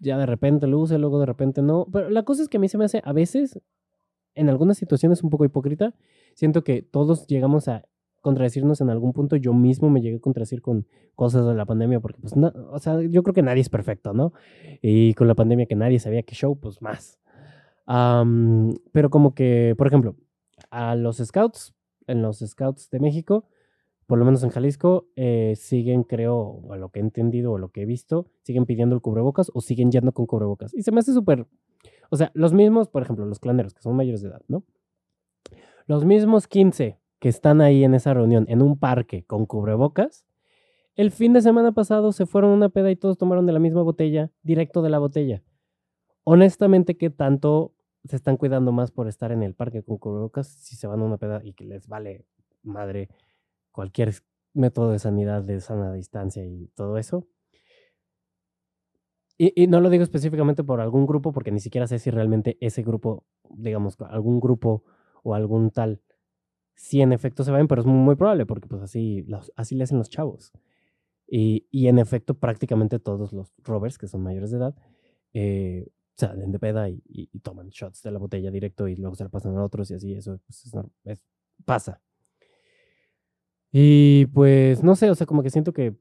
ya 0.00 0.18
de 0.18 0.26
repente 0.26 0.66
lo 0.66 0.78
usa, 0.78 0.98
luego 0.98 1.18
de 1.20 1.26
repente 1.26 1.62
no. 1.62 1.86
Pero 1.92 2.10
la 2.10 2.24
cosa 2.24 2.42
es 2.42 2.48
que 2.48 2.58
a 2.58 2.60
mí 2.60 2.68
se 2.68 2.78
me 2.78 2.84
hace 2.84 3.00
a 3.04 3.12
veces, 3.12 3.60
en 4.36 4.48
algunas 4.48 4.78
situaciones 4.78 5.22
un 5.24 5.30
poco 5.30 5.44
hipócrita, 5.44 5.94
siento 6.34 6.62
que 6.62 6.82
todos 6.82 7.26
llegamos 7.26 7.66
a 7.66 7.84
contradecirnos 8.20 8.80
en 8.80 8.90
algún 8.90 9.12
punto. 9.12 9.36
Yo 9.36 9.52
mismo 9.52 9.90
me 9.90 10.00
llegué 10.00 10.16
a 10.16 10.20
contradecir 10.20 10.62
con 10.62 10.86
cosas 11.14 11.46
de 11.46 11.54
la 11.54 11.64
pandemia, 11.64 12.00
porque 12.00 12.20
pues, 12.20 12.36
no, 12.36 12.52
o 12.70 12.78
sea, 12.78 13.00
yo 13.02 13.22
creo 13.22 13.34
que 13.34 13.42
nadie 13.42 13.62
es 13.62 13.68
perfecto, 13.68 14.12
¿no? 14.12 14.32
Y 14.82 15.14
con 15.14 15.26
la 15.26 15.34
pandemia 15.34 15.66
que 15.66 15.76
nadie 15.76 15.98
sabía 15.98 16.22
qué 16.22 16.34
show, 16.34 16.58
pues 16.58 16.80
más. 16.82 17.18
pero 18.92 19.10
como 19.10 19.34
que, 19.34 19.74
por 19.76 19.86
ejemplo, 19.86 20.16
a 20.70 20.94
los 20.94 21.18
scouts 21.18 21.76
en 22.06 22.22
los 22.22 22.38
Scouts 22.38 22.90
de 22.90 23.00
México, 23.00 23.48
por 24.06 24.18
lo 24.18 24.24
menos 24.24 24.42
en 24.44 24.50
Jalisco, 24.50 25.08
eh, 25.16 25.54
siguen, 25.56 26.04
creo, 26.04 26.62
a 26.70 26.76
lo 26.76 26.90
que 26.90 27.00
he 27.00 27.02
entendido 27.02 27.52
o 27.52 27.58
lo 27.58 27.70
que 27.70 27.82
he 27.82 27.86
visto, 27.86 28.30
siguen 28.42 28.64
pidiendo 28.64 28.94
el 28.94 29.02
cubrebocas 29.02 29.50
o 29.52 29.60
siguen 29.60 29.90
yendo 29.90 30.12
con 30.12 30.26
cubrebocas. 30.26 30.72
Y 30.74 30.82
se 30.82 30.92
me 30.92 31.00
hace 31.00 31.12
súper, 31.12 31.46
o 32.10 32.16
sea, 32.16 32.30
los 32.34 32.52
mismos, 32.52 32.88
por 32.88 33.02
ejemplo, 33.02 33.26
los 33.26 33.38
claneros, 33.38 33.74
que 33.74 33.82
son 33.82 33.96
mayores 33.96 34.22
de 34.22 34.28
edad, 34.28 34.42
¿no? 34.48 34.64
Los 35.86 36.04
mismos 36.04 36.48
15 36.48 36.98
que 37.18 37.28
están 37.28 37.60
ahí 37.60 37.84
en 37.84 37.94
esa 37.94 38.12
reunión, 38.14 38.44
en 38.48 38.62
un 38.62 38.78
parque 38.78 39.24
con 39.24 39.46
cubrebocas, 39.46 40.26
el 40.96 41.10
fin 41.10 41.32
de 41.32 41.42
semana 41.42 41.72
pasado 41.72 42.12
se 42.12 42.26
fueron 42.26 42.52
a 42.52 42.54
una 42.54 42.68
peda 42.70 42.90
y 42.90 42.96
todos 42.96 43.18
tomaron 43.18 43.46
de 43.46 43.52
la 43.52 43.58
misma 43.58 43.82
botella, 43.82 44.30
directo 44.42 44.80
de 44.82 44.90
la 44.90 44.98
botella. 44.98 45.42
Honestamente, 46.24 46.96
¿qué 46.96 47.10
tanto 47.10 47.74
se 48.04 48.16
están 48.16 48.36
cuidando 48.36 48.72
más 48.72 48.90
por 48.90 49.08
estar 49.08 49.32
en 49.32 49.42
el 49.42 49.54
parque 49.54 49.82
con 49.82 49.98
cubrebocas 49.98 50.48
si 50.48 50.76
se 50.76 50.86
van 50.86 51.00
a 51.00 51.04
una 51.04 51.18
peda 51.18 51.40
y 51.44 51.52
que 51.52 51.64
les 51.64 51.86
vale 51.86 52.24
madre 52.62 53.08
cualquier 53.72 54.14
método 54.54 54.90
de 54.90 54.98
sanidad 54.98 55.42
de 55.42 55.60
sana 55.60 55.92
distancia 55.92 56.44
y 56.44 56.68
todo 56.74 56.98
eso. 56.98 57.26
Y, 59.38 59.66
no 59.66 59.80
lo 59.80 59.90
digo 59.90 60.02
específicamente 60.02 60.64
por 60.64 60.80
algún 60.80 61.06
grupo, 61.06 61.32
porque 61.32 61.52
ni 61.52 61.60
siquiera 61.60 61.86
sé 61.86 61.98
si 61.98 62.10
realmente 62.10 62.56
ese 62.60 62.82
grupo, 62.82 63.24
digamos, 63.50 64.00
algún 64.00 64.40
grupo 64.40 64.82
o 65.22 65.34
algún 65.34 65.70
tal, 65.70 66.00
si 66.74 67.02
en 67.02 67.12
efecto 67.12 67.44
se 67.44 67.52
ven, 67.52 67.68
pero 67.68 67.82
es 67.82 67.86
muy, 67.86 68.16
probable, 68.16 68.46
porque 68.46 68.68
pues 68.68 68.82
así, 68.82 69.26
así 69.56 69.74
le 69.74 69.84
hacen 69.84 69.98
los 69.98 70.08
chavos. 70.08 70.52
Y, 71.26 71.66
y, 71.70 71.88
en 71.88 71.98
efecto, 71.98 72.34
prácticamente 72.34 72.98
todos 72.98 73.32
los 73.32 73.52
rovers, 73.64 73.98
que 73.98 74.08
son 74.08 74.22
mayores 74.22 74.50
de 74.52 74.58
edad, 74.58 74.74
eh, 75.34 75.88
salen 76.16 76.50
de 76.50 76.58
peda 76.58 76.88
y, 76.88 77.28
toman 77.42 77.68
shots 77.68 78.02
de 78.02 78.10
la 78.10 78.18
botella 78.18 78.50
directo 78.50 78.88
y 78.88 78.96
luego 78.96 79.14
se 79.16 79.24
la 79.24 79.30
pasan 79.30 79.56
a 79.56 79.64
otros 79.64 79.90
y 79.90 79.94
así, 79.94 80.14
eso 80.14 80.40
pues, 81.02 81.22
pasa. 81.64 82.00
Y 83.70 84.26
pues 84.26 84.82
no 84.82 84.96
sé, 84.96 85.10
o 85.10 85.14
sea, 85.14 85.26
como 85.26 85.42
que 85.42 85.50
siento 85.50 85.72
que, 85.72 85.94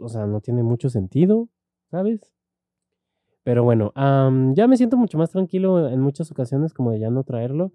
o 0.00 0.08
sea, 0.08 0.26
no 0.26 0.40
tiene 0.40 0.62
mucho 0.62 0.88
sentido, 0.90 1.48
¿sabes? 1.90 2.32
Pero 3.42 3.62
bueno, 3.62 3.92
ya 4.54 4.66
me 4.66 4.76
siento 4.76 4.96
mucho 4.96 5.18
más 5.18 5.30
tranquilo 5.30 5.88
en 5.88 6.00
muchas 6.00 6.30
ocasiones 6.32 6.74
como 6.74 6.90
de 6.90 6.98
ya 6.98 7.10
no 7.10 7.22
traerlo. 7.22 7.72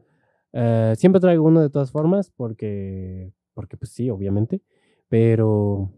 Eh, 0.54 0.94
siempre 0.98 1.22
traigo 1.22 1.46
uno 1.46 1.62
de 1.62 1.70
todas 1.70 1.92
formas 1.92 2.30
porque, 2.36 3.32
porque 3.54 3.78
pues 3.78 3.92
sí, 3.92 4.10
obviamente, 4.10 4.62
pero 5.08 5.90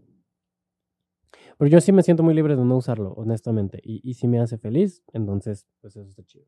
pero 1.58 1.70
yo 1.70 1.82
sí 1.82 1.92
me 1.92 2.04
siento 2.04 2.24
muy 2.24 2.34
libre 2.34 2.56
de 2.56 2.64
no 2.64 2.78
usarlo, 2.78 3.14
honestamente. 3.14 3.80
Y, 3.84 4.02
y 4.04 4.16
si 4.16 4.28
me 4.28 4.40
hace 4.40 4.58
feliz, 4.58 5.04
entonces, 5.14 5.68
pues 5.82 5.96
eso 5.96 6.08
está 6.08 6.24
chido. 6.24 6.46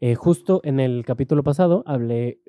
Eh, 0.00 0.14
justo 0.14 0.60
en 0.64 0.80
el 0.80 1.04
capítulo 1.04 1.42
pasado 1.42 1.82
hablé 1.86 2.40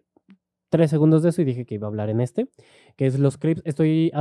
tres 0.70 0.90
segundos 0.90 1.24
de 1.24 1.30
eso 1.30 1.42
y 1.42 1.46
dije 1.46 1.66
que 1.66 1.76
iba 1.76 1.88
a 1.88 1.90
hablar 1.90 2.10
en 2.10 2.22
este, 2.22 2.50
que 2.96 3.06
es 3.06 3.20
los 3.20 3.38
clips. 3.38 3.62
Estoy 3.66 4.12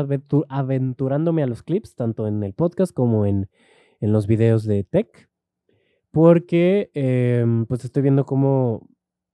aventurándome 0.49 1.43
a 1.43 1.47
los 1.47 1.63
clips, 1.63 1.95
tanto 1.95 2.27
en 2.27 2.43
el 2.43 2.55
podcast 2.55 2.93
como 2.93 3.27
en, 3.27 3.49
en 4.01 4.13
los 4.13 4.27
videos 4.27 4.65
de 4.65 4.85
tech, 4.85 5.29
porque 6.11 6.91
em, 6.95 7.67
pues 7.67 7.85
estoy 7.85 8.03
viendo 8.03 8.25
cómo 8.25 8.89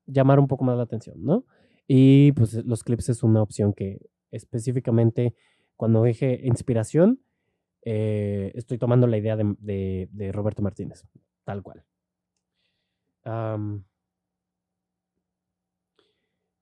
llamar 0.06 0.40
un 0.40 0.48
poco 0.48 0.64
más 0.64 0.76
la 0.76 0.84
atención, 0.84 1.22
¿no? 1.22 1.44
Y 1.86 2.32
pues 2.32 2.54
los 2.64 2.84
clips 2.84 3.08
es 3.08 3.22
una 3.22 3.42
opción 3.42 3.72
que 3.72 4.00
específicamente 4.30 5.34
cuando 5.76 6.02
dije 6.04 6.40
inspiración, 6.44 7.20
eh, 7.82 8.52
estoy 8.54 8.78
tomando 8.78 9.06
la 9.06 9.16
idea 9.18 9.36
de, 9.36 10.30
Roberto 10.32 10.62
Martínez, 10.62 11.04
tal 11.44 11.62
cual. 11.62 11.84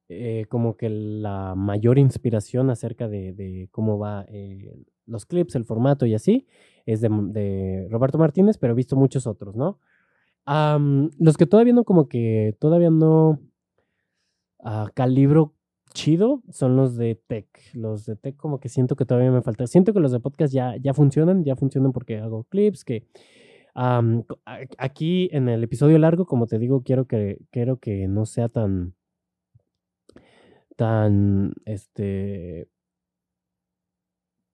eh, 0.08 0.46
como 0.48 0.76
que 0.76 0.88
la 0.88 1.54
mayor 1.54 1.98
inspiración 1.98 2.70
acerca 2.70 3.08
de, 3.08 3.68
cómo 3.70 3.98
va 3.98 4.24
eh, 4.28 4.84
los 5.06 5.26
clips, 5.26 5.54
el 5.54 5.64
formato 5.64 6.06
y 6.06 6.14
así, 6.14 6.46
es 6.92 7.00
de, 7.00 7.88
Roberto 7.90 8.18
Martínez, 8.18 8.58
pero 8.58 8.72
he 8.72 8.76
visto 8.76 8.96
muchos 8.96 9.26
otros, 9.26 9.56
¿no? 9.56 9.78
los 10.46 11.36
que 11.36 11.44
todavía 11.44 11.74
no, 11.74 11.84
como 11.84 12.08
que 12.08 12.56
todavía 12.58 12.88
no 12.88 13.38
uh, 14.60 14.86
calibro 14.94 15.52
chido 15.92 16.42
son 16.50 16.74
los 16.74 16.96
de 16.96 17.16
tech. 17.26 17.48
Los 17.74 18.06
de 18.06 18.16
tech 18.16 18.34
como 18.36 18.58
que 18.58 18.70
siento 18.70 18.96
que 18.96 19.04
todavía 19.04 19.30
me 19.30 19.42
falta. 19.42 19.66
Siento 19.66 19.92
que 19.92 20.00
los 20.00 20.10
de 20.10 20.20
podcast 20.20 20.54
ya, 20.54 20.74
ya 20.76 20.94
funcionan, 20.94 21.44
ya 21.44 21.54
funcionan 21.54 21.92
porque 21.92 22.16
hago 22.16 22.44
clips, 22.44 22.82
que 22.86 23.06
aquí 23.74 25.28
en 25.32 25.50
el 25.50 25.62
episodio 25.62 25.98
largo, 25.98 26.24
como 26.24 26.46
te 26.46 26.58
digo, 26.58 26.82
quiero 26.82 27.06
que, 27.06 27.40
quiero 27.50 27.78
que 27.78 28.08
no 28.08 28.24
sea 28.24 28.48
tan 28.48 28.94
tan, 30.78 31.54
este, 31.64 32.68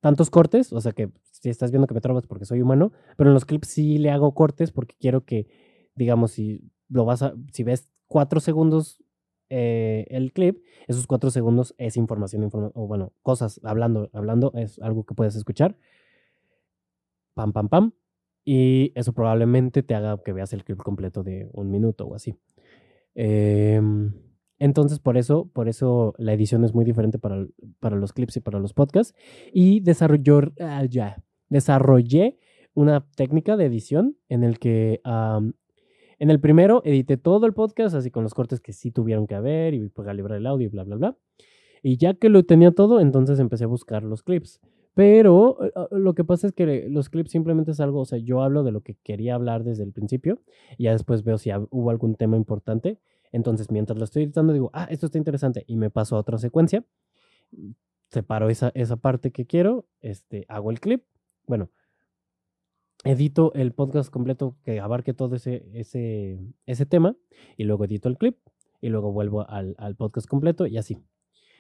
tantos 0.05 0.28
cortes, 0.28 0.70
o 0.70 0.82
sea 0.82 0.92
que 0.92 1.11
si 1.30 1.48
estás 1.48 1.70
viendo 1.70 1.86
que 1.86 1.94
me 1.94 2.02
trabas 2.02 2.26
porque 2.26 2.44
soy 2.44 2.61
humano, 2.61 2.92
pero 3.16 3.30
en 3.30 3.34
los 3.34 3.46
clips 3.46 3.68
sí 3.68 3.96
le 3.96 4.11
hago 4.11 4.34
cortes 4.34 4.70
porque 4.70 4.94
quiero 5.00 5.24
que, 5.24 5.46
digamos, 5.94 6.32
si 6.32 6.61
lo 6.90 7.07
vas 7.07 7.22
a, 7.22 7.32
si 7.55 7.62
ves 7.62 7.88
cuatro 8.07 8.38
segundos 8.38 9.02
eh, 9.48 10.05
el 10.11 10.34
clip, 10.34 10.62
esos 10.88 11.07
cuatro 11.07 11.30
segundos 11.30 11.74
es 11.78 11.96
información, 11.96 12.50
o 12.52 12.86
bueno, 12.86 13.14
cosas 13.22 13.62
hablando, 13.64 14.11
hablando, 14.12 14.52
es 14.57 14.78
algo 14.80 15.05
que 15.07 15.14
puedes 15.14 15.36
escuchar. 15.36 15.74
Pam, 17.32 17.55
pam, 17.55 17.70
pam. 17.70 17.92
Y 18.44 18.92
eso 18.96 19.14
probablemente 19.14 19.82
te 19.82 19.94
haga 19.94 20.22
que 20.22 20.34
veas 20.34 20.52
el 20.52 20.64
clip 20.64 20.82
completo 20.82 21.22
de 21.22 21.48
un 21.55 21.70
minuto 21.70 22.05
o 22.05 22.14
así. 22.14 22.36
Eh, 23.14 23.80
entonces, 24.59 24.98
por 24.98 25.16
eso, 25.16 25.50
por 25.52 25.68
eso 25.68 26.14
la 26.18 26.32
edición 26.32 26.64
es 26.64 26.74
muy 26.74 26.84
diferente 26.84 27.18
para, 27.18 27.46
para 27.80 27.96
los 27.96 28.12
clips 28.12 28.36
y 28.36 28.40
para 28.40 28.59
los 28.59 28.72
podcasts. 28.72 29.14
Y 29.52 29.80
desarrolló, 29.80 30.40
ah, 30.61 30.84
ya, 30.84 31.22
desarrollé 31.48 32.38
una 32.74 33.07
técnica 33.16 33.57
de 33.57 33.66
edición 33.66 34.16
en 34.28 34.44
el 34.44 34.59
que 34.59 35.00
en 35.05 36.30
el 36.30 36.40
primero 36.40 36.82
edité 36.84 37.16
todo 37.16 37.46
el 37.46 37.55
podcast, 37.55 37.94
así 37.94 38.11
con 38.11 38.22
los 38.22 38.34
cortes 38.34 38.61
que 38.61 38.72
sí 38.72 38.90
tuvieron 38.90 39.26
que 39.26 39.34
haber 39.34 39.74
y 39.74 39.88
pues 39.88 40.07
calibrar 40.07 40.38
el 40.38 40.46
audio 40.46 40.66
y 40.66 40.70
bla, 40.70 40.84
bla, 40.84 40.96
bla. 40.96 41.16
Y 41.82 41.98
ya 41.98 42.14
que 42.14 42.28
lo 42.30 42.44
tenía 42.44 42.70
todo, 42.72 43.00
entonces 43.00 43.38
empecé 43.38 43.64
a 43.64 43.66
buscar 43.68 44.02
los 44.05 44.22
clips. 44.22 44.61
Pero 44.94 45.62
eh, 45.64 45.72
ah, 45.74 45.88
lo 45.90 46.14
que 46.14 46.24
pasa 46.24 46.46
es 46.46 46.52
que 46.52 46.88
los 46.88 47.11
clips 47.11 47.32
simplemente 47.32 47.72
es 47.72 47.80
algo, 47.80 48.00
o 48.00 48.05
sea, 48.05 48.18
yo 48.18 48.42
hablo 48.42 48.62
de 48.62 48.72
lo 48.72 48.80
que 48.80 48.96
quería 49.02 49.34
hablar 49.34 49.64
desde 49.64 49.82
el 49.82 49.92
principio 49.92 50.40
y 50.78 50.84
ya 50.84 50.92
después 50.92 51.24
veo 51.24 51.36
si 51.36 51.50
hubo 51.70 51.90
algún 51.90 52.14
tema 52.14 52.36
importante 52.36 52.98
entonces, 53.35 53.68
mientras 53.68 53.99
lo 53.99 54.05
estoy 54.05 54.22
editando, 54.22 54.53
digo, 54.53 54.70
ah, 54.72 54.87
esto 54.91 55.07
está 55.07 55.18
interesante 55.18 55.64
y 55.66 55.76
me 55.76 55.91
paso 55.91 56.14
a 56.14 56.20
otra 56.20 56.39
secuencia. 56.39 56.85
Separo 58.09 58.49
esa, 58.49 58.70
esa 58.76 58.97
parte 58.97 59.32
que 59.32 59.45
quiero, 59.45 59.89
este, 60.01 60.45
hago 60.49 60.70
el 60.70 60.78
clip. 60.78 61.03
Bueno, 61.49 61.68
edito 63.03 63.53
el 63.55 63.72
podcast 63.72 64.09
completo 64.09 64.57
que 64.62 64.78
abarque 64.78 65.14
todo 65.14 65.35
ese, 65.35 65.68
ese, 65.72 66.39
ese 66.66 66.87
tema 66.87 67.16
y 67.57 67.64
luego 67.64 67.87
edito 67.87 68.09
el 68.09 68.18
clip 68.18 68.39
y 68.80 68.89
luego 68.89 69.11
vuelvo 69.11 69.51
al, 69.51 69.74
al, 69.78 69.97
podcast 69.97 70.28
completo 70.28 70.68
y 70.68 70.78
así. 70.78 71.03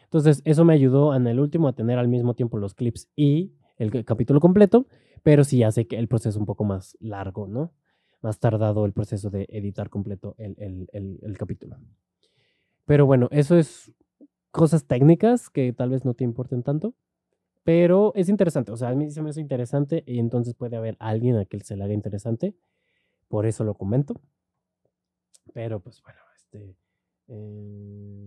Entonces, 0.04 0.42
eso 0.44 0.64
me 0.64 0.74
ayudó 0.74 1.12
en 1.16 1.26
el 1.26 1.40
último 1.40 1.66
a 1.66 1.72
tener 1.72 1.98
al 1.98 2.06
mismo 2.06 2.34
tiempo 2.34 2.56
los 2.56 2.74
clips 2.74 3.10
y 3.16 3.52
el 3.78 4.04
capítulo 4.04 4.38
completo, 4.38 4.86
pero 5.24 5.42
sí 5.42 5.64
hace 5.64 5.88
que 5.88 5.96
el 5.96 6.06
proceso 6.06 6.38
un 6.38 6.46
poco 6.46 6.62
más 6.62 6.96
largo, 7.00 7.48
¿no? 7.48 7.72
Más 8.24 8.40
tardado 8.40 8.84
el 8.86 8.92
proceso 8.92 9.30
de 9.30 9.46
editar 9.50 9.90
completo 9.90 10.34
el, 10.38 11.36
capítulo. 11.38 11.76
Pero 12.86 13.06
bueno, 13.06 13.28
eso 13.30 13.56
es 13.56 13.92
cosas 14.50 14.86
técnicas 14.86 15.50
que 15.50 15.72
tal 15.72 15.90
vez 15.90 16.04
no 16.04 16.14
te 16.14 16.24
importen 16.24 16.62
tanto, 16.62 16.94
pero 17.62 18.12
es 18.16 18.28
interesante. 18.28 18.72
O 18.72 18.76
sea, 18.76 18.88
a 18.88 18.94
mí 18.94 19.10
se 19.10 19.22
me 19.22 19.30
hace 19.30 19.40
interesante 19.40 20.02
y 20.06 20.18
entonces 20.18 20.54
puede 20.54 20.76
haber 20.76 20.96
alguien 20.98 21.36
a 21.36 21.44
quien 21.44 21.62
se 21.62 21.76
le 21.76 21.84
haga 21.84 21.92
interesante. 21.92 22.56
Por 23.28 23.46
eso 23.46 23.62
lo 23.62 23.74
comento. 23.74 24.20
Pero 25.52 25.80
pues 25.80 26.02
bueno, 26.02 26.20
este... 26.34 26.74
Eh, 27.28 28.24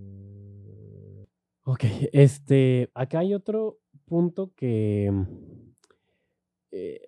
ok, 1.64 1.84
este, 2.14 2.92
acá 2.94 3.20
hay 3.20 3.34
otro 3.34 3.80
punto 4.06 4.52
que 4.56 5.12
eh, 6.72 7.02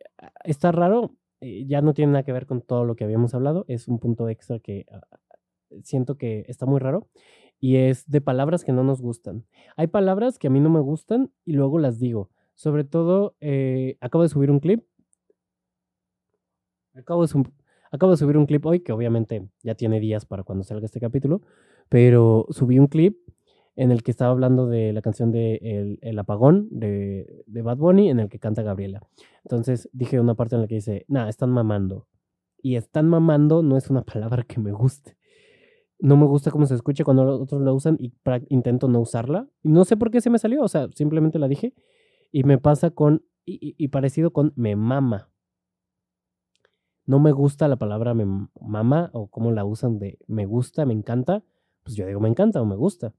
está 0.44 0.72
raro 0.72 1.18
eh, 1.42 1.66
ya 1.66 1.82
no 1.82 1.94
tiene 1.94 2.12
nada 2.14 2.24
que 2.24 2.34
ver 2.34 2.46
con 2.46 2.62
todo 2.62 2.86
lo 2.86 2.96
que 2.96 3.04
habíamos 3.04 3.34
hablado, 3.34 3.66
es 3.68 3.88
un 3.88 4.00
punto 4.00 4.28
extra 4.30 4.60
que 4.60 4.86
ah, 4.92 5.02
siento 5.84 6.18
que 6.18 6.46
está 6.48 6.66
muy 6.66 6.80
raro 6.80 7.08
y 7.60 7.78
es 7.78 8.10
de 8.10 8.22
palabras 8.22 8.64
que 8.64 8.72
no 8.72 8.84
nos 8.84 9.02
gustan. 9.02 9.46
Hay 9.76 9.88
palabras 9.88 10.40
que 10.40 10.48
a 10.48 10.50
mí 10.50 10.60
no 10.60 10.70
me 10.70 10.80
gustan 10.80 11.32
y 11.46 11.54
luego 11.54 11.80
las 11.80 12.00
digo. 12.00 12.30
Sobre 12.56 12.84
todo, 12.84 13.36
eh, 13.42 13.98
acabo 14.02 14.24
de 14.24 14.30
subir 14.30 14.52
un 14.52 14.60
clip. 14.60 14.84
Acabo 16.94 17.26
de, 17.26 17.44
acabo 17.92 18.12
de 18.12 18.18
subir 18.18 18.38
un 18.38 18.46
clip 18.46 18.66
hoy, 18.66 18.82
que 18.82 18.92
obviamente 18.92 19.48
ya 19.64 19.76
tiene 19.76 20.00
días 20.00 20.26
para 20.26 20.44
cuando 20.44 20.64
salga 20.64 20.86
este 20.86 21.00
capítulo, 21.00 21.42
pero 21.88 22.46
subí 22.50 22.80
un 22.80 22.88
clip 22.88 23.18
en 23.80 23.93
el 23.93 24.03
que 24.03 24.11
estaba 24.11 24.32
hablando 24.32 24.67
de 24.67 24.91
la 24.91 25.01
canción 25.01 25.32
de 25.32 25.97
El, 26.01 26.19
Apagón 26.19 26.67
de, 26.69 27.43
Bad 27.47 27.77
Bunny, 27.77 28.09
en 28.09 28.19
el 28.19 28.27
que 28.27 28.38
canta 28.38 28.61
Gabriela. 28.61 29.07
Entonces 29.45 29.89
dije 29.93 30.19
una 30.19 30.36
parte 30.36 30.55
en 30.55 30.61
la 30.61 30.67
que 30.67 30.75
dice, 30.75 31.05
nah, 31.07 31.30
están 31.30 31.49
mamando. 31.49 32.05
Y 32.61 32.75
están 32.75 33.07
mamando 33.07 33.63
no 33.63 33.77
es 33.77 33.89
una 33.89 34.01
palabra 34.05 34.43
que 34.43 34.59
me 34.59 34.73
guste. 34.73 35.15
No 35.97 36.17
me 36.17 36.25
gusta 36.25 36.51
cómo 36.51 36.65
se 36.65 36.75
escucha 36.75 37.05
cuando 37.05 37.39
otros 37.39 37.61
la 37.61 37.71
usan 37.71 37.95
y 38.01 38.13
intento 38.49 38.89
no 38.89 38.99
usarla. 38.99 39.47
Y 39.63 39.69
no 39.69 39.86
sé 39.86 39.95
por 39.95 40.11
qué 40.11 40.19
se 40.19 40.30
me 40.30 40.39
salió, 40.39 40.61
o 40.61 40.67
sea, 40.67 40.89
simplemente 40.93 41.39
la 41.39 41.47
dije. 41.47 41.73
Y 42.34 42.43
me 42.43 42.57
pasa 42.57 42.91
con, 42.91 43.23
y, 43.45 43.88
parecido 43.88 44.34
con 44.34 44.51
me 44.57 44.75
mama. 44.75 45.30
No 47.05 47.19
me 47.19 47.32
gusta 47.32 47.69
la 47.69 47.77
palabra 47.77 48.13
me 48.13 48.25
mama 48.59 49.09
o 49.13 49.27
cómo 49.27 49.53
la 49.53 49.63
usan 49.63 49.99
de 49.99 50.19
me 50.27 50.45
gusta, 50.45 50.86
me 50.86 50.93
encanta. 50.93 51.45
Pues 51.84 51.95
yo 51.95 52.05
digo 52.05 52.19
me 52.19 52.27
encanta 52.27 52.61
o 52.61 52.65
me 52.65 52.75
gusta. 52.75 53.13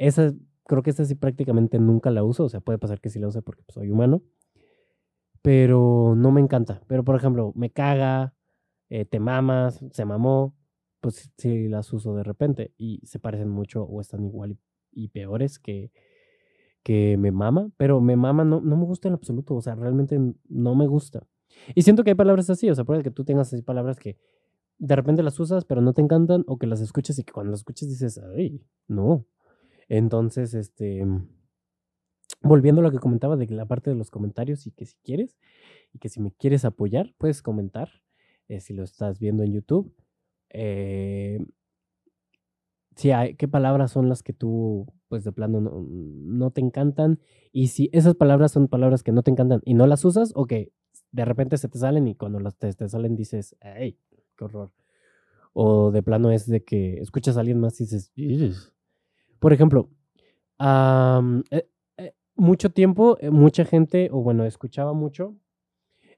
Esa, 0.00 0.32
creo 0.66 0.82
que 0.82 0.88
esta 0.88 1.04
sí 1.04 1.14
prácticamente 1.14 1.78
nunca 1.78 2.10
la 2.10 2.24
uso, 2.24 2.44
o 2.44 2.48
sea, 2.48 2.60
puede 2.60 2.78
pasar 2.78 3.02
que 3.02 3.10
sí 3.10 3.18
la 3.18 3.28
use 3.28 3.42
porque 3.42 3.62
pues, 3.64 3.74
soy 3.74 3.90
humano, 3.90 4.22
pero 5.42 6.14
no 6.16 6.30
me 6.30 6.40
encanta. 6.40 6.80
Pero, 6.86 7.04
por 7.04 7.16
ejemplo, 7.16 7.52
me 7.54 7.70
caga, 7.70 8.34
eh, 8.88 9.04
te 9.04 9.20
mamas, 9.20 9.84
se 9.92 10.04
mamó, 10.06 10.56
pues 11.02 11.30
sí 11.36 11.68
las 11.68 11.92
uso 11.92 12.14
de 12.14 12.22
repente 12.22 12.72
y 12.78 13.00
se 13.04 13.18
parecen 13.18 13.50
mucho 13.50 13.82
o 13.82 14.00
están 14.00 14.24
igual 14.24 14.56
y, 14.90 15.08
peores 15.08 15.58
que, 15.58 15.92
que 16.82 17.18
me 17.18 17.30
mama, 17.30 17.70
pero 17.76 18.00
me 18.00 18.16
mama 18.16 18.42
no, 18.42 18.62
no 18.62 18.78
me 18.78 18.86
gusta 18.86 19.08
en 19.08 19.14
absoluto, 19.14 19.54
o 19.54 19.60
sea, 19.60 19.74
realmente 19.74 20.18
no 20.48 20.74
me 20.74 20.86
gusta. 20.86 21.26
Y 21.74 21.82
siento 21.82 22.04
que 22.04 22.10
hay 22.12 22.16
palabras 22.16 22.48
así, 22.48 22.70
o 22.70 22.74
sea, 22.74 22.84
puede 22.84 23.02
que 23.02 23.10
tú 23.10 23.24
tengas 23.24 23.52
así 23.52 23.60
palabras 23.60 23.98
que 23.98 24.16
de 24.78 24.96
repente 24.96 25.22
las 25.22 25.38
usas, 25.38 25.66
pero 25.66 25.82
no 25.82 25.92
te 25.92 26.00
encantan, 26.00 26.42
o 26.46 26.56
que 26.56 26.66
las 26.66 26.80
escuchas 26.80 27.18
y 27.18 27.24
que 27.24 27.34
cuando 27.34 27.50
las 27.50 27.60
escuchas 27.60 27.90
dices, 27.90 28.18
ay, 28.34 28.64
no. 28.88 29.26
Entonces, 29.90 30.54
este, 30.54 31.04
volviendo 32.42 32.80
a 32.80 32.84
lo 32.84 32.92
que 32.92 33.00
comentaba 33.00 33.36
de 33.36 33.46
la 33.48 33.66
parte 33.66 33.90
de 33.90 33.96
los 33.96 34.08
comentarios 34.08 34.66
y 34.68 34.70
que 34.70 34.86
si 34.86 34.96
quieres 35.02 35.36
y 35.92 35.98
que 35.98 36.08
si 36.08 36.20
me 36.20 36.30
quieres 36.30 36.64
apoyar, 36.64 37.12
puedes 37.18 37.42
comentar 37.42 37.90
eh, 38.46 38.60
si 38.60 38.72
lo 38.72 38.84
estás 38.84 39.18
viendo 39.18 39.42
en 39.42 39.52
YouTube. 39.52 39.92
Eh, 40.50 41.44
si 42.94 43.10
hay, 43.10 43.34
qué 43.34 43.48
palabras 43.48 43.90
son 43.90 44.08
las 44.08 44.22
que 44.22 44.32
tú, 44.32 44.86
pues 45.08 45.24
de 45.24 45.32
plano, 45.32 45.60
no, 45.60 46.50
te 46.52 46.60
encantan. 46.60 47.18
Y 47.50 47.68
si 47.68 47.90
esas 47.92 48.14
palabras 48.14 48.52
son 48.52 48.68
palabras 48.68 49.02
que 49.02 49.10
no 49.10 49.24
te 49.24 49.32
encantan 49.32 49.60
y 49.64 49.74
no 49.74 49.88
las 49.88 50.04
usas, 50.04 50.30
o 50.36 50.46
que 50.46 50.72
de 51.10 51.24
repente 51.24 51.58
se 51.58 51.68
te 51.68 51.78
salen 51.78 52.06
y 52.06 52.14
cuando 52.14 52.38
las 52.38 52.56
te, 52.56 52.72
salen 52.88 53.16
dices, 53.16 53.56
¡ay, 53.60 53.98
qué 54.36 54.44
horror! 54.44 54.70
O 55.52 55.90
de 55.90 56.04
plano 56.04 56.30
es 56.30 56.46
de 56.46 56.62
que 56.62 57.00
escuchas 57.00 57.36
a 57.36 57.40
alguien 57.40 57.58
más 57.58 57.80
y 57.80 57.84
dices, 57.84 58.12
por 59.40 59.52
ejemplo, 59.54 59.88
eh, 60.60 61.66
eh, 61.96 62.12
mucho 62.36 62.70
tiempo, 62.70 63.16
eh, 63.20 63.30
mucha 63.30 63.64
gente, 63.64 64.10
o 64.12 64.22
bueno, 64.22 64.44
escuchaba 64.44 64.92
mucho, 64.92 65.34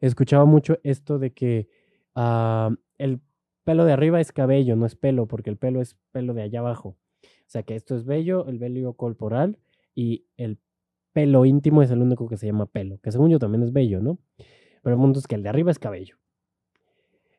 escuchaba 0.01 0.45
mucho 0.45 0.79
esto 0.83 1.19
de 1.19 1.33
que 1.33 1.69
el 2.15 3.21
pelo 3.65 3.85
de 3.85 3.93
arriba 3.93 4.21
es 4.21 4.33
cabello, 4.33 4.77
no 4.77 4.87
es 4.87 4.97
pelo, 4.97 5.27
porque 5.27 5.51
el 5.51 5.57
pelo 5.57 5.81
es 5.81 5.97
pelo 6.11 6.35
de 6.35 6.43
allá 6.43 6.59
abajo. 6.59 6.97
O 7.23 7.53
sea 7.53 7.63
que 7.63 7.77
esto 7.77 7.95
es 7.95 8.05
vello, 8.05 8.47
el 8.49 8.59
vello 8.59 8.95
corporal 8.95 9.59
y 9.95 10.27
el 10.37 10.59
pelo 11.13 11.45
íntimo 11.45 11.83
es 11.83 11.91
el 11.91 12.03
único 12.03 12.29
que 12.29 12.37
se 12.37 12.47
llama 12.47 12.67
pelo, 12.67 12.99
que 12.99 13.13
según 13.13 13.31
yo 13.31 13.39
también 13.39 13.63
es 13.63 13.73
bello, 13.73 14.01
¿no? 14.01 14.19
Pero 14.83 14.97
el 14.97 15.01
mundo 15.01 15.21
es 15.21 15.27
que 15.29 15.37
el 15.37 15.43
de 15.43 15.51
arriba 15.51 15.71
es 15.71 15.79
cabello. 15.79 16.17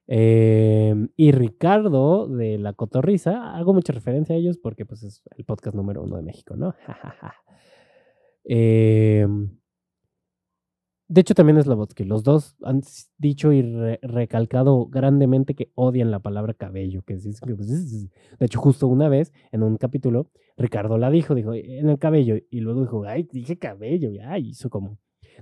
Em, 0.07 1.09
y 1.15 1.31
Ricardo 1.31 2.27
de 2.27 2.57
La 2.57 2.73
Cotorriza, 2.73 3.55
hago 3.55 3.73
mucha 3.73 3.93
referencia 3.93 4.35
a 4.35 4.37
ellos 4.37 4.57
porque 4.57 4.85
pues 4.85 5.03
es 5.03 5.23
el 5.37 5.45
podcast 5.45 5.75
número 5.75 6.03
uno 6.03 6.17
de 6.17 6.23
México, 6.23 6.55
¿no? 6.55 6.75
eh, 8.45 9.25
De 11.07 11.21
hecho, 11.21 11.35
también 11.35 11.57
es 11.57 11.67
que 11.95 12.05
Los 12.05 12.23
dos 12.23 12.55
han 12.63 12.81
dicho 13.17 13.53
y 13.53 13.61
recalcado 14.01 14.87
grandemente 14.87 15.53
que 15.53 15.71
odian 15.75 16.11
la 16.11 16.19
palabra 16.19 16.53
cabello. 16.53 17.03
Que 17.03 17.13
es, 17.13 17.39
pues, 17.41 18.09
de 18.39 18.45
hecho, 18.45 18.59
justo 18.59 18.87
una 18.87 19.09
vez 19.09 19.31
en 19.51 19.63
un 19.63 19.77
capítulo, 19.77 20.31
Ricardo 20.57 20.97
la 20.97 21.11
dijo, 21.11 21.35
dijo, 21.35 21.53
en 21.53 21.89
el 21.89 21.99
cabello. 21.99 22.35
Y 22.49 22.59
luego 22.61 22.81
dijo, 22.81 23.03
ay, 23.05 23.27
dije 23.31 23.57
cabello. 23.57 24.09
Ya 24.11 24.37
hizo 24.37 24.69
como 24.69 24.97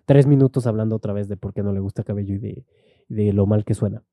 tres 0.05 0.27
minutos 0.27 0.67
hablando 0.67 0.95
otra 0.95 1.13
vez 1.13 1.27
de 1.27 1.37
por 1.37 1.53
qué 1.53 1.63
no 1.63 1.73
le 1.73 1.79
gusta 1.79 2.03
cabello 2.03 2.35
y 2.35 2.39
de, 2.39 2.65
de 3.07 3.33
lo 3.33 3.45
mal 3.45 3.63
que 3.65 3.73
suena. 3.73 4.03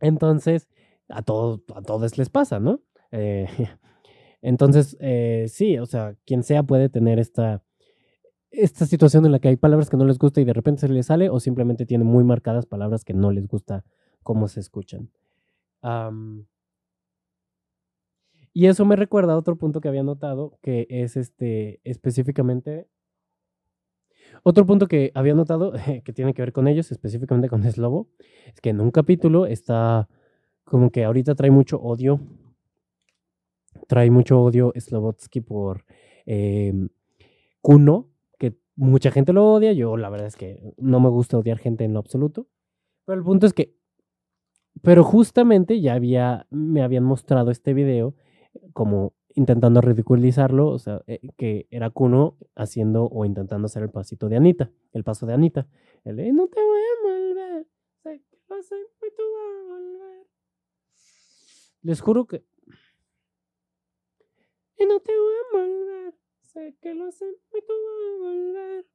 Entonces, 0.00 0.68
a, 1.08 1.22
todos 1.22 1.60
a 1.74 1.82
todos 1.82 2.18
les 2.18 2.30
pasa, 2.30 2.60
¿no? 2.60 2.80
Eh, 3.12 3.46
entonces, 4.42 4.96
eh, 5.00 5.46
sí, 5.48 5.78
o 5.78 5.86
sea, 5.86 6.16
quien 6.24 6.42
sea 6.42 6.62
puede 6.62 6.88
tener 6.88 7.18
esta 7.18 7.62
esta 8.50 8.86
situación 8.86 9.26
en 9.26 9.32
la 9.32 9.40
que 9.40 9.48
hay 9.48 9.56
palabras 9.56 9.90
que 9.90 9.96
no 9.96 10.06
les 10.06 10.18
gusta 10.18 10.40
y 10.40 10.44
de 10.44 10.52
repente 10.52 10.80
se 10.80 10.88
les 10.88 11.06
sale 11.06 11.28
o 11.28 11.38
simplemente 11.38 11.86
tiene 11.86 12.04
muy 12.04 12.24
marcadas 12.24 12.66
palabras 12.66 13.04
que 13.04 13.14
no 13.14 13.30
les 13.30 13.46
gusta 13.46 13.84
cómo 14.22 14.48
se 14.48 14.60
escuchan. 14.60 15.10
y 18.52 18.66
eso 18.66 18.84
me 18.84 18.96
recuerda 18.96 19.34
a 19.34 19.36
otro 19.36 19.56
punto 19.56 19.80
que 19.80 19.88
había 19.88 20.02
notado, 20.02 20.58
que 20.62 20.86
es 20.90 21.16
este 21.16 21.80
específicamente... 21.84 22.88
Otro 24.48 24.64
punto 24.64 24.88
que 24.88 25.12
había 25.14 25.34
notado 25.34 25.72
que 26.04 26.12
tiene 26.14 26.32
que 26.32 26.40
ver 26.40 26.54
con 26.54 26.68
ellos, 26.68 26.90
específicamente 26.90 27.50
con 27.50 27.70
Slobo, 27.70 28.08
es 28.46 28.62
que 28.62 28.70
en 28.70 28.80
un 28.80 28.90
capítulo 28.90 29.44
está 29.44 30.08
como 30.64 30.90
que 30.90 31.04
ahorita 31.04 31.34
trae 31.34 31.50
mucho 31.50 31.78
odio. 31.78 32.18
Trae 33.88 34.10
mucho 34.10 34.40
odio 34.40 34.72
Slobotsky 34.74 35.42
por 35.42 35.84
eh, 36.24 36.72
Kuno, 37.60 38.08
mucha 38.74 39.10
gente 39.10 39.34
lo 39.34 39.52
odia, 39.52 39.72
yo 39.74 39.98
la 39.98 40.08
verdad 40.08 40.28
es 40.28 40.36
que 40.36 40.72
no 40.78 40.98
me 40.98 41.10
gusta 41.10 41.36
odiar 41.36 41.58
gente 41.58 41.84
en 41.84 41.92
lo 41.92 41.98
absoluto, 41.98 42.46
pero 43.04 43.18
el 43.18 43.24
punto 43.24 43.44
es 43.44 43.52
que, 43.52 43.74
pero 44.80 45.04
justamente 45.04 45.82
ya 45.82 45.92
había, 45.92 46.46
me 46.48 46.82
habían 46.82 47.04
mostrado 47.04 47.50
este 47.50 47.74
video 47.74 48.14
como 48.72 49.12
intentando 49.38 49.80
ridiculizarlo, 49.80 50.68
o 50.68 50.78
sea, 50.78 51.02
eh, 51.06 51.20
que 51.36 51.66
era 51.70 51.90
Kuno 51.90 52.36
haciendo 52.54 53.04
o 53.04 53.24
intentando 53.24 53.66
hacer 53.66 53.82
el 53.82 53.90
pasito 53.90 54.28
de 54.28 54.36
Anita, 54.36 54.70
el 54.92 55.04
paso 55.04 55.26
de 55.26 55.34
Anita, 55.34 55.66
el 56.04 56.16
de, 56.16 56.32
no 56.32 56.48
te 56.48 56.60
voy 56.60 56.80
a 56.80 57.08
volver, 57.08 57.66
sé 58.02 58.22
que 58.30 58.38
lo 58.48 58.62
sé, 58.62 58.76
y 58.76 59.14
tú 59.16 59.22
vas 59.34 59.56
a 59.56 59.74
volver. 59.74 60.26
Les 61.82 62.00
juro 62.00 62.26
que... 62.26 62.44
Y 64.80 64.86
no 64.86 65.00
te 65.00 65.12
voy 65.12 65.34
a 65.34 65.56
volver 65.56 65.78
que 66.80 66.94
lo 66.94 67.10
sé 67.10 67.24
y 67.26 67.60
tú 67.60 67.72
vas 67.72 68.08
a 68.08 68.18
volver. 68.18 68.86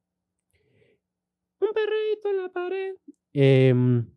Un 1.61 1.69
perrito 1.73 2.29
en 2.29 2.37
la 2.37 2.49
pared. 2.49 2.95
Em, 3.33 4.11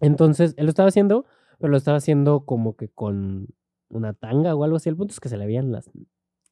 entonces, 0.00 0.54
él 0.56 0.66
lo 0.66 0.70
estaba 0.70 0.88
haciendo, 0.88 1.26
pero 1.58 1.70
lo 1.70 1.76
estaba 1.76 1.96
haciendo 1.96 2.44
como 2.44 2.76
que 2.76 2.88
con 2.88 3.48
una 3.90 4.14
tanga 4.14 4.54
o 4.54 4.64
algo 4.64 4.76
así. 4.76 4.88
El 4.88 4.96
punto 4.96 5.12
es 5.12 5.20
que 5.20 5.28
se 5.28 5.36
le 5.36 5.46
veían 5.46 5.70
las, 5.72 5.90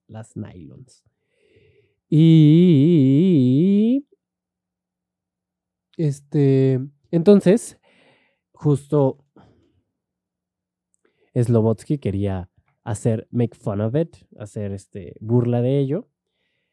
las 0.07 0.36
nylons. 0.36 1.05
Y. 2.11 4.07
Este. 5.97 6.80
Entonces, 7.11 7.78
justo. 8.53 9.24
Slobotsky 11.34 11.99
quería 11.99 12.51
hacer 12.84 13.28
make 13.30 13.57
fun 13.57 13.80
of 13.80 13.95
it, 13.95 14.16
hacer 14.39 14.72
este, 14.72 15.14
burla 15.20 15.61
de 15.61 15.78
ello. 15.78 16.09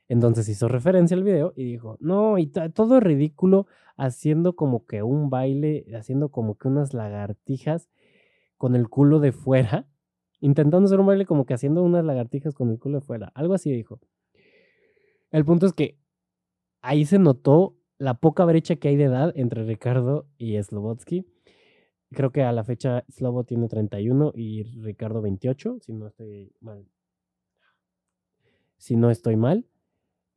Entonces 0.08 0.48
hizo 0.50 0.68
referencia 0.68 1.18
al 1.18 1.24
video 1.24 1.54
y 1.56 1.66
dijo, 1.66 1.98
no, 2.00 2.38
y 2.38 2.48
todo 2.48 3.00
ridículo, 3.00 3.68
haciendo 3.98 4.56
como 4.56 4.86
que 4.86 5.04
un 5.04 5.30
baile, 5.30 5.86
haciendo 5.96 6.30
como 6.30 6.58
que 6.58 6.68
unas 6.68 6.94
lagartijas 6.94 7.90
con 8.58 8.76
el 8.76 8.88
culo 8.88 9.20
de 9.20 9.32
fuera, 9.32 9.88
intentando 10.46 10.86
hacer 10.86 11.00
un 11.00 11.08
baile 11.08 11.26
como 11.26 11.46
que 11.46 11.54
haciendo 11.54 11.84
unas 11.84 12.06
lagartijas 12.06 12.54
con 12.54 12.70
el 12.70 12.80
culo 12.80 13.00
de 13.00 13.06
fuera, 13.06 13.32
algo 13.36 13.54
así 13.54 13.72
dijo. 13.72 14.00
El 15.32 15.46
punto 15.46 15.66
es 15.66 15.74
que 15.74 15.98
ahí 16.82 17.06
se 17.06 17.20
notó 17.20 17.76
la 17.98 18.16
poca 18.16 18.46
brecha 18.46 18.76
que 18.76 18.90
hay 18.90 18.96
de 18.96 19.06
edad 19.06 19.34
entre 19.36 19.64
Ricardo 19.64 20.28
y 20.38 20.62
Slobotsky 20.62 21.26
Creo 22.16 22.32
que 22.32 22.44
a 22.44 22.52
la 22.52 22.64
fecha 22.64 23.04
Slobo 23.10 23.44
tiene 23.44 23.68
31 23.68 24.32
y 24.36 24.64
Ricardo 24.64 25.22
28, 25.22 25.80
si 25.82 25.94
no 25.94 26.08
estoy 26.08 26.54
mal. 26.62 26.88
Si 28.78 28.96
no 28.96 29.10
estoy 29.10 29.36
mal. 29.36 29.66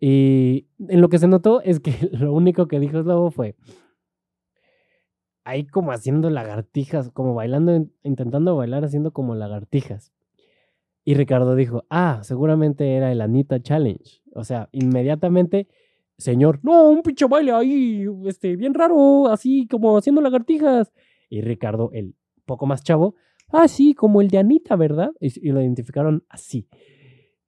Y 0.00 0.66
en 0.88 1.00
lo 1.00 1.08
que 1.08 1.18
se 1.18 1.28
notó 1.28 1.60
es 1.62 1.80
que 1.80 1.92
lo 2.12 2.32
único 2.32 2.66
que 2.66 2.80
dijo 2.80 3.02
Slobo 3.02 3.30
fue 3.30 3.54
ahí 5.48 5.66
como 5.66 5.92
haciendo 5.92 6.28
lagartijas, 6.28 7.10
como 7.10 7.32
bailando, 7.34 7.86
intentando 8.02 8.54
bailar 8.54 8.84
haciendo 8.84 9.12
como 9.12 9.34
lagartijas. 9.34 10.12
Y 11.04 11.14
Ricardo 11.14 11.54
dijo, 11.54 11.86
ah, 11.88 12.20
seguramente 12.22 12.94
era 12.94 13.10
el 13.10 13.22
Anita 13.22 13.62
Challenge. 13.62 14.22
O 14.34 14.44
sea, 14.44 14.68
inmediatamente, 14.72 15.66
señor, 16.18 16.60
no, 16.62 16.90
un 16.90 17.02
pinche 17.02 17.24
baile 17.24 17.52
ahí, 17.52 18.06
este, 18.26 18.56
bien 18.56 18.74
raro, 18.74 19.28
así 19.28 19.66
como 19.66 19.96
haciendo 19.96 20.20
lagartijas. 20.20 20.92
Y 21.30 21.40
Ricardo, 21.40 21.90
el 21.94 22.14
poco 22.44 22.66
más 22.66 22.82
chavo, 22.84 23.14
ah, 23.48 23.68
sí, 23.68 23.94
como 23.94 24.20
el 24.20 24.28
de 24.28 24.36
Anita, 24.36 24.76
¿verdad? 24.76 25.12
Y, 25.18 25.50
lo 25.50 25.62
identificaron 25.62 26.24
así. 26.28 26.68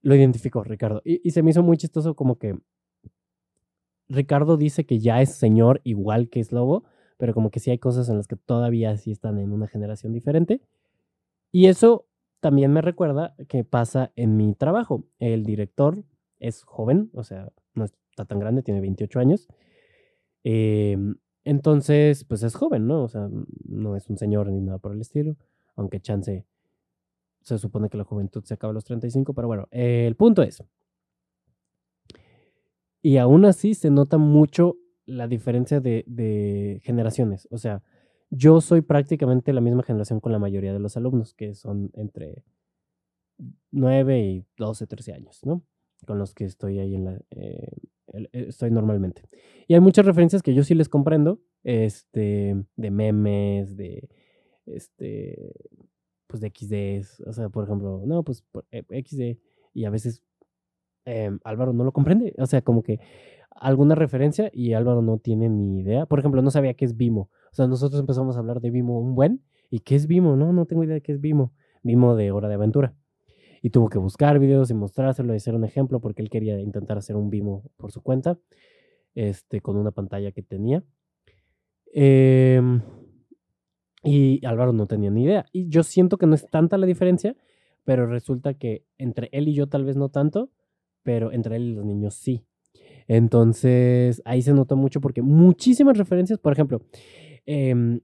Lo 0.01 0.15
identificó 0.15 0.65
Ricardo. 0.65 1.03
Y, 1.05 1.31
se 1.31 1.43
me 1.43 1.51
hizo 1.51 1.63
muy 1.63 1.77
chistoso 1.77 2.15
como 2.15 2.39
que 2.39 2.57
Ricardo 4.09 4.57
dice 4.57 4.87
que 4.87 5.01
ya 5.01 5.21
es 5.21 5.35
señor 5.35 5.83
igual 5.85 6.31
que 6.31 6.41
es 6.41 6.51
lobo, 6.51 6.85
pero 7.21 7.35
como 7.35 7.51
que 7.51 7.61
sí 7.61 7.71
hay 7.71 7.79
cosas 7.79 8.09
en 8.09 8.17
las 8.17 8.27
que 8.27 8.37
todavía 8.37 8.97
sí 8.97 9.13
están 9.13 9.39
en 9.39 9.53
una 9.53 9.69
generación 9.69 10.15
diferente. 10.15 10.63
Y 11.53 11.67
eso 11.67 12.07
también 12.41 12.73
me 12.73 12.81
recuerda 12.81 13.35
que 13.47 13.63
pasa 13.63 14.11
en 14.17 14.39
mi 14.39 14.55
trabajo. 14.55 15.05
El 15.19 15.45
director 15.45 16.03
es 16.39 16.63
joven, 16.63 17.11
o 17.13 17.23
sea, 17.23 17.53
no 17.75 17.85
está 17.85 18.25
tan 18.25 18.39
grande, 18.39 18.63
tiene 18.63 18.81
28 18.81 19.21
años. 19.21 19.49
Eh, 20.45 20.97
entonces, 21.45 22.25
pues 22.25 22.43
es 22.43 22.55
joven, 22.55 22.87
¿no? 22.87 23.05
O 23.05 23.09
sea, 23.09 23.29
no 23.69 23.97
es 23.97 24.09
un 24.09 24.17
señor 24.17 24.49
ni 24.51 24.63
nada 24.63 24.79
por 24.79 24.93
el 24.93 25.03
estilo, 25.03 25.37
aunque 25.77 26.01
chance 26.01 26.47
se 27.43 27.59
supone 27.59 27.91
que 27.91 27.99
la 27.99 28.05
juventud 28.05 28.43
se 28.45 28.55
acaba 28.55 28.71
a 28.71 28.75
los 28.75 28.85
35, 28.85 29.35
pero 29.35 29.47
bueno, 29.47 29.69
el 29.71 30.17
punto 30.17 30.43
es, 30.43 30.63
y 33.03 33.17
aún 33.19 33.45
así 33.45 33.75
se 33.75 33.91
nota 33.91 34.19
mucho 34.19 34.77
la 35.07 35.29
diferencia 35.29 35.81
de, 35.81 36.05
de, 36.07 36.81
generaciones. 36.85 37.49
O 37.51 37.59
sea, 37.59 37.83
yo 38.31 38.61
soy 38.61 38.81
prácticamente 38.83 39.53
la 39.53 39.61
misma 39.61 39.83
generación 39.83 40.21
con 40.21 40.33
la 40.33 40.39
mayoría 40.39 40.73
de 40.73 40.79
los 40.79 40.97
alumnos, 40.97 41.35
que 41.35 41.55
son 41.55 41.91
entre 41.95 42.45
9 43.73 44.21
y 44.21 44.45
12, 44.57 44.87
13 44.87 45.13
años, 45.13 45.41
¿no? 45.45 45.63
Con 46.07 46.19
los 46.19 46.35
que 46.35 46.45
estoy 46.45 46.79
ahí 46.79 46.95
en 46.95 47.05
la, 47.05 47.21
eh, 47.31 47.69
eh, 48.13 48.29
estoy 48.33 48.71
normalmente. 48.71 49.23
Y 49.67 49.75
hay 49.75 49.81
muchas 49.81 50.07
referencias 50.07 50.43
que 50.43 50.55
yo 50.55 50.63
sí 50.63 50.75
les 50.75 50.89
comprendo, 50.89 51.41
este, 51.63 52.57
de 52.77 52.91
memes, 52.91 53.77
de, 53.77 54.09
este, 54.67 55.53
pues 56.27 56.41
de 56.41 56.51
XD, 56.51 57.27
o 57.29 57.33
sea, 57.33 57.49
por 57.49 57.65
ejemplo, 57.65 58.03
no, 58.07 58.23
pues 58.23 58.45
eh, 58.71 58.85
XD, 58.89 59.41
y 59.75 59.85
a 59.85 59.91
veces 59.91 60.23
em, 61.05 61.39
Álvaro 61.45 61.73
no 61.73 61.85
lo 61.85 61.93
comprende, 61.93 62.35
o 62.39 62.47
sea, 62.47 62.63
como 62.63 62.83
que 62.83 63.01
alguna 63.51 63.95
referencia 63.95 64.51
y 64.53 64.73
Álvaro 64.73 65.03
no 65.03 65.19
tiene 65.19 65.49
ni 65.49 65.81
idea. 65.81 66.07
Por 66.07 66.19
ejemplo, 66.19 66.43
no 66.43 66.51
sabía 66.51 66.75
qué 66.75 66.85
es 66.85 66.97
Vimo. 66.97 67.31
O 67.53 67.55
sea, 67.55 67.67
nosotros 67.67 68.01
empezamos 68.01 68.37
a 68.37 68.41
hablar 68.41 68.61
de 68.61 68.71
Vimo 68.71 69.01
un 69.01 69.15
buen, 69.15 69.43
¿y 69.71 69.81
qué 69.81 69.97
es 69.97 70.07
Vimo? 70.07 70.37
No, 70.37 70.53
no 70.53 70.67
tengo 70.67 70.85
idea 70.85 70.95
de 70.95 71.03
qué 71.03 71.13
es 71.13 71.21
Vimo. 71.21 71.53
Vimo 71.83 72.15
de 72.15 72.31
Hora 72.31 72.49
de 72.49 72.55
Aventura 72.55 72.95
y 73.63 73.71
tuvo 73.71 73.89
que 73.89 73.99
buscar 73.99 74.39
videos 74.39 74.71
y 74.71 74.75
mostrárselo 74.75 75.33
y 75.33 75.37
hacer 75.37 75.55
un 75.55 75.65
ejemplo 75.65 76.01
porque 76.01 76.23
él 76.23 76.31
quería 76.31 76.59
intentar 76.61 76.99
hacer 76.99 77.17
un 77.17 77.31
Vimo 77.31 77.65
por 77.77 77.93
su 77.93 78.03
cuenta, 78.03 78.39
este, 79.15 79.61
con 79.61 79.77
una 79.77 79.91
pantalla 79.91 80.33
que 80.33 80.43
tenía. 80.43 80.83
Em, 81.93 82.81
y 84.03 84.45
Álvaro 84.47 84.73
no 84.73 84.87
tenía 84.87 85.11
ni 85.11 85.25
idea. 85.25 85.47
Y 85.53 85.69
yo 85.69 85.83
siento 85.83 86.17
que 86.17 86.27
no 86.27 86.35
es 86.35 86.47
tanta 86.51 86.79
la 86.79 86.87
diferencia, 86.87 87.37
pero 87.85 88.07
resulta 88.07 88.55
que 88.55 88.85
entre 88.99 89.29
él 89.33 89.49
y 89.49 89.55
yo 89.55 89.69
tal 89.69 89.85
vez 89.85 89.97
no 89.97 90.09
tanto, 90.09 90.51
pero 91.03 91.33
entre 91.33 91.57
él 91.57 91.63
y 91.65 91.75
los 91.75 91.85
niños 91.85 92.15
sí. 92.15 92.45
Entonces 93.13 94.23
ahí 94.25 94.41
se 94.41 94.53
nota 94.53 94.77
mucho 94.77 95.01
porque 95.01 95.21
muchísimas 95.21 95.99
referencias, 95.99 96.39
por 96.39 96.53
ejemplo, 96.53 96.81
em, 97.45 98.03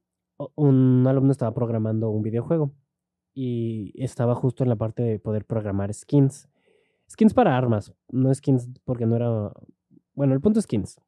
un 0.56 1.04
alumno 1.06 1.30
estaba 1.30 1.54
programando 1.54 2.10
un 2.10 2.24
videojuego 2.24 2.72
y 3.32 3.92
estaba 4.02 4.34
justo 4.34 4.64
en 4.64 4.68
la 4.68 4.74
parte 4.74 5.04
de 5.04 5.20
poder 5.20 5.44
programar 5.44 5.94
skins. 5.94 6.48
Skins 7.08 7.34
para 7.34 7.56
armas, 7.56 7.94
no 8.08 8.34
skins 8.34 8.68
porque 8.82 9.06
no 9.06 9.14
era... 9.14 9.52
Bueno, 10.14 10.34
el 10.34 10.40
punto 10.40 10.58
es 10.58 10.64
skins. 10.64 11.00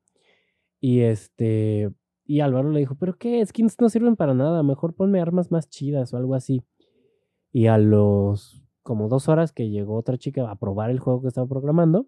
Y 0.80 1.00
este... 1.00 1.90
Y 2.24 2.38
Álvaro 2.38 2.70
le 2.70 2.78
dijo, 2.78 2.94
pero 2.94 3.18
¿qué? 3.18 3.44
Skins 3.44 3.80
no 3.80 3.88
sirven 3.88 4.14
para 4.14 4.32
nada, 4.32 4.62
mejor 4.62 4.94
ponme 4.94 5.20
armas 5.20 5.50
más 5.50 5.68
chidas 5.68 6.14
o 6.14 6.18
algo 6.18 6.36
así. 6.36 6.62
Y 7.50 7.66
a 7.66 7.78
los 7.78 8.62
como 8.84 9.08
dos 9.08 9.28
horas 9.28 9.50
que 9.50 9.70
llegó 9.70 9.96
otra 9.96 10.18
chica 10.18 10.48
a 10.48 10.54
probar 10.54 10.90
el 10.90 11.00
juego 11.00 11.20
que 11.20 11.28
estaba 11.28 11.48
programando, 11.48 12.06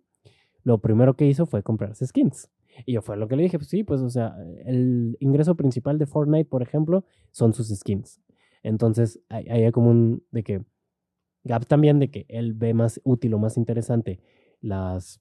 lo 0.63 0.79
primero 0.79 1.15
que 1.15 1.27
hizo 1.27 1.47
fue 1.47 1.63
comprarse 1.63 2.07
skins. 2.07 2.51
Y 2.87 2.93
yo 2.93 3.03
fue 3.03 3.17
lo 3.17 3.29
que 3.29 3.37
le 3.37 3.43
dije, 3.43 3.59
pues 3.59 3.69
sí, 3.69 3.85
pues 3.85 4.01
o 4.01 4.11
sea, 4.11 4.37
el 4.65 5.17
ingreso 5.21 5.55
principal 5.57 5.99
de 5.99 6.07
Fortnite, 6.07 6.49
por 6.49 6.63
ejemplo, 6.63 7.05
son 7.31 7.53
sus 7.53 7.69
skins. 7.69 8.21
Entonces, 8.63 9.21
hay, 9.29 9.47
hay 9.49 9.71
como 9.73 9.91
un 9.91 10.25
de 10.31 10.43
que 10.43 10.65
Gap 11.45 11.67
también 11.67 11.99
de 11.99 12.11
que 12.11 12.27
él 12.29 12.53
ve 12.53 12.75
más 12.75 13.01
útil 13.03 13.35
o 13.35 13.39
más 13.39 13.57
interesante 13.57 14.21
las 14.61 15.21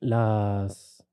las 0.00 1.04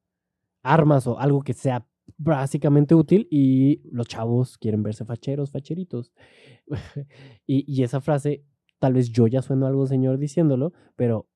armas 0.64 1.08
o 1.08 1.18
algo 1.20 1.42
que 1.44 1.54
sea 1.54 1.88
básicamente 2.18 2.96
útil 2.96 3.28
y 3.32 3.82
los 3.92 4.08
chavos 4.08 4.58
quieren 4.58 4.84
verse 4.84 5.06
facheros, 5.06 5.52
facheritos. 5.52 6.12
y, 7.48 7.64
y, 7.72 7.84
esa 7.84 8.02
frase, 8.02 8.44
tal 8.80 8.94
vez 8.94 9.10
yo 9.10 9.28
ya 9.28 9.42
sueno 9.42 9.68
algo 9.68 9.88
señor 9.88 10.18
diciéndolo, 10.18 10.74
pero 10.96 11.28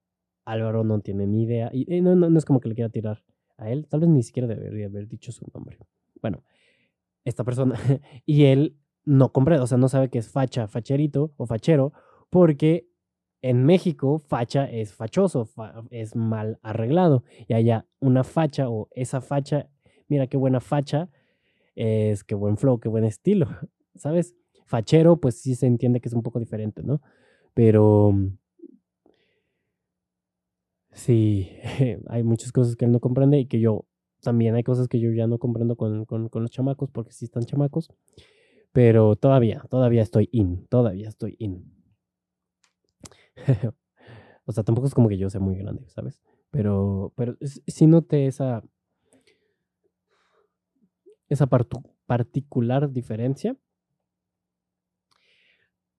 Álvaro 0.47 0.83
no 0.83 1.01
tiene 1.01 1.27
ni 1.27 1.43
idea 1.43 1.69
y, 1.73 2.01
no, 2.01 2.15
no, 2.15 2.29
no, 2.29 2.37
es 2.37 2.45
como 2.45 2.59
que 2.59 2.69
le 2.69 2.75
quiera 2.75 2.89
tirar 2.89 3.23
a 3.57 3.69
él, 3.69 3.87
tal 3.87 3.99
vez 3.99 4.09
ni 4.09 4.23
siquiera 4.23 4.47
debería 4.47 4.85
haber 4.85 5.07
dicho 5.07 5.31
su 5.31 5.45
nombre. 5.53 5.77
Bueno, 6.21 6.43
esta 7.25 7.43
persona 7.43 7.75
y 8.25 8.45
él 8.45 8.77
no 9.03 9.31
comprende, 9.33 9.63
o 9.63 9.67
sea, 9.67 9.77
no 9.77 9.89
sabe 9.89 10.09
que 10.09 10.19
es 10.19 10.29
facha, 10.29 10.67
facherito 10.67 11.33
o 11.37 11.45
fachero, 11.45 11.91
porque 12.29 12.87
en 13.41 13.65
México 13.65 14.19
facha 14.19 14.69
es 14.69 14.93
fachoso, 14.93 15.49
es 15.89 16.15
mal 16.15 16.59
arreglado. 16.61 17.23
Y 17.47 17.53
allá 17.53 17.85
una 17.99 18.23
facha 18.23 18.69
o 18.69 18.89
esa 18.91 19.21
facha, 19.21 19.69
mira 20.07 20.27
qué 20.27 20.37
buena 20.37 20.59
facha, 20.59 21.09
es 21.75 22.23
qué 22.23 22.35
buen 22.35 22.57
flow, 22.57 22.79
qué 22.79 22.89
buen 22.89 23.03
estilo, 23.03 23.47
¿sabes? 23.95 24.35
Fachero, 24.65 25.17
pues 25.17 25.39
sí 25.41 25.55
se 25.55 25.67
entiende 25.67 26.01
que 26.01 26.09
es 26.09 26.13
un 26.13 26.23
poco 26.23 26.39
diferente, 26.39 26.83
¿no? 26.83 27.01
Pero 27.53 28.13
sí, 30.97 31.49
hay 32.07 32.23
muchas 32.23 32.51
cosas 32.51 32.75
que 32.75 32.85
él 32.85 32.91
no 32.91 32.99
comprende 32.99 33.39
y 33.39 33.45
que 33.45 33.59
yo 33.59 33.85
también 34.21 34.55
hay 34.55 34.63
cosas 34.63 34.87
que 34.87 34.99
yo 34.99 35.11
ya 35.11 35.27
no 35.27 35.37
comprendo 35.37 35.75
con, 35.75 36.05
con, 36.05 36.27
con 36.29 36.41
los 36.41 36.51
chamacos 36.51 36.89
porque 36.91 37.13
sí 37.13 37.25
están 37.25 37.45
chamacos. 37.45 37.89
Pero 38.73 39.15
todavía, 39.15 39.63
todavía 39.69 40.01
estoy 40.01 40.29
in, 40.31 40.67
todavía 40.67 41.07
estoy 41.07 41.35
in. 41.39 41.71
o 44.45 44.51
sea, 44.51 44.63
tampoco 44.63 44.87
es 44.87 44.93
como 44.93 45.07
que 45.07 45.17
yo 45.17 45.29
sea 45.29 45.39
muy 45.39 45.55
grande, 45.55 45.87
¿sabes? 45.87 46.19
Pero, 46.51 47.13
pero 47.15 47.37
sí 47.41 47.87
noté 47.87 48.27
esa, 48.27 48.63
esa 51.29 51.47
particular 52.05 52.91
diferencia. 52.91 53.55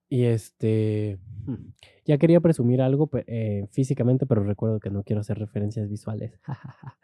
Y 0.08 0.24
este, 0.24 1.18
hmm, 1.46 1.72
ya 2.04 2.18
quería 2.18 2.40
presumir 2.40 2.80
algo 2.80 3.10
eh, 3.26 3.66
físicamente, 3.70 4.26
pero 4.26 4.42
recuerdo 4.42 4.80
que 4.80 4.90
no 4.90 5.02
quiero 5.02 5.20
hacer 5.20 5.38
referencias 5.38 5.88
visuales. 5.88 6.40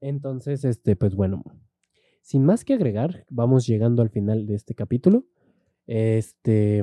Entonces, 0.00 0.64
este, 0.64 0.96
pues 0.96 1.14
bueno, 1.14 1.42
sin 2.20 2.44
más 2.44 2.64
que 2.64 2.74
agregar, 2.74 3.24
vamos 3.30 3.66
llegando 3.66 4.02
al 4.02 4.10
final 4.10 4.46
de 4.46 4.54
este 4.54 4.74
capítulo. 4.74 5.24
Este, 5.86 6.82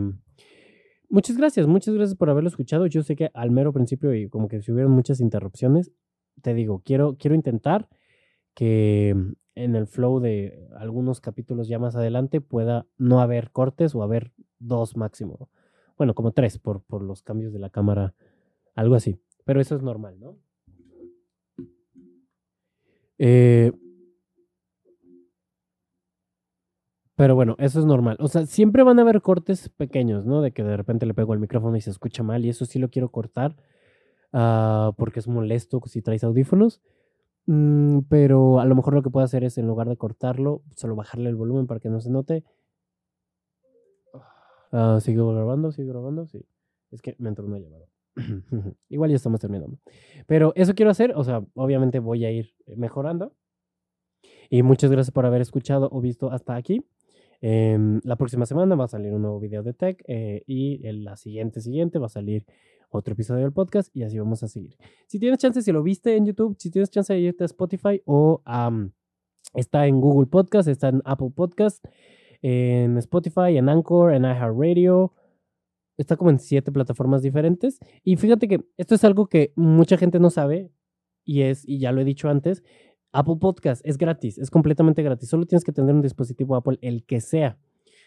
Muchas 1.12 1.36
gracias, 1.36 1.68
muchas 1.68 1.93
gracias 1.93 2.18
por 2.18 2.30
haberlo 2.30 2.47
escuchado. 2.47 2.86
Yo 2.88 3.03
sé 3.03 3.18
que 3.18 3.32
al 3.34 3.51
mero 3.51 3.74
principio 3.74 4.16
y 4.16 4.30
como 4.30 4.47
que 4.47 4.62
si 4.62 4.72
hubieron 4.72 4.93
muchas 4.93 5.20
interrupciones, 5.20 5.91
te 6.41 6.53
digo, 6.53 6.82
quiero, 6.86 7.18
quiero 7.18 7.36
intentar 7.36 7.89
que 8.53 9.09
en 9.55 9.76
el 9.76 9.88
flow 9.88 10.22
de 10.22 10.70
algunos 10.78 11.20
capítulos 11.20 11.68
ya 11.68 11.80
más 11.80 11.97
adelante 11.97 12.39
pueda 12.39 12.88
no 12.97 13.20
haber 13.20 13.51
cortes 13.51 13.93
o 13.93 14.03
haber 14.03 14.32
dos 14.62 14.95
máximo. 14.95 15.49
Bueno, 15.97 16.16
como 16.16 16.32
tres 16.32 16.57
por, 16.57 16.82
por 16.82 17.01
los 17.01 17.22
cambios 17.22 17.53
de 17.53 17.59
la 17.59 17.70
cámara, 17.70 18.14
algo 18.76 18.95
así. 18.95 19.20
Pero 19.45 19.62
eso 19.62 19.76
es 19.76 19.82
normal, 19.82 20.20
¿no? 20.20 20.38
Eh, 23.18 23.72
Pero 27.22 27.36
bueno, 27.36 27.55
eso 27.59 27.80
es 27.80 27.86
normal. 27.86 28.18
O 28.20 28.28
sea, 28.28 28.47
siempre 28.47 28.82
van 28.82 28.97
a 28.97 29.03
haber 29.03 29.22
cortes 29.22 29.70
pequeños, 29.70 30.26
¿no? 30.26 30.41
De 30.41 30.53
que 30.53 30.64
de 30.64 30.76
repente 30.76 31.05
le 31.05 31.14
pego 31.14 31.36
el 31.36 31.39
micrófono 31.39 31.78
y 31.78 31.82
se 31.82 31.91
escucha 31.91 32.24
mal 32.24 32.43
y 32.43 32.49
eso 32.49 32.66
sí 32.66 32.80
lo 32.80 32.89
quiero 32.89 33.09
cortar 33.12 33.55
uh, 34.34 34.93
porque 34.97 35.20
es 35.20 35.28
molesto 35.28 35.80
si 35.86 36.01
traes 36.01 36.24
audífonos. 36.24 36.82
Mm, 37.45 37.99
pero 38.09 38.59
a 38.59 38.66
lo 38.66 38.74
mejor 38.74 38.95
lo 38.95 39.03
que 39.03 39.12
puedo 39.12 39.24
hacer 39.24 39.43
es 39.43 39.59
en 39.59 39.68
lugar 39.68 39.88
de 39.88 39.97
cortarlo, 39.97 40.64
solo 40.76 40.95
bajarle 40.95 41.30
el 41.30 41.36
volumen 41.36 41.68
para 41.68 41.80
que 41.80 41.89
no 41.89 42.01
se 42.01 42.09
note. 42.09 42.43
Uh, 44.72 44.99
¿Sigo 44.99 45.34
grabando? 45.34 45.72
¿Sigo 45.72 45.89
grabando? 45.89 46.28
Sí. 46.28 46.45
Es 46.91 47.01
que 47.01 47.15
me 47.19 47.30
entró 47.30 47.45
una 47.45 47.59
llamada. 47.59 47.86
Igual 48.89 49.09
ya 49.09 49.15
estamos 49.15 49.39
terminando. 49.39 49.78
Pero 50.28 50.53
eso 50.55 50.74
quiero 50.76 50.91
hacer, 50.91 51.13
o 51.15 51.24
sea, 51.24 51.43
obviamente 51.55 51.99
voy 51.99 52.26
a 52.26 52.32
ir 52.32 52.53
mejorando. 52.76 53.34
Y 54.49 54.63
muchas 54.63 54.91
gracias 54.91 55.11
por 55.11 55.26
haber 55.26 55.41
escuchado 55.41 55.89
o 55.91 56.01
visto 56.01 56.32
hasta 56.32 56.55
aquí. 56.55 56.86
Em, 57.39 57.99
la 58.03 58.17
próxima 58.17 58.45
semana 58.45 58.76
va 58.76 58.86
a 58.86 58.88
salir 58.88 59.13
un 59.13 59.22
nuevo 59.24 59.39
video 59.39 59.63
de 59.63 59.74
tech 59.74 60.03
eh, 60.07 60.43
y 60.45 60.86
en 60.86 61.03
la 61.03 61.15
siguiente, 61.15 61.59
siguiente 61.59 61.97
va 61.97 62.05
a 62.05 62.09
salir 62.09 62.45
otro 62.89 63.13
episodio 63.13 63.43
del 63.43 63.53
podcast 63.53 63.95
y 63.95 64.03
así 64.03 64.19
vamos 64.19 64.43
a 64.43 64.47
seguir. 64.47 64.78
Si 65.07 65.17
tienes 65.17 65.39
chance, 65.39 65.61
si 65.61 65.72
lo 65.72 65.82
viste 65.82 66.15
en 66.15 66.26
YouTube, 66.26 66.55
si 66.59 66.69
tienes 66.69 66.91
chance 66.91 67.11
de 67.13 67.19
irte 67.19 67.43
a 67.43 67.45
Spotify 67.45 68.01
o 68.05 68.41
está 69.55 69.88
en 69.88 70.01
Google 70.01 70.28
Podcast, 70.28 70.67
está 70.67 70.89
en 70.89 71.01
Apple 71.05 71.32
Podcast, 71.34 71.84
en 72.41 72.97
Spotify, 72.97 73.57
en 73.57 73.69
Anchor, 73.69 74.13
en 74.13 74.23
iHeartRadio. 74.23 75.13
Está 75.97 76.15
como 76.15 76.29
en 76.31 76.39
siete 76.39 76.71
plataformas 76.71 77.21
diferentes. 77.21 77.79
Y 78.03 78.15
fíjate 78.15 78.47
que 78.47 78.65
esto 78.77 78.95
es 78.95 79.03
algo 79.03 79.27
que 79.27 79.53
mucha 79.55 79.97
gente 79.97 80.19
no 80.19 80.29
sabe 80.29 80.71
y 81.23 81.43
es, 81.43 81.67
y 81.67 81.79
ya 81.79 81.91
lo 81.91 82.01
he 82.01 82.05
dicho 82.05 82.29
antes, 82.29 82.63
Apple 83.13 83.35
Podcast 83.39 83.85
es 83.85 83.97
gratis, 83.97 84.37
es 84.37 84.49
completamente 84.49 85.03
gratis. 85.03 85.29
Solo 85.29 85.45
tienes 85.45 85.63
que 85.63 85.71
tener 85.71 85.93
un 85.93 86.01
dispositivo 86.01 86.55
Apple, 86.55 86.77
el 86.81 87.03
que 87.05 87.21
sea. 87.21 87.57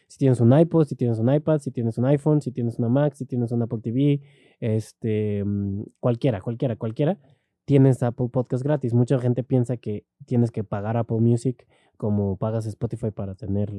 Si 0.08 0.18
tienes 0.18 0.40
un 0.40 0.56
iPod, 0.58 0.86
si 0.86 0.96
tienes 0.96 1.18
un 1.18 1.32
iPad, 1.32 1.60
si 1.60 1.70
tienes 1.70 1.98
un 1.98 2.06
iPhone, 2.06 2.40
si 2.40 2.52
tienes 2.52 2.78
una 2.78 2.88
Mac, 2.88 3.14
si 3.14 3.24
tienes 3.24 3.52
un 3.52 3.62
Apple 3.62 3.80
TV, 3.82 4.20
este, 4.60 5.44
mm, 5.44 5.84
cualquiera, 6.00 6.40
cualquiera, 6.40 6.76
cualquiera, 6.76 7.18
tienes 7.64 8.02
Apple 8.02 8.28
Podcast 8.30 8.62
gratis. 8.64 8.94
Mucha 8.94 9.18
gente 9.18 9.42
piensa 9.42 9.76
que 9.76 10.06
tienes 10.26 10.50
que 10.50 10.64
pagar 10.64 10.96
Apple 10.96 11.20
Music 11.20 11.66
como 11.96 12.36
pagas 12.36 12.66
Spotify 12.66 13.10
para 13.10 13.34
tener 13.34 13.72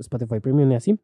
Spotify 0.00 0.40
Premium 0.40 0.70
y 0.72 0.74
así. 0.74 1.00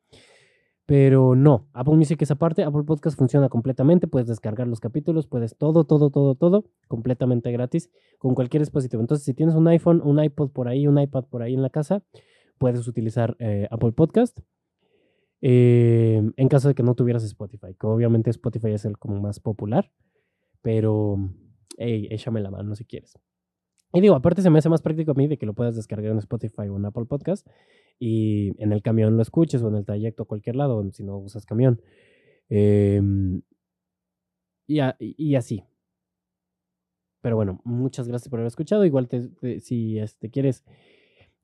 Pero 0.87 1.35
no, 1.35 1.69
Apple 1.73 1.97
Music 1.97 2.23
es 2.23 2.31
aparte, 2.31 2.63
Apple 2.63 2.85
Podcast 2.85 3.19
funciona 3.19 3.49
completamente, 3.49 4.07
puedes 4.07 4.29
descargar 4.29 4.69
los 4.69 4.79
capítulos, 4.79 5.27
puedes 5.27 5.57
todo, 5.57 5.83
todo, 5.83 6.11
todo, 6.11 6.37
todo, 6.37 6.65
completamente 6.87 7.51
gratis 7.51 7.91
con 8.19 8.37
cualquier 8.37 8.63
dispositivo. 8.63 9.01
Entonces, 9.01 9.25
si 9.25 9.35
tienes 9.35 9.57
un 9.57 9.67
iPhone, 9.67 10.01
un 10.05 10.23
iPod 10.23 10.51
por 10.51 10.69
ahí, 10.69 10.87
un 10.87 11.01
iPad 11.01 11.25
por 11.25 11.43
ahí 11.43 11.55
en 11.55 11.63
la 11.63 11.71
casa, 11.71 12.05
puedes 12.59 12.87
utilizar 12.87 13.37
eh, 13.41 13.67
Apple 13.73 13.93
Podcast. 13.93 14.39
Eh, 15.43 16.23
en 16.37 16.49
caso 16.49 16.69
de 16.69 16.75
que 16.75 16.85
no 16.85 16.95
tuvieras 16.95 17.25
Spotify, 17.25 17.75
que 17.79 17.87
obviamente 17.87 18.31
Spotify 18.31 18.71
es 18.71 18.85
el 18.85 18.97
como 18.97 19.21
más 19.21 19.41
popular, 19.41 19.91
pero 20.63 21.19
hey, 21.79 22.07
échame 22.11 22.41
la 22.41 22.51
mano 22.51 22.77
si 22.77 22.85
quieres. 22.85 23.19
Y 23.97 24.03
digo, 24.03 24.15
aparte 24.15 24.43
se 24.43 24.51
me 24.51 24.59
hace 24.59 24.69
más 24.69 24.83
práctico 24.83 25.13
a 25.13 25.15
mí 25.15 25.27
de 25.27 25.39
que 25.39 25.47
lo 25.47 25.55
puedas 25.55 25.75
descargar 25.75 26.13
en 26.13 26.19
Spotify 26.19 26.69
o 26.69 26.77
en 26.77 26.85
Apple 26.85 27.07
Podcast 27.07 27.47
y 27.99 28.53
en 28.63 28.73
el 28.73 28.83
camión 28.83 29.17
lo 29.17 29.23
escuches 29.23 29.63
o 29.63 29.69
en 29.69 29.77
el 29.77 29.87
trayecto 29.87 30.25
a 30.25 30.27
cualquier 30.27 30.55
lado, 30.55 30.87
si 30.93 31.03
no 31.03 31.17
usas 31.17 31.47
camión. 31.47 31.81
Em, 32.51 33.41
y, 34.67 35.35
así. 35.35 35.65
Pero 37.23 37.37
bueno, 37.37 37.63
muchas 37.65 38.07
gracias 38.07 38.29
por 38.29 38.41
haber 38.41 38.49
escuchado. 38.49 38.85
Igual 38.85 39.09
si 39.63 39.99
este, 39.99 40.29
quieres 40.29 40.63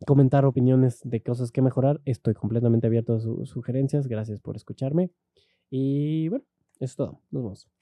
comentar 0.06 0.44
opiniones 0.44 1.00
de 1.04 1.22
cosas 1.22 1.52
que 1.52 1.62
mejorar, 1.62 2.02
estoy 2.04 2.34
completamente 2.34 2.86
abierto 2.86 3.14
a 3.14 3.20
sus 3.20 3.48
sugerencias. 3.48 4.08
Gracias 4.08 4.40
por 4.40 4.56
escucharme. 4.56 5.08
Y 5.70 6.28
bueno, 6.28 6.44
eso 6.80 6.84
es 6.84 6.96
todo. 6.96 7.20
Nos 7.30 7.42
vemos. 7.44 7.81